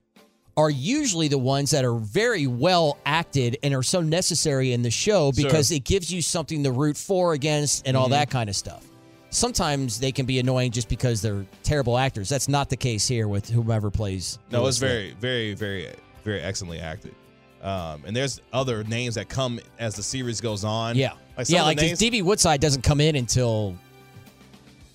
are 0.57 0.71
usually 0.71 1.29
the 1.29 1.39
ones 1.39 1.71
that 1.71 1.85
are 1.85 1.95
very 1.95 2.49
well 2.49 2.99
acted 3.07 3.57
and 3.63 3.73
are 3.75 3.83
so 3.83 4.01
necessary 4.01 4.73
in 4.73 4.83
the 4.83 4.91
show 4.91 5.31
because 5.31 5.71
it 5.71 5.85
gives 5.85 6.13
you 6.13 6.21
something 6.21 6.65
to 6.65 6.73
root 6.73 6.97
for 6.97 7.33
against 7.33 7.87
and 7.87 7.97
all 7.97 8.07
mm-hmm. 8.07 8.15
that 8.15 8.29
kind 8.29 8.51
of 8.51 8.57
stuff. 8.57 8.85
Sometimes 9.31 10.01
they 10.01 10.11
can 10.11 10.27
be 10.27 10.41
annoying 10.41 10.73
just 10.73 10.89
because 10.89 11.23
they're 11.23 11.47
terrible 11.63 11.97
actors. 11.97 12.29
That's 12.29 12.49
not 12.49 12.71
the 12.71 12.77
case 12.77 13.07
here 13.07 13.29
with 13.29 13.49
whomever 13.49 13.91
plays. 13.91 14.41
No, 14.51 14.67
it's 14.67 14.79
very, 14.79 15.13
very, 15.21 15.55
very, 15.55 15.93
very 16.25 16.41
excellently 16.41 16.81
acted. 16.81 17.15
Um, 17.63 18.03
and 18.07 18.15
there's 18.15 18.41
other 18.53 18.85
names 18.85 19.17
that 19.17 19.29
come 19.29 19.59
as 19.79 19.95
the 19.97 20.03
series 20.03 20.41
goes 20.41 20.65
on. 20.65 20.97
yeah, 20.97 21.13
like 21.37 21.49
yeah. 21.49 21.63
Like 21.65 21.77
names. 21.79 21.99
DB 21.99 22.23
Woodside 22.23 22.61
doesn't 22.61 22.83
come 22.83 23.01
in 23.01 23.17
until 23.17 23.75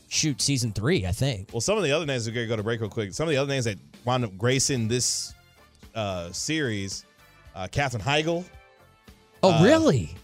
shoot 0.10 0.42
season 0.42 0.72
three, 0.72 1.06
I 1.06 1.12
think. 1.12 1.50
Well, 1.52 1.62
some 1.62 1.78
of 1.78 1.84
the 1.84 1.92
other 1.92 2.06
names 2.06 2.28
we're 2.28 2.34
gonna 2.34 2.48
go 2.48 2.56
to 2.56 2.64
break 2.64 2.80
real 2.82 2.90
quick. 2.90 3.14
Some 3.14 3.28
of 3.28 3.32
the 3.32 3.38
other 3.38 3.50
names 3.50 3.66
that 3.66 3.78
wound 4.06 4.24
up 4.26 4.38
gracing 4.38 4.88
this 4.88 5.34
uh, 5.96 6.32
series, 6.32 7.06
uh, 7.56 7.68
Katherine 7.72 8.04
Heigl. 8.04 8.46
Oh, 9.42 9.52
Uh, 9.52 9.64
really? 9.64 10.16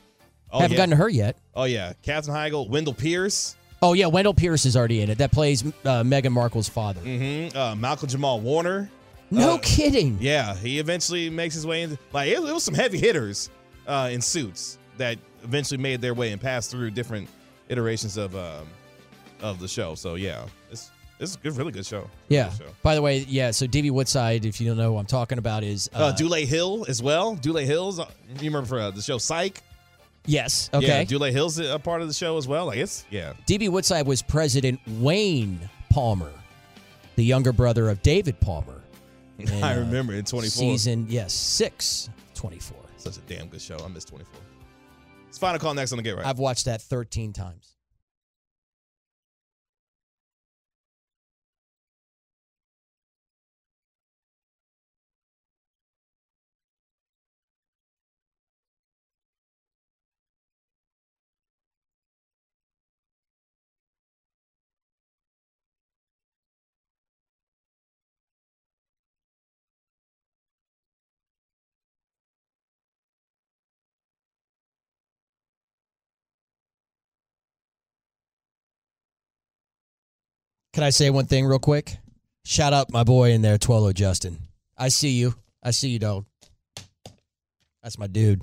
Oh 0.52 0.60
Haven't 0.62 0.72
yeah. 0.72 0.78
gotten 0.78 0.90
to 0.92 0.96
her 0.96 1.10
yet. 1.10 1.38
Oh 1.56 1.66
yeah, 1.66 1.94
Katherine 2.04 2.36
Heigl, 2.38 2.70
Wendell 2.70 2.94
Pierce, 2.94 3.56
Oh 3.82 3.94
yeah, 3.94 4.08
Wendell 4.08 4.34
Pierce 4.34 4.66
is 4.66 4.76
already 4.76 5.02
in 5.02 5.10
it. 5.10 5.18
That 5.20 5.32
plays 5.32 5.64
uh, 5.66 6.04
Meghan 6.04 6.32
Markle's 6.34 6.68
father. 6.70 7.00
hmm 7.02 7.56
uh, 7.56 7.76
Malcolm 7.76 8.10
Jamal 8.10 8.40
Warner. 8.40 8.90
No 9.32 9.56
Uh, 9.56 9.58
kidding. 9.62 10.18
Yeah, 10.20 10.56
he 10.56 10.80
eventually 10.80 11.30
makes 11.30 11.54
his 11.56 11.66
way 11.66 11.84
in. 11.84 11.98
like 12.14 12.30
it, 12.30 12.38
it 12.38 12.42
was 12.54 12.64
some 12.64 12.74
heavy 12.74 12.98
hitters 12.98 13.50
uh, 13.88 14.10
in 14.12 14.22
suits 14.22 14.78
that 14.98 15.18
eventually 15.44 15.78
made 15.78 16.02
their 16.02 16.14
way 16.14 16.32
and 16.32 16.42
passed 16.42 16.72
through 16.72 16.92
different 16.92 17.30
iterations 17.70 18.18
of 18.18 18.36
um, 18.36 18.68
of 19.42 19.60
the 19.60 19.68
show. 19.68 19.96
So 19.96 20.16
yeah, 20.16 20.46
it's 20.72 20.90
it's 21.20 21.36
a 21.36 21.38
good, 21.40 21.58
really 21.58 21.72
good 21.72 21.86
show. 21.86 22.10
Yeah. 22.28 22.50
Good 22.50 22.58
show. 22.66 22.72
By 22.82 22.96
the 22.96 23.02
way, 23.02 23.20
yeah. 23.28 23.52
So 23.52 23.68
DB 23.68 23.92
Woodside, 23.92 24.46
if 24.46 24.60
you 24.60 24.68
don't 24.68 24.78
know 24.78 24.94
what 24.94 25.02
I'm 25.02 25.06
talking 25.06 25.38
about, 25.38 25.64
is 25.64 25.90
Uh, 25.94 26.14
Dulé 26.18 26.46
Hill 26.46 26.86
as 26.88 27.04
well. 27.04 27.36
Dulé 27.36 27.66
Hill's 27.66 28.00
uh, 28.00 28.06
you 28.40 28.50
remember 28.50 28.68
for 28.68 28.80
uh, 28.80 28.92
the 28.92 29.02
show 29.02 29.18
Psych? 29.18 29.62
yes. 30.26 30.70
Okay. 30.74 30.88
Yeah. 30.88 31.04
Dulé 31.04 31.32
Hill's 31.32 31.60
a 31.60 31.78
part 31.80 32.02
of 32.02 32.08
the 32.08 32.14
show 32.14 32.38
as 32.38 32.48
well. 32.48 32.66
Like 32.68 32.78
it's 32.80 33.06
yeah. 33.10 33.34
DB 33.48 33.70
Woodside 33.70 34.08
was 34.08 34.22
President 34.22 34.80
Wayne 35.00 35.60
Palmer, 35.90 36.32
the 37.16 37.24
younger 37.24 37.52
brother 37.54 37.90
of 37.90 38.02
David 38.02 38.40
Palmer. 38.40 38.79
In, 39.40 39.50
I 39.64 39.76
uh, 39.76 39.80
remember 39.80 40.14
in 40.14 40.26
24. 40.26 40.50
Season 40.50 41.06
yes 41.10 41.34
six, 41.34 42.10
24. 42.36 42.78
Such 42.98 43.18
a 43.18 43.22
damn 43.22 43.48
good 43.48 43.62
show. 43.62 43.78
I 43.84 43.88
miss 43.88 44.06
24. 44.06 44.40
It's 45.28 45.38
final 45.38 45.60
call 45.60 45.74
next 45.74 45.92
on 45.92 45.98
the 45.98 46.04
Get 46.04 46.18
Right. 46.18 46.26
I've 46.26 46.40
watched 46.40 46.66
that 46.66 46.82
13 46.82 47.34
times. 47.34 47.76
Can 80.80 80.86
I 80.86 80.92
say 80.92 81.10
one 81.10 81.26
thing 81.26 81.46
real 81.46 81.60
quick? 81.60 81.98
Shout 82.46 82.72
out 82.72 82.90
my 82.90 83.04
boy 83.04 83.32
in 83.32 83.42
there, 83.42 83.58
Twello 83.58 83.94
Justin. 83.94 84.40
I 84.78 84.88
see 84.88 85.10
you. 85.10 85.36
I 85.62 85.72
see 85.72 85.90
you, 85.90 86.00
dog. 86.00 86.26
That's 87.84 87.98
my 87.98 88.08
dude. 88.08 88.42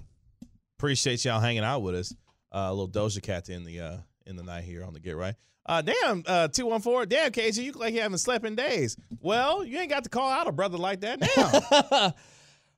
Appreciate 0.79 1.25
y'all 1.25 1.41
hanging 1.41 1.65
out 1.65 1.81
with 1.81 1.95
us. 1.95 2.15
Uh, 2.55 2.67
a 2.69 2.75
little 2.75 2.91
Doja 2.91 3.23
Cat 3.23 3.49
in 3.49 3.65
the 3.65 3.81
uh, 3.81 3.97
in 4.27 4.37
the 4.37 4.43
night 4.43 4.65
here 4.65 4.85
on 4.85 4.93
the 4.93 5.01
Get 5.01 5.17
Right. 5.17 5.35
Uh, 5.65 5.81
damn, 5.81 6.25
uh, 6.27 6.49
two 6.49 6.67
one 6.67 6.83
four. 6.83 7.07
Damn, 7.07 7.33
KG, 7.33 7.57
you 7.57 7.73
look 7.73 7.81
like 7.81 7.95
you 7.95 8.03
haven't 8.03 8.19
slept 8.19 8.45
in 8.45 8.55
days. 8.55 8.99
Well, 9.23 9.65
you 9.65 9.79
ain't 9.79 9.89
got 9.89 10.05
to 10.05 10.11
call 10.11 10.31
out 10.31 10.47
a 10.47 10.53
brother 10.53 10.77
like 10.77 11.01
that 11.01 12.15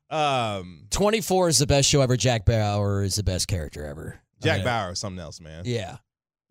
now. 0.09 0.57
um, 0.57 0.85
24 0.89 1.49
is 1.49 1.57
the 1.57 1.67
best 1.67 1.89
show 1.89 1.99
ever. 1.99 2.15
Jack 2.15 2.45
Bauer 2.45 3.03
is 3.03 3.15
the 3.15 3.23
best 3.23 3.49
character 3.49 3.85
ever. 3.85 4.21
Jack 4.41 4.61
Uh, 4.61 4.63
Bauer, 4.63 4.91
is 4.93 4.99
something 4.99 5.19
else, 5.19 5.41
man. 5.41 5.63
Yeah. 5.65 5.97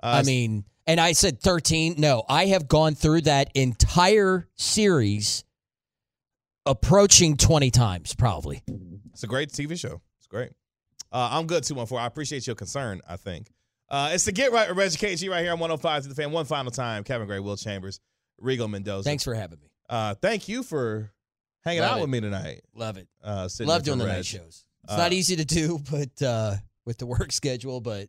Uh, 0.03 0.21
I 0.21 0.23
mean, 0.25 0.65
and 0.89 0.99
I 1.01 1.13
said 1.13 1.41
13. 1.41 1.95
No, 1.99 2.25
I 2.29 2.47
have 2.47 2.67
gone 2.67 2.97
through 2.97 3.21
that 3.23 3.51
entire 3.55 4.49
series 4.57 5.45
approaching 6.67 7.37
20 7.37 7.71
times, 7.71 8.15
probably. 8.15 8.63
It's 9.13 9.23
a 9.23 9.27
great 9.27 9.51
TV 9.51 9.79
show. 9.79 10.01
It's 10.19 10.27
great. 10.27 10.51
Uh, 11.13 11.29
I'm 11.33 11.47
good, 11.47 11.63
214. 11.65 12.03
I 12.03 12.07
appreciate 12.07 12.47
your 12.47 12.57
concern, 12.57 13.01
I 13.09 13.17
think. 13.17 13.51
Uh, 13.89 14.11
it's 14.13 14.25
the 14.27 14.33
Get 14.33 14.53
Right 14.53 14.75
Reggie 14.75 14.99
KG 14.99 15.31
right 15.31 15.43
here 15.43 15.53
on 15.53 15.59
105 15.61 16.03
to 16.03 16.09
the 16.09 16.15
fan. 16.15 16.31
One 16.31 16.45
final 16.45 16.71
time. 16.71 17.05
Kevin 17.05 17.27
Gray, 17.27 17.39
Will 17.39 17.57
Chambers, 17.57 18.01
Rigo 18.43 18.69
Mendoza. 18.69 19.05
Thanks 19.05 19.25
for 19.25 19.35
having 19.35 19.61
me. 19.61 19.71
Uh, 19.89 20.15
thank 20.17 20.49
you 20.49 20.63
for 20.63 21.11
hanging 21.65 21.81
Love 21.81 21.93
out 21.93 21.99
it. 21.99 22.01
with 22.03 22.11
me 22.11 22.21
tonight. 22.21 22.61
Love 22.75 22.99
it. 22.99 23.09
Uh, 23.25 23.49
Love 23.61 23.83
doing 23.85 23.99
the 23.99 24.05
Reg. 24.05 24.17
night 24.17 24.27
shows. 24.27 24.65
It's 24.85 24.93
Uh, 24.93 24.97
not 24.99 25.13
easy 25.15 25.37
to 25.37 25.45
do, 25.47 25.81
but 25.91 26.23
uh, 26.23 26.57
with 26.85 26.99
the 26.99 27.07
work 27.07 27.33
schedule, 27.33 27.81
but 27.81 28.09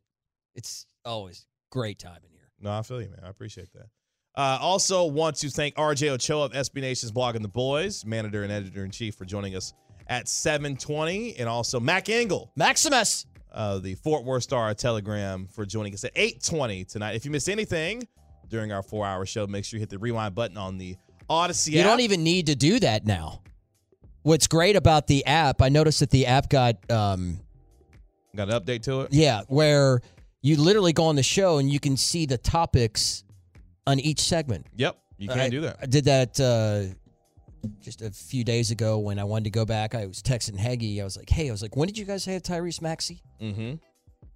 it's 0.55 0.85
always 1.05 1.45
great 1.71 1.97
time 1.99 2.17
in 2.25 2.28
here. 2.28 2.28
No, 2.61 2.71
I 2.71 2.81
feel 2.81 3.01
you, 3.01 3.09
man. 3.09 3.21
I 3.23 3.29
appreciate 3.29 3.71
that. 3.73 3.87
Uh, 4.35 4.57
also, 4.61 5.05
want 5.05 5.35
to 5.37 5.49
thank 5.49 5.75
RJ 5.75 6.09
Ochoa 6.09 6.45
of 6.45 6.51
SB 6.53 6.81
Nation's 6.81 7.11
Blogging 7.11 7.41
the 7.41 7.47
Boys, 7.47 8.05
manager 8.05 8.43
and 8.43 8.51
editor 8.51 8.85
in 8.85 8.91
chief, 8.91 9.15
for 9.15 9.25
joining 9.25 9.55
us 9.55 9.73
at 10.07 10.25
7:20, 10.27 11.35
and 11.39 11.49
also 11.49 11.79
Mac 11.79 12.09
Engel, 12.09 12.51
Maximus. 12.55 13.25
uh, 13.51 13.79
the 13.79 13.95
Fort 13.95 14.23
Worth 14.23 14.43
Star 14.43 14.73
Telegram, 14.75 15.47
for 15.47 15.65
joining 15.65 15.93
us 15.93 16.03
at 16.03 16.11
8:20 16.15 16.85
tonight. 16.85 17.15
If 17.15 17.25
you 17.25 17.31
missed 17.31 17.49
anything 17.49 18.07
during 18.47 18.71
our 18.71 18.83
four-hour 18.83 19.25
show, 19.25 19.47
make 19.47 19.65
sure 19.65 19.77
you 19.77 19.81
hit 19.81 19.89
the 19.89 19.97
rewind 19.99 20.35
button 20.35 20.57
on 20.57 20.77
the 20.77 20.95
Audacy 21.29 21.71
You 21.73 21.79
app. 21.81 21.85
don't 21.87 21.99
even 22.01 22.23
need 22.23 22.45
to 22.47 22.55
do 22.55 22.79
that 22.79 23.05
now. 23.05 23.41
What's 24.23 24.47
great 24.47 24.75
about 24.75 25.07
the 25.07 25.25
app, 25.25 25.61
I 25.61 25.69
noticed 25.69 25.99
that 26.01 26.09
the 26.11 26.25
app 26.27 26.49
got, 26.49 26.75
um, 26.91 27.39
got 28.35 28.49
an 28.51 28.59
update 28.59 28.83
to 28.83 29.01
it. 29.01 29.13
yeah, 29.13 29.41
where 29.47 30.01
you 30.41 30.55
literally 30.57 30.93
go 30.93 31.05
on 31.05 31.15
the 31.15 31.23
show 31.23 31.57
and 31.57 31.69
you 31.71 31.79
can 31.79 31.97
see 31.97 32.25
the 32.25 32.37
topics 32.37 33.23
on 33.87 33.99
each 33.99 34.21
segment. 34.21 34.65
Yep, 34.75 34.97
you 35.17 35.27
can 35.27 35.39
I, 35.39 35.49
do 35.49 35.61
that. 35.61 35.77
I 35.81 35.85
did 35.85 36.05
that 36.05 36.39
uh, 36.39 36.93
just 37.81 38.01
a 38.01 38.11
few 38.11 38.43
days 38.43 38.71
ago 38.71 38.99
when 38.99 39.19
I 39.19 39.23
wanted 39.23 39.45
to 39.45 39.49
go 39.49 39.65
back. 39.65 39.95
I 39.95 40.05
was 40.05 40.21
texting 40.21 40.57
Heggy. 40.57 41.01
I 41.01 41.03
was 41.03 41.17
like, 41.17 41.29
hey, 41.29 41.49
I 41.49 41.51
was 41.51 41.61
like, 41.61 41.75
when 41.75 41.87
did 41.87 41.97
you 41.97 42.05
guys 42.05 42.23
have 42.25 42.41
Tyrese 42.43 42.81
Maxey? 42.81 43.21
Mm-hmm. 43.41 43.75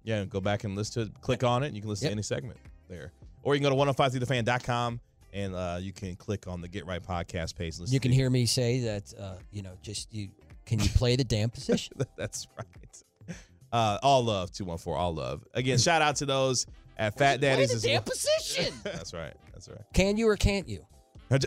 Yeah, 0.02 0.24
go 0.26 0.40
back 0.40 0.64
and 0.64 0.76
listen 0.76 1.04
to 1.04 1.10
it. 1.10 1.20
Click 1.22 1.42
on 1.44 1.62
it. 1.62 1.68
And 1.68 1.76
you 1.76 1.80
can 1.80 1.88
listen 1.88 2.04
Yep. 2.06 2.10
to 2.10 2.14
any 2.14 2.22
segment 2.22 2.58
there. 2.88 3.12
Or 3.42 3.54
you 3.54 3.60
can 3.60 3.70
go 3.70 3.84
to 3.84 3.92
1053thefan.com 3.92 5.00
and 5.32 5.54
uh, 5.54 5.78
you 5.80 5.92
can 5.92 6.14
click 6.16 6.46
on 6.46 6.60
the 6.60 6.68
Get 6.68 6.86
Right 6.86 7.02
podcast 7.02 7.56
page. 7.56 7.76
You 7.86 8.00
can 8.00 8.12
hear 8.12 8.28
me 8.28 8.44
say 8.46 8.80
that, 8.80 9.12
uh, 9.18 9.36
you 9.50 9.62
know, 9.62 9.76
just 9.82 10.12
you. 10.12 10.28
Can 10.66 10.78
you 10.80 10.88
play 10.90 11.16
the 11.16 11.24
damn 11.24 11.50
position? 11.58 11.94
That's 12.16 12.46
right. 12.56 13.03
Uh, 13.74 13.98
all 14.04 14.24
love, 14.24 14.52
214, 14.52 14.96
all 14.96 15.12
love. 15.12 15.44
Again, 15.52 15.78
shout 15.78 16.00
out 16.00 16.14
to 16.16 16.26
those 16.26 16.64
at 16.96 17.18
Fat 17.18 17.40
Daddies 17.40 17.70
play 17.70 17.74
as 17.74 17.82
damn 17.82 17.92
well. 17.94 18.02
position. 18.38 18.72
That's 18.84 19.12
right. 19.12 19.34
That's 19.52 19.68
right. 19.68 19.80
Can 19.92 20.16
you 20.16 20.28
or 20.28 20.36
can't 20.36 20.68
you? 20.68 20.86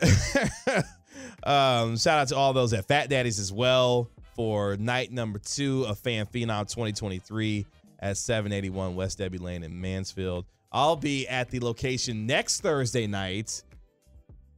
um, 1.45 1.95
shout 1.95 2.19
out 2.19 2.27
to 2.27 2.35
all 2.35 2.51
those 2.51 2.73
at 2.73 2.85
Fat 2.85 3.09
Daddies 3.09 3.39
as 3.39 3.53
well 3.53 4.09
for 4.35 4.75
night 4.75 5.09
number 5.09 5.39
two 5.39 5.85
of 5.87 5.99
Fan 5.99 6.25
Phenom 6.25 6.63
2023 6.63 7.65
at 7.99 8.17
781 8.17 8.97
West 8.97 9.19
Debbie 9.19 9.37
Lane 9.37 9.63
in 9.63 9.79
Mansfield. 9.79 10.43
I'll 10.69 10.97
be 10.97 11.29
at 11.29 11.49
the 11.49 11.61
location 11.61 12.25
next 12.25 12.59
Thursday 12.59 13.07
night 13.07 13.63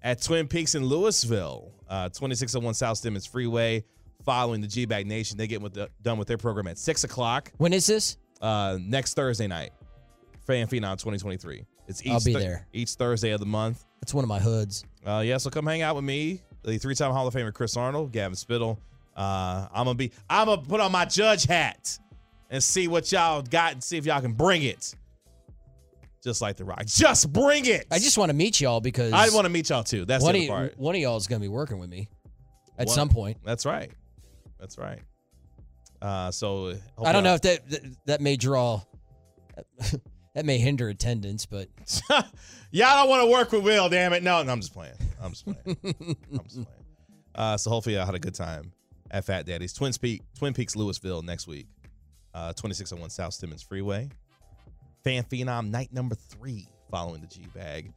at 0.01 0.23
Twin 0.23 0.47
Peaks 0.47 0.73
in 0.73 0.81
Lewisville, 0.85 1.69
uh, 1.87 2.09
2601 2.09 2.73
South 2.73 2.97
Stemmons 2.97 3.29
Freeway, 3.29 3.83
following 4.23 4.61
the 4.61 4.67
G 4.67 4.85
Bag 4.85 5.07
Nation. 5.07 5.37
They 5.37 5.47
get 5.47 5.61
with 5.61 5.73
the, 5.73 5.89
done 6.01 6.17
with 6.17 6.27
their 6.27 6.37
program 6.37 6.67
at 6.67 6.77
6 6.77 7.03
o'clock 7.03 7.51
When 7.57 7.73
is 7.73 7.85
this? 7.87 8.17
uh, 8.41 8.77
next 8.81 9.13
Thursday 9.15 9.47
night. 9.47 9.71
Fan 10.45 10.67
Phenom 10.67 10.93
2023. 10.97 11.65
It's 11.87 12.05
each 12.05 12.11
I'll 12.11 12.23
be 12.23 12.33
Thur- 12.33 12.39
there. 12.39 12.67
each 12.73 12.91
Thursday 12.91 13.31
of 13.31 13.39
the 13.39 13.45
month. 13.45 13.85
That's 14.01 14.13
one 14.13 14.23
of 14.23 14.27
my 14.29 14.39
hoods. 14.39 14.83
Uh, 15.05 15.21
yeah, 15.25 15.37
so 15.37 15.49
come 15.49 15.65
hang 15.65 15.81
out 15.81 15.95
with 15.95 16.03
me, 16.05 16.41
the 16.63 16.77
three-time 16.77 17.11
Hall 17.11 17.27
of 17.27 17.33
Famer 17.33 17.53
Chris 17.53 17.75
Arnold, 17.77 18.11
Gavin 18.11 18.35
Spittle. 18.35 18.79
Uh, 19.15 19.67
I'm 19.73 19.85
gonna 19.85 19.95
be, 19.95 20.11
I'm 20.29 20.45
gonna 20.47 20.61
put 20.61 20.79
on 20.79 20.91
my 20.91 21.05
judge 21.05 21.43
hat 21.45 21.97
and 22.49 22.63
see 22.63 22.87
what 22.87 23.11
y'all 23.11 23.41
got 23.41 23.73
and 23.73 23.83
see 23.83 23.97
if 23.97 24.05
y'all 24.05 24.21
can 24.21 24.33
bring 24.33 24.63
it. 24.63 24.95
Just 26.23 26.41
like 26.41 26.57
the 26.57 26.65
Rock, 26.65 26.85
just 26.85 27.31
bring 27.31 27.65
it. 27.65 27.85
I 27.91 27.97
just 27.99 28.17
want 28.17 28.29
to 28.29 28.33
meet 28.35 28.59
y'all 28.59 28.81
because 28.81 29.13
I 29.13 29.29
want 29.29 29.45
to 29.45 29.49
meet 29.49 29.69
y'all 29.69 29.83
too. 29.83 30.03
That's 30.05 30.23
one 30.23 30.33
the 30.33 30.43
of, 30.43 30.49
part. 30.49 30.77
one 30.77 30.95
of 30.95 31.01
y'all 31.01 31.17
is 31.17 31.27
going 31.27 31.39
to 31.41 31.43
be 31.43 31.47
working 31.49 31.79
with 31.79 31.89
me 31.89 32.09
at 32.77 32.87
One- 32.87 32.95
some 32.95 33.09
point. 33.09 33.37
That's 33.45 33.65
right. 33.65 33.91
That's 34.59 34.77
right. 34.77 34.99
Uh, 36.01 36.31
so 36.31 36.75
I 37.03 37.11
don't 37.11 37.23
know 37.23 37.33
if 37.33 37.41
that 37.41 37.69
that, 37.69 37.81
that 38.05 38.21
may 38.21 38.37
draw, 38.37 38.81
that 40.33 40.45
may 40.45 40.57
hinder 40.57 40.87
attendance, 40.89 41.45
but 41.45 41.67
y'all 42.09 42.25
don't 42.71 43.09
want 43.09 43.23
to 43.23 43.29
work 43.29 43.51
with 43.51 43.63
Will. 43.63 43.89
Damn 43.89 44.13
it! 44.13 44.23
No, 44.23 44.41
no, 44.43 44.51
I'm 44.51 44.61
just 44.61 44.73
playing. 44.73 44.93
I'm 45.21 45.31
just 45.31 45.45
playing. 45.45 45.77
I'm 46.31 46.43
just 46.43 46.55
playing. 46.55 46.67
Uh, 47.35 47.55
so 47.55 47.69
hopefully 47.69 47.95
y'all 47.95 48.05
had 48.05 48.15
a 48.15 48.19
good 48.19 48.33
time 48.35 48.73
at 49.11 49.23
Fat 49.23 49.45
Daddy's 49.45 49.71
Twin 49.71 49.93
Peaks, 49.93 50.25
Twin 50.37 50.53
Peaks, 50.53 50.75
Lewisville 50.75 51.23
next 51.23 51.47
week. 51.47 51.67
Uh, 52.33 52.49
2601 52.49 53.11
South 53.11 53.33
Stemmons 53.33 53.63
Freeway. 53.63 54.09
Fan 55.03 55.23
Phenom 55.23 55.69
night 55.69 55.93
number 55.93 56.15
three 56.15 56.67
following 56.91 57.21
the 57.21 57.27
G 57.27 57.45
Bag 57.55 57.93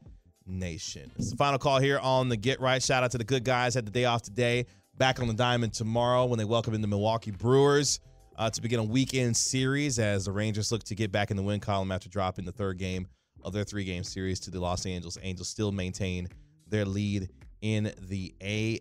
Nation. 0.47 1.11
It's 1.17 1.31
the 1.31 1.37
final 1.37 1.59
call 1.59 1.81
here 1.81 1.99
on 1.99 2.29
the 2.29 2.37
Get 2.37 2.61
Right. 2.61 2.81
Shout 2.81 3.03
out 3.03 3.11
to 3.13 3.19
the 3.19 3.25
good 3.25 3.43
guys. 3.43 3.75
Had 3.75 3.87
the 3.87 3.91
day 3.91 4.05
off 4.05 4.23
today. 4.23 4.67
Back 5.03 5.19
on 5.19 5.27
the 5.27 5.35
diamond 5.35 5.75
tomorrow 5.75 6.27
when 6.27 6.39
they 6.39 6.45
welcome 6.45 6.75
in 6.75 6.81
the 6.81 6.87
Milwaukee 6.87 7.33
Brewers 7.33 7.99
uh, 8.37 8.49
to 8.51 8.63
begin 8.63 8.79
a 8.79 8.85
weekend 8.85 9.37
series 9.37 9.99
as 9.99 10.27
the 10.27 10.31
Rangers 10.31 10.71
look 10.71 10.85
to 10.85 10.95
get 10.95 11.11
back 11.11 11.33
in 11.33 11.37
the 11.37 11.43
win 11.43 11.59
column 11.59 11.91
after 11.91 12.09
dropping 12.09 12.45
the 12.45 12.53
third 12.53 12.79
game 12.79 13.09
of 13.43 13.53
their 13.53 13.65
three 13.65 13.83
game 13.83 14.05
series 14.05 14.39
to 14.39 14.53
the 14.53 14.61
Los 14.61 14.87
Angeles 14.87 15.19
Angels. 15.21 15.49
Still 15.49 15.73
maintain 15.73 16.29
their 16.69 16.85
lead 16.85 17.31
in 17.63 17.93
the 18.03 18.33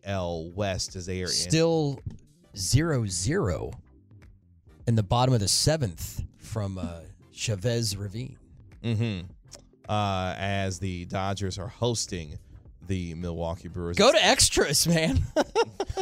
AL 0.05 0.51
West 0.51 0.95
as 0.95 1.07
they 1.07 1.23
are 1.23 1.25
in. 1.25 1.31
Still 1.31 1.99
zero 2.55 3.07
zero 3.07 3.71
in 4.85 4.93
the 4.93 5.01
bottom 5.01 5.33
of 5.33 5.39
the 5.39 5.47
seventh 5.47 6.23
from 6.37 6.77
uh, 6.77 6.99
Chavez 7.33 7.97
Ravine. 7.97 8.37
Mm-hmm. 8.83 9.25
Uh, 9.89 10.35
as 10.37 10.77
the 10.77 11.05
Dodgers 11.05 11.57
are 11.57 11.67
hosting 11.67 12.37
the 12.87 13.13
Milwaukee 13.15 13.67
Brewers. 13.67 13.97
Go 13.97 14.11
to 14.11 14.23
extras, 14.23 14.87
man. 14.87 15.19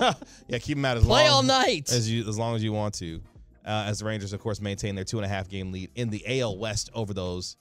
yeah, 0.47 0.57
keep 0.59 0.75
them 0.77 0.85
out 0.85 0.97
as 0.97 1.03
Play 1.05 1.23
long 1.25 1.31
all 1.31 1.43
night. 1.43 1.91
as 1.91 2.09
you 2.09 2.27
as 2.27 2.37
long 2.37 2.55
as 2.55 2.63
you 2.63 2.71
want 2.73 2.93
to. 2.95 3.21
Uh, 3.65 3.85
as 3.87 3.99
the 3.99 4.05
Rangers, 4.05 4.33
of 4.33 4.39
course, 4.39 4.61
maintain 4.61 4.95
their 4.95 5.03
two 5.03 5.17
and 5.17 5.25
a 5.25 5.29
half 5.29 5.47
game 5.49 5.71
lead 5.71 5.91
in 5.95 6.09
the 6.09 6.39
AL 6.41 6.57
West 6.57 6.89
over 6.93 7.13
those 7.13 7.57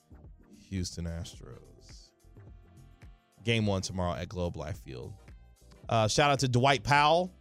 Houston 0.69 1.05
Astros. 1.05 1.57
Game 3.43 3.65
one 3.65 3.81
tomorrow 3.81 4.13
at 4.15 4.27
Globe 4.29 4.57
Life 4.57 4.77
Field. 4.79 5.13
Uh, 5.87 6.07
shout 6.07 6.31
out 6.31 6.39
to 6.39 6.47
Dwight 6.47 6.83
Powell, 6.83 7.31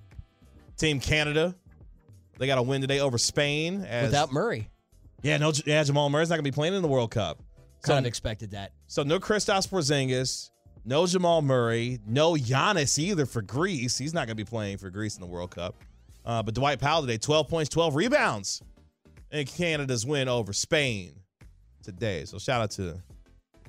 Team 0.77 1.01
Canada. 1.01 1.55
They 2.39 2.47
got 2.47 2.59
a 2.59 2.63
win 2.63 2.81
today 2.81 3.01
over 3.01 3.19
Spain. 3.19 3.85
As, 3.85 4.07
Without 4.09 4.33
Murray. 4.33 4.71
yeah, 5.23 5.37
no, 5.39 5.53
yeah, 5.67 5.83
Jamal 5.83 6.09
Murray's 6.09 6.29
not 6.31 6.37
gonna 6.37 6.43
be 6.45 6.51
playing 6.53 6.75
in 6.75 6.83
the 6.83 6.89
World 6.89 7.11
Cup. 7.11 7.39
So, 7.85 7.93
Kind 7.93 8.07
of 8.07 8.09
expected 8.09 8.51
that. 8.53 8.73
so 8.87 9.03
no 9.03 9.19
Kristaps 9.21 9.69
Porzingis, 9.69 10.51
no 10.85 11.07
Jamal 11.07 11.43
Murray, 11.43 11.99
no 12.07 12.33
Giannis 12.33 12.99
either 12.99 13.27
for 13.27 13.43
Greece. 13.43 13.99
He's 13.99 14.15
not 14.15 14.21
going 14.27 14.37
to 14.37 14.43
be 14.43 14.45
playing 14.49 14.79
for 14.79 14.91
Greece 14.91 15.17
in 15.17 15.21
the 15.21 15.27
World 15.27 15.51
Cup. 15.51 15.75
Uh, 16.25 16.43
but 16.43 16.55
Dwight 16.55 16.79
Powell 16.79 17.01
today, 17.03 17.19
12 17.19 17.49
points, 17.49 17.69
12 17.71 17.95
rebounds 17.95 18.63
in 19.31 19.47
Canada's 19.47 20.05
win 20.07 20.29
over 20.29 20.53
Spain 20.53 21.13
today. 21.83 22.25
So 22.25 22.39
shout 22.39 22.61
out 22.61 22.71
to 22.73 23.01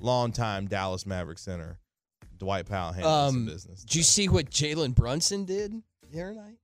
longtime 0.00 0.66
Dallas 0.66 1.04
Maverick 1.06 1.38
center 1.38 1.78
Dwight 2.38 2.66
Powell 2.66 2.92
handling 2.92 3.26
some 3.32 3.36
Um, 3.40 3.46
business. 3.46 3.82
did 3.82 3.94
you 3.94 4.02
see 4.02 4.28
what 4.28 4.50
Jalen 4.50 4.94
Brunson 4.94 5.44
did 5.44 5.74
the 6.10 6.22
other 6.22 6.34
night? 6.34 6.56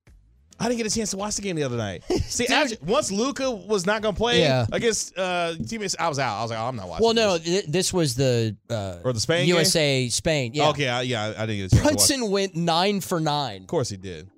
I 0.59 0.69
didn't 0.69 0.79
get 0.79 0.87
a 0.87 0.95
chance 0.95 1.11
to 1.11 1.17
watch 1.19 1.37
the 1.37 1.43
game 1.43 1.55
the 1.57 1.65
other 1.65 1.77
night. 1.77 2.03
See, 2.25 2.47
after, 2.47 2.77
once 2.85 3.11
Luka 3.13 3.51
was 3.51 3.85
not 3.85 4.01
going 4.03 4.15
to 4.15 4.19
play 4.19 4.41
Yeah. 4.41 4.67
against 4.73 5.17
uh, 5.19 5.55
teammates, 5.67 5.95
I 5.99 6.09
was 6.09 6.19
out. 6.19 6.39
I 6.39 6.43
was 6.43 6.51
like, 6.51 6.61
oh, 6.61 6.65
I'm 6.65 6.77
not 6.77 6.89
watching. 6.89 7.05
Well, 7.05 7.15
no, 7.15 7.37
this. 7.39 7.45
th- 7.47 7.67
this 7.67 7.93
was 7.93 8.15
the 8.15 8.57
uh, 8.71 8.97
Or 9.05 9.13
the 9.13 9.21
Spain 9.21 9.47
game? 9.47 9.55
USA 9.55 10.09
Spain. 10.09 10.53
Yeah, 10.55 10.71
Okay, 10.71 10.89
I, 10.89 11.03
yeah, 11.03 11.35
I 11.37 11.45
didn't 11.47 11.57
get 11.59 11.65
a 11.67 11.69
chance 11.71 11.73
to 11.73 11.77
watch. 11.79 11.95
Brunson 12.09 12.31
went 12.31 12.57
nine 12.57 13.01
for 13.01 13.21
nine. 13.21 13.63
Of 13.63 13.67
course 13.67 13.89
he 13.91 13.97
did. 13.99 14.31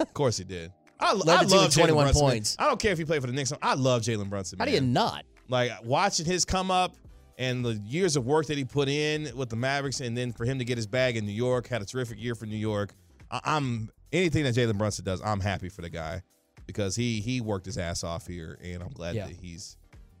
of 0.00 0.14
course 0.14 0.36
he 0.36 0.44
did. 0.44 0.72
I, 1.00 1.12
Led 1.12 1.28
I 1.28 1.42
the 1.44 1.48
team 1.50 1.56
love 1.58 1.66
with 1.66 1.74
Jalen 1.74 1.78
21 1.80 2.04
Brunson. 2.04 2.22
man. 2.22 2.30
points. 2.32 2.56
I 2.58 2.66
don't 2.68 2.80
care 2.80 2.92
if 2.92 2.98
he 2.98 3.04
played 3.04 3.20
for 3.20 3.26
the 3.26 3.32
Knicks. 3.32 3.52
I 3.60 3.74
love 3.74 4.02
Jalen 4.02 4.30
Brunson. 4.30 4.58
How 4.58 4.64
do 4.66 4.70
you 4.70 4.80
man. 4.80 4.92
not? 4.92 5.24
like 5.48 5.70
watching 5.84 6.26
his 6.26 6.44
come 6.44 6.70
up 6.70 6.94
and 7.38 7.64
the 7.64 7.74
years 7.84 8.16
of 8.16 8.24
work 8.24 8.46
that 8.46 8.56
he 8.56 8.64
put 8.64 8.88
in 8.88 9.30
with 9.36 9.50
the 9.50 9.56
Mavericks, 9.56 10.00
and 10.00 10.16
then 10.16 10.32
for 10.32 10.44
him 10.46 10.58
to 10.58 10.64
get 10.64 10.78
his 10.78 10.86
bag 10.86 11.16
in 11.16 11.26
New 11.26 11.32
York, 11.32 11.66
had 11.68 11.82
a 11.82 11.84
terrific 11.84 12.18
year 12.18 12.34
for 12.34 12.46
New 12.46 12.56
York. 12.56 12.94
I, 13.30 13.40
I'm 13.44 13.90
anything 14.16 14.44
that 14.44 14.54
Jalen 14.54 14.78
Brunson 14.78 15.04
does, 15.04 15.20
I'm 15.22 15.40
happy 15.40 15.68
for 15.68 15.82
the 15.82 15.90
guy 15.90 16.22
because 16.66 16.96
he 16.96 17.20
he 17.20 17.40
worked 17.40 17.66
his 17.66 17.78
ass 17.78 18.02
off 18.04 18.26
here, 18.26 18.58
and 18.62 18.82
I'm 18.82 18.90
glad 18.90 19.14
Yeah. 19.14 19.26
that 19.26 19.36
he's 19.36 19.76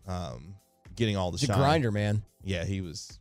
um, 0.06 0.54
getting 0.94 1.16
all 1.16 1.30
the 1.30 1.38
He's 1.38 1.48
shine. 1.48 1.58
grinder, 1.58 1.90
man. 1.90 2.22
Yeah, 2.44 2.64
he 2.64 2.80
was 2.80 3.18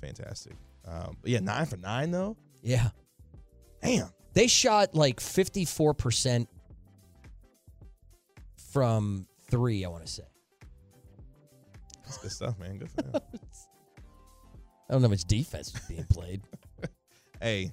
fantastic. 0.00 0.52
Um, 0.86 1.16
but 1.22 1.30
yeah, 1.30 1.40
nine 1.40 1.66
for 1.66 1.76
nine 1.78 2.10
though. 2.10 2.36
Yeah. 2.62 2.88
Damn. 3.82 4.08
They 4.34 4.46
shot 4.48 4.94
like 4.94 5.18
54% 5.20 6.46
from 8.72 9.26
three, 9.50 9.84
I 9.84 9.88
want 9.88 10.04
to 10.04 10.12
say. 10.12 10.22
That's 12.04 12.18
good 12.18 12.30
stuff, 12.32 12.58
man. 12.58 12.78
Good 12.78 12.90
for 12.90 13.02
him. 13.04 13.12
I 14.88 14.92
don't 14.92 15.02
know 15.02 15.08
how 15.08 15.12
much 15.12 15.24
defense 15.24 15.72
was 15.72 15.82
being 15.82 16.04
played. 16.04 16.42
hey, 17.40 17.72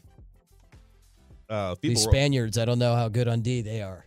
uh, 1.50 1.76
These 1.82 2.04
Spaniards, 2.04 2.58
I 2.58 2.66
don't 2.66 2.80
know 2.80 2.96
how 2.96 3.10
good 3.10 3.28
on 3.28 3.42
D 3.42 3.62
they 3.62 3.82
are. 3.82 4.06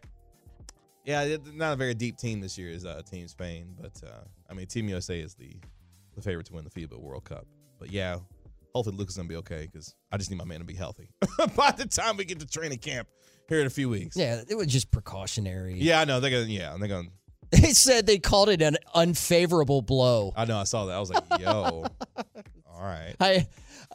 Yeah, 1.04 1.36
not 1.54 1.72
a 1.72 1.76
very 1.76 1.94
deep 1.94 2.16
team 2.16 2.40
this 2.40 2.58
year 2.58 2.70
is 2.70 2.84
uh, 2.84 3.00
Team 3.08 3.28
Spain, 3.28 3.76
but 3.80 3.92
uh, 4.04 4.24
I 4.50 4.54
mean 4.54 4.66
Team 4.66 4.88
USA 4.88 5.20
is 5.20 5.34
the 5.34 5.54
the 6.16 6.22
favorite 6.22 6.46
to 6.46 6.54
win 6.54 6.64
the 6.64 6.70
FIBA 6.70 6.98
World 6.98 7.24
Cup. 7.24 7.46
But 7.78 7.92
yeah, 7.92 8.18
hopefully 8.74 8.96
Luka's 8.96 9.16
gonna 9.16 9.28
be 9.28 9.36
okay 9.36 9.68
because 9.70 9.94
I 10.10 10.16
just 10.16 10.30
need 10.30 10.36
my 10.38 10.44
man 10.44 10.58
to 10.58 10.64
be 10.64 10.74
healthy 10.74 11.08
by 11.56 11.70
the 11.70 11.86
time 11.86 12.16
we 12.16 12.24
get 12.24 12.40
to 12.40 12.46
training 12.46 12.78
camp 12.78 13.06
here 13.48 13.60
in 13.60 13.66
a 13.66 13.70
few 13.70 13.88
weeks. 13.88 14.16
Yeah, 14.16 14.42
it 14.48 14.56
was 14.56 14.66
just 14.66 14.90
precautionary. 14.90 15.74
yeah, 15.78 16.00
I 16.00 16.04
know 16.04 16.18
they're 16.18 16.30
gonna. 16.30 16.44
Yeah, 16.44 16.76
they're 16.78 16.88
gonna. 16.88 17.08
They 17.52 17.72
said 17.72 18.06
they 18.06 18.18
called 18.18 18.48
it 18.48 18.60
an 18.60 18.76
unfavorable 18.92 19.80
blow. 19.80 20.32
I 20.36 20.46
know. 20.46 20.58
I 20.58 20.64
saw 20.64 20.86
that. 20.86 20.96
I 20.96 20.98
was 20.98 21.10
like, 21.10 21.22
yo, 21.38 21.46
all 22.66 22.82
right. 22.82 23.14
I 23.20 23.46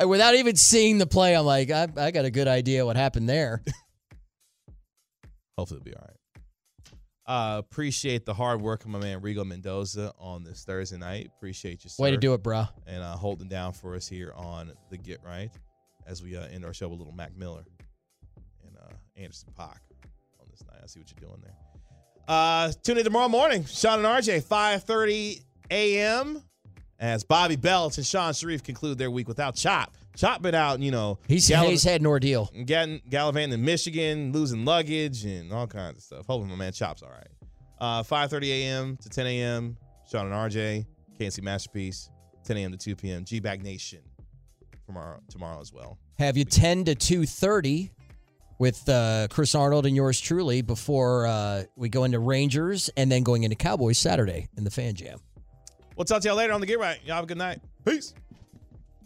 without 0.05 0.35
even 0.35 0.55
seeing 0.55 0.97
the 0.97 1.07
play, 1.07 1.35
I'm 1.35 1.45
like, 1.45 1.71
I, 1.71 1.87
I 1.97 2.11
got 2.11 2.25
a 2.25 2.31
good 2.31 2.47
idea 2.47 2.85
what 2.85 2.95
happened 2.95 3.27
there. 3.29 3.61
Hopefully 5.57 5.79
it'll 5.81 5.91
be 5.91 5.95
all 5.95 6.01
right. 6.07 6.17
Uh, 7.27 7.59
appreciate 7.59 8.25
the 8.25 8.33
hard 8.33 8.61
work 8.61 8.83
of 8.83 8.89
my 8.89 8.99
man 8.99 9.21
Rigo 9.21 9.45
Mendoza 9.45 10.11
on 10.19 10.43
this 10.43 10.63
Thursday 10.65 10.97
night. 10.97 11.29
Appreciate 11.37 11.83
you, 11.83 11.89
sir. 11.89 12.01
Way 12.03 12.11
to 12.11 12.17
do 12.17 12.33
it, 12.33 12.41
bro. 12.43 12.65
and 12.87 13.01
uh, 13.03 13.15
holding 13.15 13.47
down 13.47 13.73
for 13.73 13.95
us 13.95 14.07
here 14.07 14.33
on 14.35 14.73
the 14.89 14.97
Get 14.97 15.19
Right 15.23 15.51
as 16.07 16.21
we 16.23 16.35
uh, 16.35 16.47
end 16.47 16.65
our 16.65 16.73
show 16.73 16.89
with 16.89 16.97
little 16.99 17.13
Mac 17.13 17.37
Miller 17.37 17.63
and 18.65 18.75
uh, 18.75 18.93
Anderson 19.15 19.49
.Paak 19.57 19.77
on 20.39 20.47
this 20.49 20.63
night. 20.67 20.79
I 20.83 20.87
see 20.87 20.99
what 20.99 21.11
you're 21.11 21.29
doing 21.29 21.41
there. 21.41 21.55
Uh, 22.27 22.71
tune 22.83 22.97
in 22.97 23.03
tomorrow 23.03 23.29
morning, 23.29 23.65
Sean 23.65 23.99
and 24.03 24.07
RJ, 24.07 24.43
5:30 24.43 25.41
a.m. 25.69 26.43
as 27.01 27.23
Bobby 27.25 27.57
Belts 27.57 27.97
and 27.97 28.05
Shan 28.05 28.31
Shariff 28.31 28.63
conclude 28.63 28.97
their 28.97 29.11
week 29.11 29.27
without 29.27 29.55
Chop. 29.55 29.97
Chop 30.15 30.41
been 30.41 30.55
out, 30.55 30.79
you 30.79 30.91
know, 30.91 31.17
He's 31.27 31.49
galliv- 31.49 31.69
he's 31.69 31.83
had 31.83 31.99
an 32.01 32.07
ordeal. 32.07 32.49
getting 32.65 33.01
gallivanting 33.09 33.53
in 33.59 33.65
Michigan, 33.65 34.31
losing 34.31 34.63
luggage 34.65 35.25
and 35.25 35.51
all 35.51 35.67
kinds 35.67 35.97
of 35.97 36.03
stuff. 36.03 36.25
Hoping 36.27 36.47
my 36.49 36.55
man 36.55 36.71
Chop's 36.71 37.01
all 37.01 37.09
right. 37.09 37.27
Uh, 37.79 38.03
5:30 38.03 38.49
a.m. 38.51 38.97
to 38.97 39.09
10 39.09 39.25
a.m. 39.25 39.77
Sean 40.09 40.25
and 40.31 40.35
RJ, 40.35 40.85
KNC 41.19 41.41
Masterpiece, 41.41 42.09
10 42.43 42.57
a.m. 42.57 42.71
to 42.71 42.77
2 42.77 42.95
p.m. 42.95 43.25
G 43.25 43.39
Bag 43.39 43.63
Nation 43.63 43.99
tomorrow 44.85 45.19
tomorrow 45.29 45.59
as 45.59 45.73
well. 45.73 45.97
Have 46.19 46.37
you 46.37 46.45
10 46.45 46.85
to 46.85 46.95
2:30 46.95 47.89
with 48.59 48.87
uh, 48.89 49.27
Chris 49.31 49.55
Arnold 49.55 49.85
and 49.87 49.95
yours 49.95 50.19
truly 50.19 50.61
before 50.61 51.25
uh, 51.25 51.63
we 51.75 51.89
go 51.89 52.03
into 52.03 52.19
Rangers 52.19 52.89
and 52.95 53.11
then 53.11 53.23
going 53.23 53.43
into 53.43 53.55
Cowboys 53.55 53.97
Saturday 53.97 54.49
in 54.55 54.63
the 54.65 54.69
Fan 54.69 54.93
Jam. 54.93 55.19
We'll 55.95 56.05
talk 56.05 56.21
to 56.21 56.27
y'all 56.27 56.37
later 56.37 56.53
on 56.53 56.61
the 56.61 56.67
Get 56.67 56.79
Right. 56.79 56.99
Y'all 57.05 57.15
have 57.15 57.25
a 57.25 57.27
good 57.27 57.37
night. 57.37 57.59
Peace. 57.85 58.13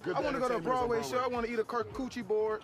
I 0.06 0.20
want 0.22 0.36
to 0.36 0.40
go 0.40 0.48
to 0.48 0.56
a 0.58 0.60
Broadway 0.60 1.02
show. 1.02 1.18
I 1.18 1.28
want 1.28 1.46
to 1.48 1.52
eat 1.52 1.60
a 1.60 1.64
charcuterie 1.64 2.28
board. 2.28 2.64